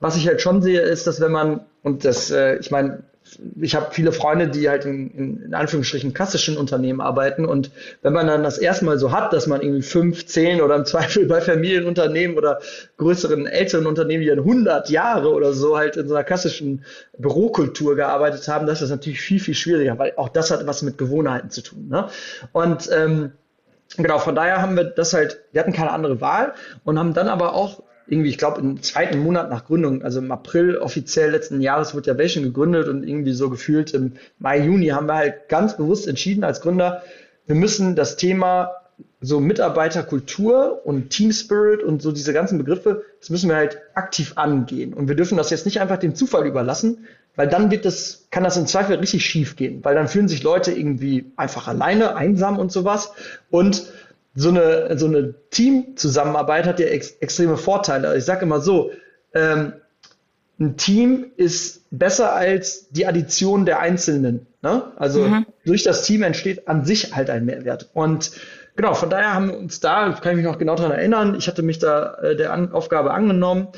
was 0.00 0.16
ich 0.16 0.26
halt 0.26 0.40
schon 0.40 0.62
sehe, 0.62 0.80
ist, 0.80 1.06
dass 1.06 1.20
wenn 1.20 1.32
man, 1.32 1.66
und 1.82 2.06
das, 2.06 2.30
äh, 2.30 2.56
ich 2.56 2.70
meine, 2.70 3.04
ich 3.60 3.74
habe 3.74 3.88
viele 3.90 4.12
Freunde, 4.12 4.48
die 4.48 4.68
halt 4.68 4.84
in, 4.84 5.10
in, 5.10 5.42
in 5.42 5.54
Anführungsstrichen 5.54 6.14
klassischen 6.14 6.56
Unternehmen 6.56 7.00
arbeiten 7.00 7.44
und 7.44 7.70
wenn 8.02 8.12
man 8.12 8.26
dann 8.26 8.42
das 8.42 8.58
erstmal 8.58 8.98
so 8.98 9.12
hat, 9.12 9.32
dass 9.32 9.46
man 9.46 9.60
irgendwie 9.60 9.82
fünf, 9.82 10.26
zehn 10.26 10.60
oder 10.60 10.76
im 10.76 10.84
Zweifel 10.84 11.26
bei 11.26 11.40
Familienunternehmen 11.40 12.36
oder 12.36 12.60
größeren, 12.96 13.46
älteren 13.46 13.86
Unternehmen, 13.86 14.22
die 14.22 14.28
dann 14.28 14.40
100 14.40 14.90
Jahre 14.90 15.32
oder 15.32 15.52
so 15.52 15.76
halt 15.76 15.96
in 15.96 16.08
so 16.08 16.14
einer 16.14 16.24
klassischen 16.24 16.84
Bürokultur 17.18 17.96
gearbeitet 17.96 18.46
haben, 18.48 18.66
das 18.66 18.82
ist 18.82 18.90
natürlich 18.90 19.20
viel, 19.20 19.40
viel 19.40 19.54
schwieriger, 19.54 19.98
weil 19.98 20.12
auch 20.16 20.28
das 20.28 20.50
hat 20.50 20.66
was 20.66 20.82
mit 20.82 20.98
Gewohnheiten 20.98 21.50
zu 21.50 21.62
tun. 21.62 21.88
Ne? 21.88 22.08
Und 22.52 22.90
ähm, 22.92 23.32
genau, 23.96 24.18
von 24.18 24.34
daher 24.34 24.60
haben 24.60 24.76
wir 24.76 24.84
das 24.84 25.12
halt, 25.12 25.40
wir 25.52 25.60
hatten 25.60 25.72
keine 25.72 25.92
andere 25.92 26.20
Wahl 26.20 26.54
und 26.84 26.98
haben 26.98 27.14
dann 27.14 27.28
aber 27.28 27.54
auch 27.54 27.82
irgendwie, 28.06 28.28
ich 28.28 28.38
glaube, 28.38 28.60
im 28.60 28.82
zweiten 28.82 29.18
Monat 29.18 29.50
nach 29.50 29.64
Gründung, 29.64 30.02
also 30.02 30.18
im 30.18 30.30
April 30.30 30.76
offiziell 30.76 31.30
letzten 31.30 31.60
Jahres 31.60 31.94
wurde 31.94 32.10
ja 32.10 32.18
Vision 32.18 32.44
gegründet 32.44 32.88
und 32.88 33.02
irgendwie 33.02 33.32
so 33.32 33.50
gefühlt 33.50 33.94
im 33.94 34.12
Mai, 34.38 34.60
Juni 34.60 34.88
haben 34.88 35.06
wir 35.06 35.14
halt 35.14 35.48
ganz 35.48 35.76
bewusst 35.76 36.06
entschieden 36.06 36.44
als 36.44 36.60
Gründer, 36.60 37.02
wir 37.46 37.54
müssen 37.54 37.96
das 37.96 38.16
Thema 38.16 38.72
so 39.20 39.40
Mitarbeiterkultur 39.40 40.82
und 40.84 41.10
Team 41.10 41.32
Spirit 41.32 41.82
und 41.82 42.02
so 42.02 42.12
diese 42.12 42.32
ganzen 42.32 42.58
Begriffe, 42.58 43.04
das 43.20 43.30
müssen 43.30 43.48
wir 43.48 43.56
halt 43.56 43.78
aktiv 43.94 44.34
angehen. 44.36 44.92
Und 44.92 45.08
wir 45.08 45.16
dürfen 45.16 45.38
das 45.38 45.50
jetzt 45.50 45.64
nicht 45.64 45.80
einfach 45.80 45.96
dem 45.96 46.14
Zufall 46.14 46.46
überlassen, 46.46 47.06
weil 47.34 47.48
dann 47.48 47.70
wird 47.70 47.84
das, 47.84 48.26
kann 48.30 48.44
das 48.44 48.56
im 48.56 48.66
Zweifel 48.66 48.96
richtig 48.96 49.24
schief 49.24 49.56
gehen, 49.56 49.82
weil 49.82 49.94
dann 49.94 50.08
fühlen 50.08 50.28
sich 50.28 50.42
Leute 50.42 50.72
irgendwie 50.72 51.32
einfach 51.36 51.68
alleine, 51.68 52.16
einsam 52.16 52.58
und 52.58 52.70
sowas. 52.70 53.12
Und 53.50 53.90
so 54.34 54.48
eine, 54.48 54.98
so 54.98 55.06
eine 55.06 55.34
Teamzusammenarbeit 55.50 56.66
hat 56.66 56.80
ja 56.80 56.86
ex 56.86 57.12
extreme 57.20 57.56
Vorteile. 57.56 58.08
Also 58.08 58.18
ich 58.18 58.24
sage 58.24 58.44
immer 58.44 58.60
so, 58.60 58.90
ähm, 59.32 59.74
ein 60.58 60.76
Team 60.76 61.32
ist 61.36 61.86
besser 61.90 62.34
als 62.34 62.88
die 62.90 63.06
Addition 63.06 63.66
der 63.66 63.80
Einzelnen. 63.80 64.46
Ne? 64.62 64.82
Also 64.96 65.22
mhm. 65.22 65.46
durch 65.64 65.82
das 65.82 66.04
Team 66.04 66.22
entsteht 66.22 66.68
an 66.68 66.84
sich 66.84 67.14
halt 67.14 67.30
ein 67.30 67.44
Mehrwert. 67.44 67.90
Und 67.92 68.32
genau, 68.76 68.94
von 68.94 69.10
daher 69.10 69.34
haben 69.34 69.48
wir 69.48 69.58
uns 69.58 69.80
da, 69.80 70.10
kann 70.12 70.32
ich 70.32 70.36
mich 70.36 70.46
noch 70.46 70.58
genau 70.58 70.76
daran 70.76 70.92
erinnern, 70.92 71.34
ich 71.36 71.48
hatte 71.48 71.62
mich 71.62 71.78
da 71.78 72.14
äh, 72.14 72.36
der 72.36 72.52
An 72.52 72.72
Aufgabe 72.72 73.12
angenommen 73.12 73.68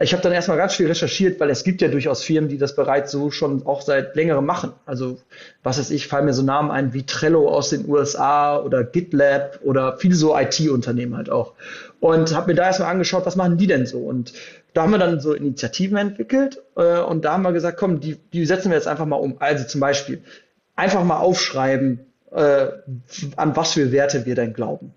ich 0.00 0.12
habe 0.12 0.22
dann 0.22 0.32
erstmal 0.32 0.56
ganz 0.56 0.74
viel 0.74 0.86
recherchiert, 0.86 1.38
weil 1.38 1.50
es 1.50 1.64
gibt 1.64 1.82
ja 1.82 1.88
durchaus 1.88 2.22
Firmen, 2.22 2.48
die 2.48 2.58
das 2.58 2.74
bereits 2.74 3.12
so 3.12 3.30
schon 3.30 3.66
auch 3.66 3.82
seit 3.82 4.16
längerem 4.16 4.46
machen. 4.46 4.72
Also 4.86 5.18
was 5.62 5.78
weiß 5.78 5.90
ich, 5.90 6.08
fallen 6.08 6.24
mir 6.24 6.32
so 6.32 6.42
Namen 6.42 6.70
ein 6.70 6.94
wie 6.94 7.04
Trello 7.04 7.48
aus 7.48 7.70
den 7.70 7.88
USA 7.88 8.58
oder 8.58 8.84
GitLab 8.84 9.60
oder 9.62 9.98
viele 9.98 10.14
so 10.14 10.36
IT-Unternehmen 10.36 11.16
halt 11.16 11.30
auch. 11.30 11.52
Und 12.00 12.34
habe 12.34 12.48
mir 12.48 12.54
da 12.54 12.64
erstmal 12.64 12.90
angeschaut, 12.90 13.26
was 13.26 13.36
machen 13.36 13.58
die 13.58 13.66
denn 13.66 13.86
so? 13.86 13.98
Und 13.98 14.32
da 14.72 14.82
haben 14.82 14.92
wir 14.92 14.98
dann 14.98 15.20
so 15.20 15.34
Initiativen 15.34 15.98
entwickelt 15.98 16.62
äh, 16.76 17.00
und 17.00 17.24
da 17.24 17.34
haben 17.34 17.42
wir 17.42 17.52
gesagt, 17.52 17.76
komm, 17.76 18.00
die, 18.00 18.16
die 18.32 18.46
setzen 18.46 18.70
wir 18.70 18.76
jetzt 18.76 18.88
einfach 18.88 19.06
mal 19.06 19.16
um. 19.16 19.36
Also 19.40 19.64
zum 19.66 19.80
Beispiel 19.80 20.22
einfach 20.74 21.04
mal 21.04 21.18
aufschreiben, 21.18 22.00
äh, 22.32 22.68
an 23.36 23.56
was 23.56 23.74
für 23.74 23.92
Werte 23.92 24.24
wir 24.24 24.34
denn 24.34 24.54
glauben. 24.54 24.94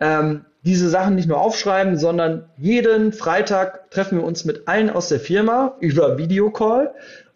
Ähm, 0.00 0.44
diese 0.64 0.88
Sachen 0.88 1.14
nicht 1.14 1.28
nur 1.28 1.40
aufschreiben, 1.40 1.98
sondern 1.98 2.46
jeden 2.56 3.12
Freitag 3.12 3.90
treffen 3.90 4.18
wir 4.18 4.24
uns 4.24 4.44
mit 4.44 4.66
allen 4.66 4.90
aus 4.90 5.08
der 5.08 5.20
Firma 5.20 5.76
über 5.80 6.16
Videocall 6.16 6.92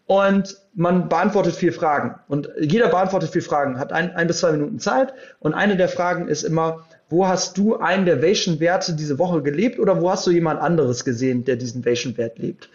und 0.07 0.57
man 0.73 1.07
beantwortet 1.09 1.53
vier 1.53 1.71
Fragen. 1.71 2.15
Und 2.27 2.49
jeder 2.59 2.87
beantwortet 2.87 3.29
vier 3.29 3.43
Fragen, 3.43 3.77
hat 3.77 3.93
ein, 3.93 4.15
ein 4.15 4.25
bis 4.25 4.39
zwei 4.39 4.51
Minuten 4.51 4.79
Zeit. 4.79 5.13
Und 5.39 5.53
eine 5.53 5.77
der 5.77 5.89
Fragen 5.89 6.27
ist 6.27 6.43
immer, 6.43 6.85
wo 7.09 7.27
hast 7.27 7.57
du 7.57 7.77
einen 7.77 8.05
der 8.05 8.23
Vation-Werte 8.23 8.93
diese 8.93 9.19
Woche 9.19 9.43
gelebt 9.43 9.77
oder 9.79 10.01
wo 10.01 10.09
hast 10.09 10.25
du 10.25 10.31
jemand 10.31 10.61
anderes 10.61 11.05
gesehen, 11.05 11.45
der 11.45 11.57
diesen 11.57 11.85
Vation-Wert 11.85 12.39
lebt? 12.39 12.69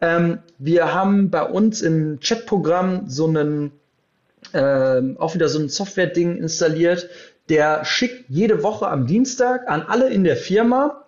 Ähm, 0.00 0.38
wir 0.58 0.94
haben 0.94 1.28
bei 1.30 1.42
uns 1.42 1.82
im 1.82 2.20
Chatprogramm 2.20 3.08
so 3.08 3.26
einen, 3.26 3.72
ähm, 4.54 5.16
auch 5.18 5.34
wieder 5.34 5.50
so 5.50 5.58
ein 5.58 5.68
Software-Ding 5.68 6.38
installiert, 6.38 7.10
der 7.50 7.84
schickt 7.84 8.24
jede 8.28 8.62
Woche 8.62 8.88
am 8.88 9.06
Dienstag 9.06 9.68
an 9.68 9.82
alle 9.82 10.08
in 10.08 10.24
der 10.24 10.36
Firma 10.36 11.04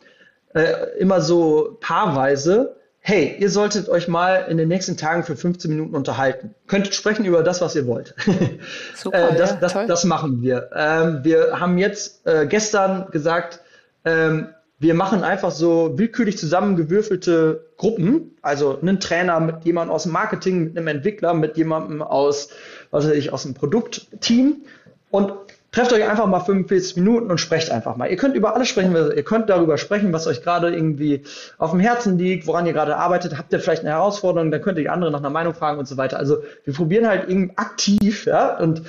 äh, 0.54 0.98
immer 0.98 1.20
so 1.20 1.78
paarweise, 1.80 2.76
hey, 2.98 3.36
ihr 3.38 3.50
solltet 3.50 3.88
euch 3.88 4.06
mal 4.06 4.46
in 4.48 4.58
den 4.58 4.68
nächsten 4.68 4.96
Tagen 4.96 5.24
für 5.24 5.36
15 5.36 5.70
Minuten 5.70 5.94
unterhalten. 5.94 6.54
Könntet 6.66 6.94
sprechen 6.94 7.24
über 7.24 7.42
das, 7.42 7.60
was 7.60 7.74
ihr 7.74 7.86
wollt. 7.86 8.14
Super, 8.94 9.30
äh, 9.30 9.36
das, 9.36 9.50
ja, 9.50 9.56
das, 9.56 9.72
das, 9.86 10.04
machen 10.04 10.42
wir. 10.42 10.70
Ähm, 10.74 11.20
wir 11.22 11.58
haben 11.58 11.78
jetzt 11.78 12.26
äh, 12.26 12.46
gestern 12.46 13.10
gesagt, 13.10 13.60
ähm, 14.04 14.48
wir 14.78 14.94
machen 14.94 15.22
einfach 15.22 15.52
so 15.52 15.96
willkürlich 15.96 16.38
zusammengewürfelte 16.38 17.68
Gruppen, 17.76 18.36
also 18.42 18.80
einen 18.80 18.98
Trainer 18.98 19.38
mit 19.38 19.64
jemandem 19.64 19.94
aus 19.94 20.02
dem 20.02 20.12
Marketing, 20.12 20.64
mit 20.64 20.76
einem 20.76 20.88
Entwickler, 20.88 21.34
mit 21.34 21.56
jemandem 21.56 22.02
aus, 22.02 22.50
was 22.90 23.06
weiß 23.06 23.14
ich, 23.14 23.32
aus 23.32 23.44
dem 23.44 23.54
Produktteam 23.54 24.62
und 25.10 25.32
Trefft 25.72 25.94
euch 25.94 26.06
einfach 26.06 26.26
mal 26.26 26.40
45 26.40 26.96
Minuten 26.96 27.30
und 27.30 27.38
sprecht 27.38 27.70
einfach 27.70 27.96
mal. 27.96 28.10
Ihr 28.10 28.18
könnt 28.18 28.36
über 28.36 28.54
alles 28.54 28.68
sprechen, 28.68 28.94
ihr 28.94 29.22
könnt 29.24 29.48
darüber 29.48 29.78
sprechen, 29.78 30.12
was 30.12 30.26
euch 30.26 30.42
gerade 30.42 30.70
irgendwie 30.70 31.22
auf 31.56 31.70
dem 31.70 31.80
Herzen 31.80 32.18
liegt, 32.18 32.46
woran 32.46 32.66
ihr 32.66 32.74
gerade 32.74 32.98
arbeitet. 32.98 33.38
Habt 33.38 33.54
ihr 33.54 33.58
vielleicht 33.58 33.80
eine 33.80 33.90
Herausforderung, 33.90 34.50
dann 34.50 34.60
könnt 34.60 34.76
ihr 34.76 34.84
die 34.84 34.90
andere 34.90 35.10
nach 35.10 35.20
einer 35.20 35.30
Meinung 35.30 35.54
fragen 35.54 35.78
und 35.78 35.88
so 35.88 35.96
weiter. 35.96 36.18
Also 36.18 36.42
wir 36.64 36.74
probieren 36.74 37.08
halt 37.08 37.26
irgendwie 37.26 37.56
aktiv, 37.56 38.26
ja, 38.26 38.58
und 38.58 38.82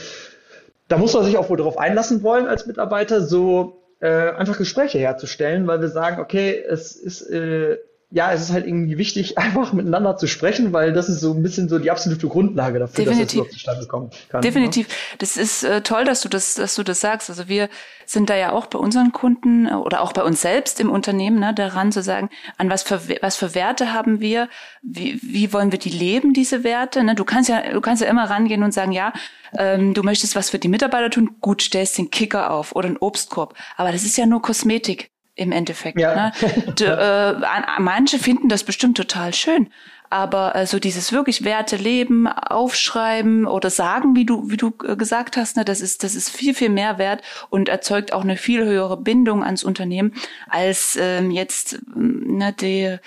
da 0.89 0.97
muss 0.97 1.13
man 1.13 1.23
sich 1.23 1.37
auch 1.37 1.49
wohl 1.49 1.57
darauf 1.57 1.77
einlassen 1.77 2.21
wollen 2.21 2.47
als 2.47 2.65
Mitarbeiter, 2.65 3.21
so 3.21 3.81
äh, 4.01 4.31
einfach 4.31 4.57
Gespräche 4.57 4.99
herzustellen, 4.99 5.65
weil 5.67 5.79
wir 5.79 5.87
sagen, 5.87 6.19
okay, 6.21 6.61
es 6.67 6.97
ist 6.97 7.21
äh, 7.29 7.77
ja, 8.13 8.31
es 8.31 8.41
ist 8.41 8.53
halt 8.53 8.67
irgendwie 8.67 8.99
wichtig, 8.99 9.37
einfach 9.39 9.73
miteinander 9.73 10.15
zu 10.17 10.27
sprechen, 10.27 10.71
weil 10.71 10.93
das 10.93 11.09
ist 11.09 11.19
so 11.19 11.33
ein 11.33 11.41
bisschen 11.41 11.67
so 11.67 11.79
die 11.79 11.89
absolute 11.89 12.27
Grundlage 12.27 12.79
dafür, 12.79 13.05
Definitiv. 13.05 13.19
dass 13.19 13.27
das 13.27 13.33
überhaupt 13.33 13.53
zustande 13.53 13.87
kommen 13.87 14.09
kann. 14.29 14.41
Ne? 14.41 14.47
Definitiv. 14.47 14.87
Ne? 14.87 14.93
Das 15.17 15.35
ist 15.35 15.63
äh, 15.63 15.81
toll, 15.81 16.05
dass 16.05 16.21
du 16.21 16.29
das, 16.29 16.53
dass 16.53 16.75
du 16.75 16.83
das 16.83 17.01
sagst. 17.01 17.31
Also 17.31 17.47
wir 17.47 17.69
sind 18.05 18.29
da 18.29 18.35
ja 18.35 18.51
auch 18.51 18.67
bei 18.67 18.77
unseren 18.77 19.11
Kunden 19.13 19.67
äh, 19.67 19.73
oder 19.73 20.01
auch 20.01 20.13
bei 20.13 20.21
uns 20.21 20.41
selbst 20.41 20.79
im 20.79 20.91
Unternehmen 20.91 21.39
ne, 21.39 21.53
daran 21.55 21.91
zu 21.91 22.03
sagen, 22.03 22.29
an 22.57 22.69
was 22.69 22.83
für 22.83 23.01
was 23.21 23.35
für 23.35 23.55
Werte 23.55 23.93
haben 23.93 24.19
wir, 24.19 24.47
wie, 24.83 25.19
wie 25.23 25.51
wollen 25.51 25.71
wir 25.71 25.79
die 25.79 25.89
leben, 25.89 26.33
diese 26.33 26.63
Werte. 26.63 27.03
Ne? 27.03 27.15
Du 27.15 27.25
kannst 27.25 27.49
ja, 27.49 27.71
du 27.71 27.81
kannst 27.81 28.03
ja 28.03 28.09
immer 28.09 28.29
rangehen 28.29 28.61
und 28.61 28.73
sagen, 28.73 28.91
ja, 28.91 29.11
ähm, 29.57 29.95
du 29.95 30.03
möchtest 30.03 30.35
was 30.35 30.51
für 30.51 30.59
die 30.59 30.67
Mitarbeiter 30.67 31.09
tun, 31.09 31.37
gut, 31.41 31.63
stellst 31.63 31.97
den 31.97 32.11
Kicker 32.11 32.51
auf 32.51 32.75
oder 32.75 32.87
einen 32.89 32.97
Obstkorb. 32.97 33.55
Aber 33.75 33.91
das 33.91 34.03
ist 34.03 34.17
ja 34.17 34.27
nur 34.27 34.41
Kosmetik 34.43 35.12
im 35.35 35.51
Endeffekt. 35.51 35.99
Ja. 35.99 36.15
Ne? 36.15 36.31
D, 36.79 36.85
äh, 36.85 37.33
manche 37.79 38.19
finden 38.19 38.49
das 38.49 38.63
bestimmt 38.63 38.97
total 38.97 39.33
schön, 39.33 39.69
aber 40.09 40.55
äh, 40.55 40.67
so 40.67 40.79
dieses 40.79 41.11
wirklich 41.11 41.43
Werte 41.43 41.75
leben, 41.75 42.27
aufschreiben 42.27 43.47
oder 43.47 43.69
sagen, 43.69 44.15
wie 44.15 44.25
du 44.25 44.49
wie 44.51 44.57
du 44.57 44.71
äh, 44.87 44.95
gesagt 44.95 45.37
hast, 45.37 45.57
ne, 45.57 45.65
das 45.65 45.81
ist 45.81 46.03
das 46.03 46.13
ist 46.13 46.29
viel 46.29 46.53
viel 46.53 46.69
mehr 46.69 46.99
wert 46.99 47.23
und 47.49 47.67
erzeugt 47.67 48.13
auch 48.13 48.21
eine 48.21 48.37
viel 48.37 48.63
höhere 48.63 48.97
Bindung 48.97 49.43
ans 49.43 49.63
Unternehmen 49.63 50.13
als 50.47 50.97
ähm, 51.01 51.31
jetzt 51.31 51.79
ne, 51.95 52.53
die 52.53 52.97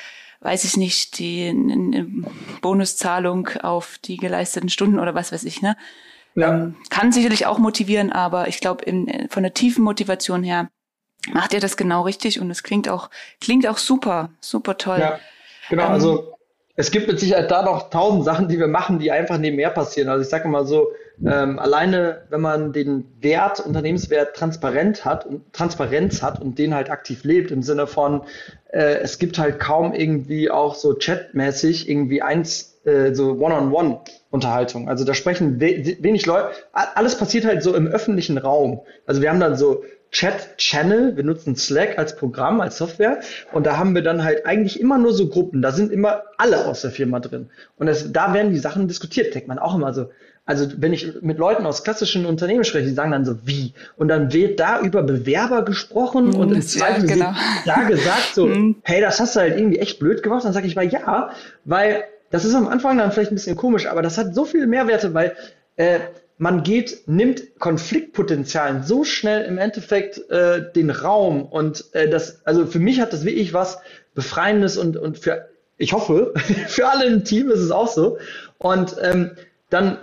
weiß 0.40 0.64
ich 0.64 0.76
nicht 0.76 1.18
die 1.18 2.24
Bonuszahlung 2.60 3.48
auf 3.62 3.98
die 4.04 4.16
geleisteten 4.16 4.68
Stunden 4.68 4.98
oder 4.98 5.14
was 5.14 5.32
weiß 5.32 5.44
ich 5.44 5.62
ne. 5.62 5.76
Ja. 6.34 6.52
Ähm, 6.52 6.76
kann 6.90 7.12
sicherlich 7.12 7.46
auch 7.46 7.58
motivieren, 7.58 8.12
aber 8.12 8.48
ich 8.48 8.60
glaube 8.60 8.84
von 9.30 9.42
der 9.42 9.54
tiefen 9.54 9.84
Motivation 9.84 10.42
her 10.42 10.68
macht 11.32 11.52
ihr 11.52 11.60
das 11.60 11.76
genau 11.76 12.02
richtig 12.02 12.40
und 12.40 12.50
es 12.50 12.62
klingt 12.62 12.88
auch, 12.88 13.10
klingt 13.40 13.66
auch 13.66 13.78
super, 13.78 14.30
super 14.40 14.76
toll. 14.76 14.98
Ja, 14.98 15.18
genau, 15.68 15.86
ähm, 15.86 15.92
also 15.92 16.36
es 16.78 16.90
gibt 16.90 17.08
mit 17.08 17.18
Sicherheit 17.18 17.50
da 17.50 17.62
noch 17.62 17.88
tausend 17.88 18.24
Sachen, 18.24 18.48
die 18.48 18.58
wir 18.58 18.68
machen, 18.68 18.98
die 18.98 19.10
einfach 19.10 19.38
nebenher 19.38 19.70
passieren. 19.70 20.10
Also 20.10 20.22
ich 20.22 20.28
sage 20.28 20.46
mal 20.46 20.66
so, 20.66 20.88
ähm, 21.24 21.58
alleine 21.58 22.24
wenn 22.28 22.42
man 22.42 22.74
den 22.74 23.06
Wert, 23.20 23.60
Unternehmenswert 23.60 24.36
transparent 24.36 25.06
hat 25.06 25.24
und 25.24 25.50
Transparenz 25.54 26.22
hat 26.22 26.40
und 26.40 26.58
den 26.58 26.74
halt 26.74 26.90
aktiv 26.90 27.24
lebt, 27.24 27.50
im 27.50 27.62
Sinne 27.62 27.86
von, 27.86 28.22
äh, 28.72 28.98
es 28.98 29.18
gibt 29.18 29.38
halt 29.38 29.58
kaum 29.58 29.94
irgendwie 29.94 30.50
auch 30.50 30.74
so 30.74 30.94
chatmäßig 30.94 31.88
irgendwie 31.88 32.20
eins, 32.20 32.78
äh, 32.84 33.14
so 33.14 33.32
One-on-One. 33.32 34.00
Unterhaltung. 34.36 34.88
Also 34.88 35.04
da 35.04 35.14
sprechen 35.14 35.60
we 35.60 35.96
wenig 36.00 36.26
Leute. 36.26 36.50
Alles 36.72 37.16
passiert 37.16 37.46
halt 37.46 37.62
so 37.62 37.74
im 37.74 37.86
öffentlichen 37.86 38.38
Raum. 38.38 38.82
Also 39.06 39.22
wir 39.22 39.30
haben 39.30 39.40
dann 39.40 39.56
so 39.56 39.82
Chat-Channel. 40.16 41.14
Wir 41.16 41.24
nutzen 41.24 41.56
Slack 41.56 41.98
als 41.98 42.16
Programm, 42.16 42.62
als 42.62 42.78
Software. 42.78 43.20
Und 43.52 43.66
da 43.66 43.76
haben 43.76 43.94
wir 43.94 44.02
dann 44.02 44.24
halt 44.24 44.46
eigentlich 44.46 44.80
immer 44.80 44.96
nur 44.96 45.12
so 45.12 45.28
Gruppen. 45.28 45.60
Da 45.60 45.72
sind 45.72 45.92
immer 45.92 46.22
alle 46.38 46.64
aus 46.64 46.80
der 46.80 46.90
Firma 46.90 47.20
drin. 47.20 47.50
Und 47.76 47.86
das, 47.86 48.12
da 48.12 48.32
werden 48.32 48.50
die 48.50 48.58
Sachen 48.58 48.88
diskutiert. 48.88 49.34
Denkt 49.34 49.46
man 49.46 49.58
auch 49.58 49.74
immer 49.74 49.92
so. 49.92 50.08
Also 50.46 50.68
wenn 50.78 50.94
ich 50.94 51.20
mit 51.20 51.36
Leuten 51.36 51.66
aus 51.66 51.84
klassischen 51.84 52.24
Unternehmen 52.24 52.64
spreche, 52.64 52.86
die 52.86 52.94
sagen 52.94 53.10
dann 53.10 53.26
so, 53.26 53.36
wie? 53.44 53.74
Und 53.96 54.08
dann 54.08 54.32
wird 54.32 54.58
da 54.58 54.80
über 54.80 55.02
Bewerber 55.02 55.64
gesprochen 55.66 56.28
mhm, 56.28 56.36
und 56.36 56.52
im 56.52 56.62
Zweifel 56.62 57.06
genau. 57.06 57.34
da 57.66 57.82
gesagt 57.82 58.34
so, 58.34 58.46
mhm. 58.46 58.76
hey, 58.84 59.02
das 59.02 59.20
hast 59.20 59.36
du 59.36 59.40
halt 59.40 59.58
irgendwie 59.58 59.80
echt 59.80 59.98
blöd 59.98 60.22
gemacht. 60.22 60.46
Dann 60.46 60.54
sage 60.54 60.66
ich 60.66 60.76
mal, 60.76 60.86
ja, 60.86 61.30
weil 61.66 62.04
das 62.30 62.46
ist 62.46 62.54
am 62.54 62.68
Anfang 62.68 62.96
dann 62.96 63.12
vielleicht 63.12 63.32
ein 63.32 63.34
bisschen 63.34 63.56
komisch, 63.56 63.86
aber 63.86 64.00
das 64.00 64.16
hat 64.16 64.34
so 64.34 64.46
viele 64.46 64.66
Mehrwerte, 64.66 65.12
weil 65.12 65.36
äh, 65.76 65.98
man 66.38 66.62
geht, 66.62 67.06
nimmt 67.06 67.58
Konfliktpotenzialen 67.58 68.82
so 68.82 69.04
schnell 69.04 69.44
im 69.44 69.58
Endeffekt 69.58 70.30
äh, 70.30 70.70
den 70.72 70.90
Raum 70.90 71.44
und 71.44 71.86
äh, 71.92 72.08
das, 72.08 72.44
also 72.44 72.66
für 72.66 72.78
mich 72.78 73.00
hat 73.00 73.12
das 73.12 73.24
wirklich 73.24 73.54
was 73.54 73.78
Befreiendes 74.14 74.76
und, 74.76 74.96
und 74.96 75.18
für, 75.18 75.48
ich 75.78 75.92
hoffe, 75.92 76.34
für 76.68 76.88
alle 76.88 77.06
im 77.06 77.24
Team 77.24 77.50
ist 77.50 77.60
es 77.60 77.70
auch 77.70 77.88
so. 77.88 78.18
Und 78.58 78.96
ähm, 79.02 79.32
dann, 79.70 79.98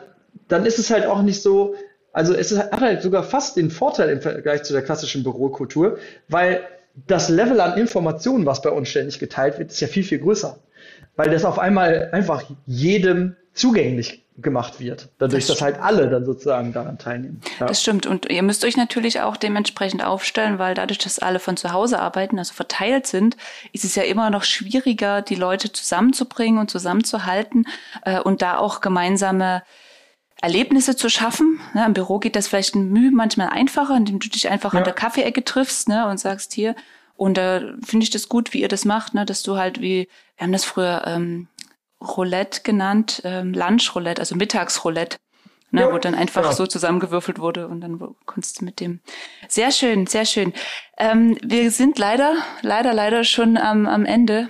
dann 0.47 0.65
ist 0.65 0.79
es 0.79 0.89
halt 0.89 1.05
auch 1.05 1.21
nicht 1.21 1.41
so, 1.41 1.75
also 2.13 2.33
es 2.33 2.57
hat 2.57 2.81
halt 2.81 3.01
sogar 3.01 3.23
fast 3.23 3.57
den 3.57 3.71
Vorteil 3.71 4.09
im 4.09 4.21
Vergleich 4.21 4.63
zu 4.63 4.73
der 4.73 4.83
klassischen 4.83 5.23
Bürokultur, 5.23 5.97
weil 6.29 6.61
das 7.07 7.29
Level 7.29 7.59
an 7.59 7.77
Informationen, 7.77 8.45
was 8.45 8.61
bei 8.61 8.69
uns 8.69 8.89
ständig 8.89 9.19
geteilt 9.19 9.57
wird, 9.57 9.71
ist 9.71 9.79
ja 9.81 9.87
viel, 9.87 10.03
viel 10.03 10.19
größer. 10.19 10.57
Weil 11.15 11.29
das 11.29 11.45
auf 11.45 11.59
einmal 11.59 12.09
einfach 12.11 12.43
jedem 12.65 13.35
zugänglich 13.53 14.22
gemacht 14.37 14.79
wird. 14.79 15.09
Dadurch, 15.19 15.45
das 15.45 15.57
dass 15.57 15.61
halt 15.61 15.79
alle 15.79 16.09
dann 16.09 16.25
sozusagen 16.25 16.73
daran 16.73 16.97
teilnehmen. 16.97 17.41
Ja. 17.59 17.67
Das 17.67 17.81
stimmt. 17.81 18.07
Und 18.07 18.29
ihr 18.29 18.41
müsst 18.41 18.65
euch 18.65 18.77
natürlich 18.77 19.21
auch 19.21 19.37
dementsprechend 19.37 20.03
aufstellen, 20.03 20.57
weil 20.57 20.73
dadurch, 20.73 20.97
dass 20.99 21.19
alle 21.19 21.39
von 21.39 21.57
zu 21.57 21.71
Hause 21.71 21.99
arbeiten, 21.99 22.39
also 22.39 22.53
verteilt 22.53 23.05
sind, 23.05 23.37
ist 23.73 23.85
es 23.85 23.95
ja 23.95 24.03
immer 24.03 24.29
noch 24.29 24.43
schwieriger, 24.43 25.21
die 25.21 25.35
Leute 25.35 25.71
zusammenzubringen 25.71 26.59
und 26.59 26.71
zusammenzuhalten 26.71 27.67
äh, 28.03 28.19
und 28.19 28.41
da 28.41 28.57
auch 28.57 28.81
gemeinsame 28.81 29.63
Erlebnisse 30.41 30.95
zu 30.95 31.09
schaffen. 31.09 31.59
Ne, 31.73 31.85
Im 31.85 31.93
Büro 31.93 32.19
geht 32.19 32.35
das 32.35 32.47
vielleicht 32.47 32.75
ein 32.75 32.89
Mühe 32.89 33.11
manchmal 33.11 33.49
einfacher, 33.49 33.95
indem 33.95 34.19
du 34.19 34.29
dich 34.29 34.49
einfach 34.49 34.73
ja. 34.73 34.79
an 34.79 34.83
der 34.83 34.93
Kaffeeecke 34.93 35.43
triffst 35.43 35.87
ne, 35.89 36.07
und 36.07 36.19
sagst 36.19 36.53
hier. 36.53 36.75
Und 37.15 37.37
da 37.37 37.57
äh, 37.57 37.73
finde 37.85 38.03
ich 38.03 38.09
das 38.09 38.29
gut, 38.29 38.53
wie 38.53 38.61
ihr 38.61 38.67
das 38.67 38.83
macht, 38.83 39.13
ne, 39.13 39.25
dass 39.25 39.43
du 39.43 39.57
halt 39.57 39.79
wie, 39.79 40.09
wir 40.37 40.43
haben 40.43 40.51
das 40.51 40.65
früher 40.65 41.03
ähm, 41.05 41.47
Roulette 42.03 42.61
genannt, 42.63 43.21
ähm, 43.23 43.53
Lunch-Roulette, 43.53 44.21
also 44.21 44.35
Mittagsroulette. 44.35 45.17
Ne, 45.71 45.81
ja, 45.81 45.91
wo 45.91 45.97
dann 45.97 46.13
einfach 46.13 46.43
ja. 46.43 46.51
so 46.51 46.67
zusammengewürfelt 46.67 47.39
wurde 47.39 47.67
und 47.67 47.81
dann 47.81 47.99
konntest 48.27 48.61
du 48.61 48.65
mit 48.65 48.79
dem. 48.79 48.99
Sehr 49.47 49.71
schön, 49.71 50.05
sehr 50.05 50.25
schön. 50.25 50.53
Ähm, 50.99 51.35
wir 51.41 51.71
sind 51.71 51.97
leider, 51.97 52.35
leider, 52.61 52.93
leider 52.93 53.23
schon 53.23 53.57
am, 53.57 53.87
am 53.87 54.05
Ende 54.05 54.49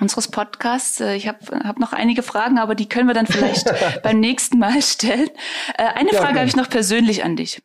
unseres 0.00 0.26
Podcasts. 0.26 1.00
Äh, 1.00 1.14
ich 1.14 1.28
habe 1.28 1.38
hab 1.62 1.78
noch 1.78 1.92
einige 1.92 2.24
Fragen, 2.24 2.58
aber 2.58 2.74
die 2.74 2.88
können 2.88 3.06
wir 3.06 3.14
dann 3.14 3.28
vielleicht 3.28 3.70
beim 4.02 4.18
nächsten 4.18 4.58
Mal 4.58 4.82
stellen. 4.82 5.30
Äh, 5.76 5.84
eine 5.94 6.12
ja, 6.12 6.20
Frage 6.20 6.40
habe 6.40 6.48
ich 6.48 6.56
noch 6.56 6.68
persönlich 6.68 7.22
an 7.22 7.36
dich. 7.36 7.62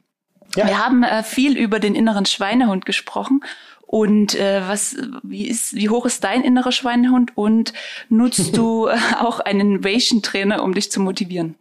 Ja. 0.56 0.68
Wir 0.68 0.86
haben 0.86 1.04
äh, 1.04 1.24
viel 1.24 1.58
über 1.58 1.80
den 1.80 1.96
inneren 1.96 2.26
Schweinehund 2.26 2.86
gesprochen 2.86 3.44
und 3.94 4.34
äh, 4.34 4.68
was, 4.68 4.98
wie 5.22 5.48
ist, 5.48 5.76
wie 5.76 5.88
hoch 5.88 6.08
ist 6.08 6.24
dein 6.24 6.44
innerer 6.44 6.72
Schweinehund? 6.72 7.38
Und 7.38 7.74
nutzt 8.10 8.58
du 8.58 8.90
auch 9.20 9.40
einen 9.40 9.60
Innovation-Trainer, 9.60 10.64
um 10.64 10.74
dich 10.74 10.92
zu 10.92 11.00
motivieren? 11.00 11.54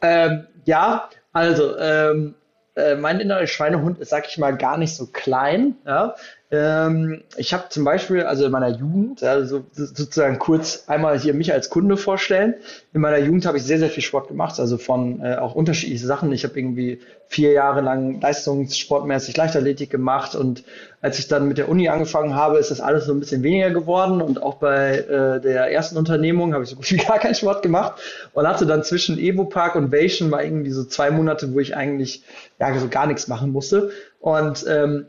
Ähm, 0.00 0.46
ja, 0.64 1.10
also 1.32 1.76
ähm, 1.76 2.36
äh, 2.76 2.94
mein 2.94 3.18
innerer 3.18 3.48
Schweinehund 3.48 3.98
ist, 3.98 4.10
sag 4.10 4.28
ich 4.28 4.38
mal, 4.38 4.56
gar 4.56 4.78
nicht 4.78 4.94
so 4.94 5.06
klein. 5.06 5.74
Ja? 5.84 6.14
Ähm, 6.50 7.22
ich 7.36 7.52
habe 7.52 7.64
zum 7.68 7.84
Beispiel, 7.84 8.22
also 8.22 8.46
in 8.46 8.52
meiner 8.52 8.70
Jugend, 8.70 9.22
also 9.22 9.66
sozusagen 9.72 10.38
kurz 10.38 10.84
einmal 10.86 11.18
hier 11.18 11.34
mich 11.34 11.52
als 11.52 11.68
Kunde 11.68 11.98
vorstellen. 11.98 12.54
In 12.94 13.02
meiner 13.02 13.18
Jugend 13.18 13.44
habe 13.44 13.58
ich 13.58 13.64
sehr, 13.64 13.78
sehr 13.78 13.90
viel 13.90 14.02
Sport 14.02 14.28
gemacht, 14.28 14.58
also 14.58 14.78
von 14.78 15.20
äh, 15.20 15.36
auch 15.36 15.54
unterschiedliche 15.54 16.06
Sachen. 16.06 16.32
Ich 16.32 16.44
habe 16.44 16.58
irgendwie 16.58 17.00
vier 17.26 17.52
Jahre 17.52 17.82
lang 17.82 18.22
leistungssportmäßig 18.22 19.36
Leichtathletik 19.36 19.90
gemacht 19.90 20.34
und 20.34 20.64
als 21.02 21.18
ich 21.18 21.28
dann 21.28 21.46
mit 21.46 21.58
der 21.58 21.68
Uni 21.68 21.90
angefangen 21.90 22.34
habe, 22.34 22.56
ist 22.56 22.70
das 22.70 22.80
alles 22.80 23.04
so 23.04 23.12
ein 23.12 23.20
bisschen 23.20 23.42
weniger 23.42 23.70
geworden 23.70 24.22
und 24.22 24.42
auch 24.42 24.54
bei 24.54 25.00
äh, 25.00 25.40
der 25.40 25.70
ersten 25.70 25.98
Unternehmung 25.98 26.54
habe 26.54 26.64
ich 26.64 26.70
so 26.70 26.76
gut 26.76 26.90
wie 26.90 26.96
gar 27.06 27.18
keinen 27.18 27.34
Sport 27.34 27.62
gemacht 27.62 28.00
und 28.32 28.48
hatte 28.48 28.64
dann 28.64 28.82
zwischen 28.82 29.18
Evo 29.18 29.44
Park 29.44 29.76
und 29.76 29.92
Vation 29.92 30.30
mal 30.30 30.42
irgendwie 30.42 30.70
so 30.70 30.84
zwei 30.84 31.10
Monate, 31.10 31.52
wo 31.52 31.60
ich 31.60 31.76
eigentlich 31.76 32.22
ja 32.58 32.76
so 32.78 32.88
gar 32.88 33.06
nichts 33.06 33.28
machen 33.28 33.52
musste 33.52 33.90
und 34.20 34.64
ähm, 34.66 35.06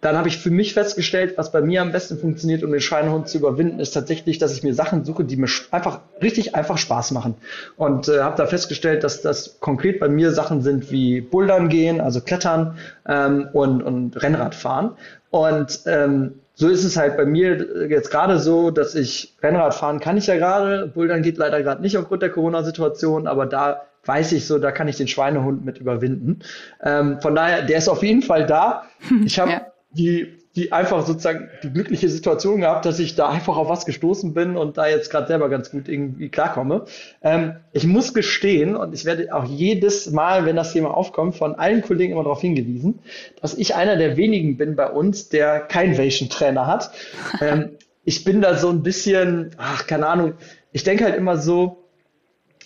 dann 0.00 0.16
habe 0.16 0.28
ich 0.28 0.38
für 0.38 0.50
mich 0.50 0.72
festgestellt, 0.72 1.34
was 1.36 1.52
bei 1.52 1.60
mir 1.60 1.82
am 1.82 1.92
besten 1.92 2.18
funktioniert, 2.18 2.62
um 2.62 2.72
den 2.72 2.80
Schweinehund 2.80 3.28
zu 3.28 3.38
überwinden, 3.38 3.80
ist 3.80 3.92
tatsächlich, 3.92 4.38
dass 4.38 4.54
ich 4.54 4.62
mir 4.62 4.72
Sachen 4.72 5.04
suche, 5.04 5.24
die 5.24 5.36
mir 5.36 5.48
einfach 5.70 6.00
richtig 6.22 6.54
einfach 6.54 6.78
Spaß 6.78 7.10
machen. 7.10 7.34
Und 7.76 8.08
äh, 8.08 8.20
habe 8.20 8.36
da 8.36 8.46
festgestellt, 8.46 9.04
dass 9.04 9.20
das 9.20 9.60
konkret 9.60 10.00
bei 10.00 10.08
mir 10.08 10.32
Sachen 10.32 10.62
sind 10.62 10.90
wie 10.90 11.20
Bouldern 11.20 11.68
gehen, 11.68 12.00
also 12.00 12.22
Klettern 12.22 12.78
ähm, 13.06 13.48
und, 13.52 13.82
und 13.82 14.22
Rennradfahren. 14.22 14.92
Und 15.30 15.80
ähm, 15.84 16.40
so 16.54 16.68
ist 16.68 16.84
es 16.84 16.96
halt 16.96 17.16
bei 17.16 17.26
mir 17.26 17.88
jetzt 17.88 18.10
gerade 18.10 18.38
so, 18.38 18.70
dass 18.70 18.94
ich 18.94 19.34
Rennrad 19.42 19.74
fahren 19.74 20.00
kann 20.00 20.16
ich 20.16 20.26
ja 20.26 20.36
gerade, 20.36 20.86
Bouldern 20.88 21.22
geht 21.22 21.38
leider 21.38 21.62
gerade 21.62 21.82
nicht 21.82 21.96
aufgrund 21.96 22.22
der 22.22 22.30
Corona-Situation, 22.30 23.26
aber 23.26 23.46
da 23.46 23.82
weiß 24.04 24.32
ich 24.32 24.46
so, 24.46 24.58
da 24.58 24.72
kann 24.72 24.88
ich 24.88 24.96
den 24.96 25.08
Schweinehund 25.08 25.64
mit 25.64 25.78
überwinden. 25.78 26.40
Ähm, 26.82 27.20
von 27.20 27.34
daher, 27.34 27.62
der 27.62 27.78
ist 27.78 27.88
auf 27.88 28.02
jeden 28.02 28.22
Fall 28.22 28.46
da. 28.46 28.84
Ich 29.24 29.38
habe 29.38 29.52
ja 29.52 29.66
die, 29.92 30.38
die 30.56 30.72
einfach 30.72 31.06
sozusagen 31.06 31.48
die 31.62 31.72
glückliche 31.72 32.08
Situation 32.08 32.60
gehabt, 32.60 32.84
dass 32.84 32.98
ich 32.98 33.14
da 33.14 33.28
einfach 33.28 33.56
auf 33.56 33.68
was 33.68 33.86
gestoßen 33.86 34.34
bin 34.34 34.56
und 34.56 34.78
da 34.78 34.88
jetzt 34.88 35.10
gerade 35.10 35.28
selber 35.28 35.48
ganz 35.48 35.70
gut 35.70 35.88
irgendwie 35.88 36.28
klarkomme. 36.28 36.86
Ähm, 37.22 37.56
ich 37.72 37.86
muss 37.86 38.14
gestehen, 38.14 38.76
und 38.76 38.92
ich 38.92 39.04
werde 39.04 39.32
auch 39.34 39.44
jedes 39.44 40.10
Mal, 40.10 40.46
wenn 40.46 40.56
das 40.56 40.72
Thema 40.72 40.96
aufkommt, 40.96 41.36
von 41.36 41.54
allen 41.54 41.82
Kollegen 41.82 42.12
immer 42.12 42.24
darauf 42.24 42.40
hingewiesen, 42.40 43.00
dass 43.40 43.54
ich 43.54 43.74
einer 43.74 43.96
der 43.96 44.16
wenigen 44.16 44.56
bin 44.56 44.76
bei 44.76 44.90
uns, 44.90 45.28
der 45.28 45.60
kein 45.60 45.96
Vation-Trainer 45.96 46.66
hat. 46.66 46.90
Ähm, 47.40 47.70
ich 48.04 48.24
bin 48.24 48.40
da 48.40 48.56
so 48.56 48.68
ein 48.70 48.82
bisschen, 48.82 49.50
ach, 49.56 49.86
keine 49.86 50.08
Ahnung, 50.08 50.34
ich 50.72 50.82
denke 50.82 51.04
halt 51.04 51.16
immer 51.16 51.36
so, 51.38 51.84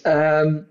ähm, 0.04 0.66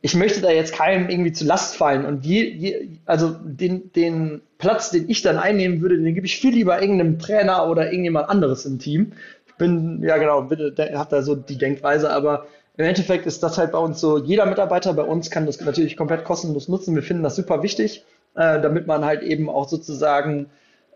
ich 0.00 0.14
möchte 0.14 0.40
da 0.40 0.50
jetzt 0.50 0.74
keinem 0.74 1.08
irgendwie 1.08 1.32
zu 1.32 1.44
Last 1.44 1.76
fallen. 1.76 2.04
Und 2.04 2.24
je, 2.24 2.44
je, 2.44 2.88
also 3.04 3.34
den, 3.42 3.92
den 3.92 4.42
Platz, 4.58 4.90
den 4.90 5.08
ich 5.08 5.22
dann 5.22 5.38
einnehmen 5.38 5.80
würde, 5.80 5.96
den 5.96 6.14
gebe 6.14 6.26
ich 6.26 6.38
viel 6.38 6.52
lieber 6.52 6.80
irgendeinem 6.80 7.18
Trainer 7.18 7.68
oder 7.68 7.86
irgendjemand 7.86 8.28
anderes 8.28 8.66
im 8.66 8.78
Team. 8.78 9.12
Ich 9.46 9.54
bin, 9.54 10.02
ja 10.02 10.18
genau, 10.18 10.42
bitte, 10.42 10.74
habt 10.98 11.12
da 11.12 11.22
so 11.22 11.36
die 11.36 11.58
Denkweise, 11.58 12.10
aber 12.10 12.46
im 12.76 12.84
Endeffekt 12.84 13.26
ist 13.26 13.42
das 13.42 13.58
halt 13.58 13.72
bei 13.72 13.78
uns 13.78 14.00
so, 14.00 14.18
jeder 14.18 14.46
Mitarbeiter 14.46 14.94
bei 14.94 15.02
uns 15.02 15.30
kann 15.30 15.46
das 15.46 15.60
natürlich 15.60 15.96
komplett 15.96 16.24
kostenlos 16.24 16.68
nutzen. 16.68 16.94
Wir 16.94 17.02
finden 17.02 17.22
das 17.22 17.36
super 17.36 17.62
wichtig, 17.62 18.04
äh, 18.34 18.60
damit 18.60 18.86
man 18.86 19.04
halt 19.04 19.22
eben 19.22 19.48
auch 19.48 19.68
sozusagen 19.68 20.46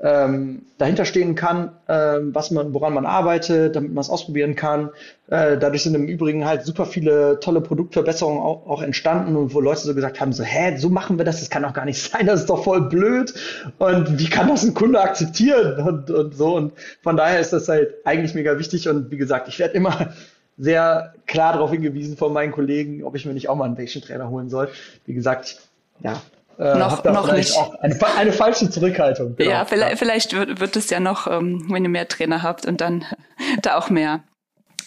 ähm, 0.02 0.62
dahinter 0.78 1.04
stehen 1.04 1.36
kann, 1.36 1.70
äh, 1.86 2.18
was 2.20 2.50
man, 2.50 2.74
woran 2.74 2.92
man 2.92 3.06
arbeitet, 3.06 3.76
damit 3.76 3.94
man 3.94 4.00
es 4.00 4.10
ausprobieren 4.10 4.56
kann. 4.56 4.90
Äh, 5.28 5.56
dadurch 5.58 5.84
sind 5.84 5.94
im 5.94 6.08
Übrigen 6.08 6.44
halt 6.44 6.64
super 6.64 6.86
viele 6.86 7.38
tolle 7.38 7.60
Produktverbesserungen 7.60 8.42
auch, 8.42 8.66
auch, 8.66 8.82
entstanden 8.82 9.36
und 9.36 9.54
wo 9.54 9.60
Leute 9.60 9.82
so 9.82 9.94
gesagt 9.94 10.20
haben, 10.20 10.32
so, 10.32 10.42
hä, 10.42 10.76
so 10.76 10.90
machen 10.90 11.18
wir 11.18 11.24
das, 11.24 11.38
das 11.38 11.50
kann 11.50 11.62
doch 11.62 11.72
gar 11.72 11.84
nicht 11.84 12.02
sein, 12.10 12.26
das 12.26 12.40
ist 12.40 12.50
doch 12.50 12.64
voll 12.64 12.88
blöd. 12.88 13.32
Und 13.78 14.18
wie 14.18 14.28
kann 14.28 14.48
das 14.48 14.64
ein 14.64 14.74
Kunde 14.74 15.00
akzeptieren? 15.00 15.80
Und, 15.86 16.10
und 16.10 16.34
so. 16.34 16.56
Und 16.56 16.72
von 17.02 17.16
daher 17.16 17.38
ist 17.38 17.52
das 17.52 17.68
halt 17.68 17.94
eigentlich 18.04 18.34
mega 18.34 18.58
wichtig. 18.58 18.88
Und 18.88 19.12
wie 19.12 19.16
gesagt, 19.16 19.46
ich 19.46 19.60
werde 19.60 19.74
immer 19.74 20.12
sehr 20.58 21.14
klar 21.26 21.52
darauf 21.52 21.70
hingewiesen 21.70 22.16
von 22.16 22.32
meinen 22.32 22.50
Kollegen, 22.50 23.04
ob 23.04 23.14
ich 23.14 23.24
mir 23.24 23.34
nicht 23.34 23.48
auch 23.48 23.54
mal 23.54 23.66
einen 23.66 23.76
Patient 23.76 24.04
Trainer 24.04 24.28
holen 24.28 24.50
soll. 24.50 24.68
Wie 25.06 25.14
gesagt, 25.14 25.60
ja, 26.00 26.20
äh, 26.58 26.76
noch, 26.76 27.04
noch 27.04 27.32
nicht. 27.32 27.56
Eine, 27.80 27.98
eine, 28.16 28.32
falsche 28.32 28.70
Zurückhaltung. 28.70 29.36
Genau. 29.36 29.50
Ja, 29.50 29.64
vielleicht, 29.64 29.98
vielleicht 29.98 30.32
wird, 30.34 30.60
wird 30.60 30.76
es 30.76 30.90
ja 30.90 31.00
noch, 31.00 31.26
ähm, 31.26 31.66
wenn 31.68 31.84
ihr 31.84 31.90
mehr 31.90 32.08
Trainer 32.08 32.42
habt 32.42 32.66
und 32.66 32.80
dann 32.80 33.04
da 33.62 33.76
auch 33.76 33.90
mehr, 33.90 34.22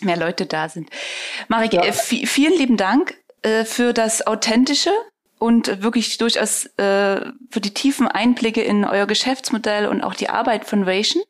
mehr 0.01 0.17
Leute 0.17 0.45
da 0.45 0.69
sind. 0.69 0.89
Marek, 1.47 1.73
ja. 1.73 1.83
äh, 1.83 1.93
vielen 1.93 2.57
lieben 2.57 2.77
Dank 2.77 3.15
äh, 3.41 3.65
für 3.65 3.93
das 3.93 4.25
Authentische 4.25 4.91
und 5.39 5.83
wirklich 5.83 6.17
durchaus 6.17 6.65
äh, 6.77 7.21
für 7.49 7.61
die 7.61 7.73
tiefen 7.73 8.07
Einblicke 8.07 8.61
in 8.61 8.85
euer 8.85 9.05
Geschäftsmodell 9.05 9.87
und 9.87 10.01
auch 10.01 10.13
die 10.13 10.29
Arbeit 10.29 10.65
von 10.65 10.83
Ration. 10.83 11.23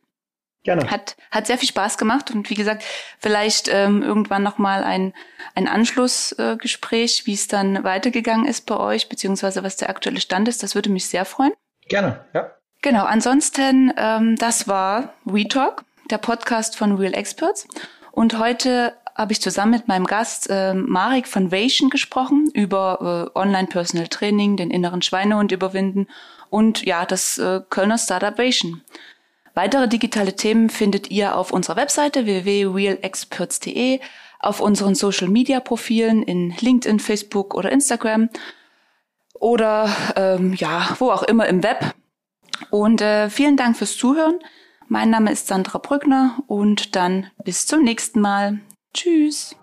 Gerne. 0.65 0.89
Hat, 0.89 1.15
hat 1.29 1.45
sehr 1.45 1.59
viel 1.59 1.69
Spaß 1.69 1.97
gemacht 1.99 2.31
und 2.31 2.49
wie 2.49 2.55
gesagt, 2.55 2.83
vielleicht 3.19 3.69
ähm, 3.71 4.01
irgendwann 4.01 4.41
nochmal 4.41 4.83
ein, 4.83 5.13
ein 5.53 5.67
Anschlussgespräch, 5.67 7.21
äh, 7.21 7.27
wie 7.27 7.33
es 7.35 7.47
dann 7.47 7.83
weitergegangen 7.83 8.47
ist 8.47 8.65
bei 8.65 8.75
euch, 8.75 9.07
beziehungsweise 9.07 9.63
was 9.63 9.77
der 9.77 9.89
aktuelle 9.89 10.19
Stand 10.19 10.47
ist. 10.47 10.63
Das 10.63 10.73
würde 10.73 10.89
mich 10.89 11.05
sehr 11.07 11.23
freuen. 11.23 11.53
Gerne, 11.87 12.25
ja. 12.33 12.51
Genau, 12.81 13.05
ansonsten, 13.05 13.93
ähm, 13.95 14.37
das 14.37 14.67
war 14.67 15.13
WeTalk, 15.23 15.83
der 16.09 16.17
Podcast 16.17 16.75
von 16.75 16.95
Real 16.95 17.13
Experts. 17.13 17.67
Und 18.11 18.39
heute 18.39 18.95
habe 19.15 19.33
ich 19.33 19.41
zusammen 19.41 19.71
mit 19.71 19.87
meinem 19.87 20.07
Gast 20.07 20.49
äh, 20.49 20.73
Marek 20.73 21.27
von 21.27 21.51
Vation 21.51 21.91
gesprochen 21.91 22.49
über 22.53 23.31
äh, 23.35 23.39
Online-Personal 23.39 24.07
Training, 24.07 24.57
den 24.57 24.71
inneren 24.71 25.03
Schweinehund 25.03 25.51
überwinden 25.51 26.07
und 26.49 26.85
ja, 26.85 27.05
das 27.05 27.37
äh, 27.37 27.61
Kölner 27.69 27.97
Startup 27.97 28.37
Vation. 28.37 28.81
Weitere 29.55 29.87
digitale 29.87 30.35
Themen 30.35 30.69
findet 30.69 31.09
ihr 31.09 31.37
auf 31.37 31.51
unserer 31.51 31.77
Webseite 31.77 32.25
www.realexperts.de, 32.25 34.01
auf 34.39 34.59
unseren 34.59 34.95
Social 34.95 35.29
Media 35.29 35.61
Profilen 35.61 36.23
in 36.23 36.53
LinkedIn, 36.59 36.99
Facebook 36.99 37.55
oder 37.55 37.71
Instagram 37.71 38.29
oder 39.33 39.89
ähm, 40.17 40.53
ja, 40.53 40.95
wo 40.99 41.09
auch 41.09 41.23
immer 41.23 41.47
im 41.47 41.63
Web. 41.63 41.95
Und 42.69 43.01
äh, 43.01 43.29
vielen 43.29 43.55
Dank 43.55 43.77
fürs 43.77 43.95
Zuhören. 43.95 44.39
Mein 44.87 45.09
Name 45.09 45.31
ist 45.31 45.47
Sandra 45.47 45.77
Brückner 45.77 46.37
und 46.47 46.95
dann 46.97 47.27
bis 47.43 47.65
zum 47.65 47.81
nächsten 47.81 48.19
Mal. 48.19 48.59
Tschüss. 48.93 49.55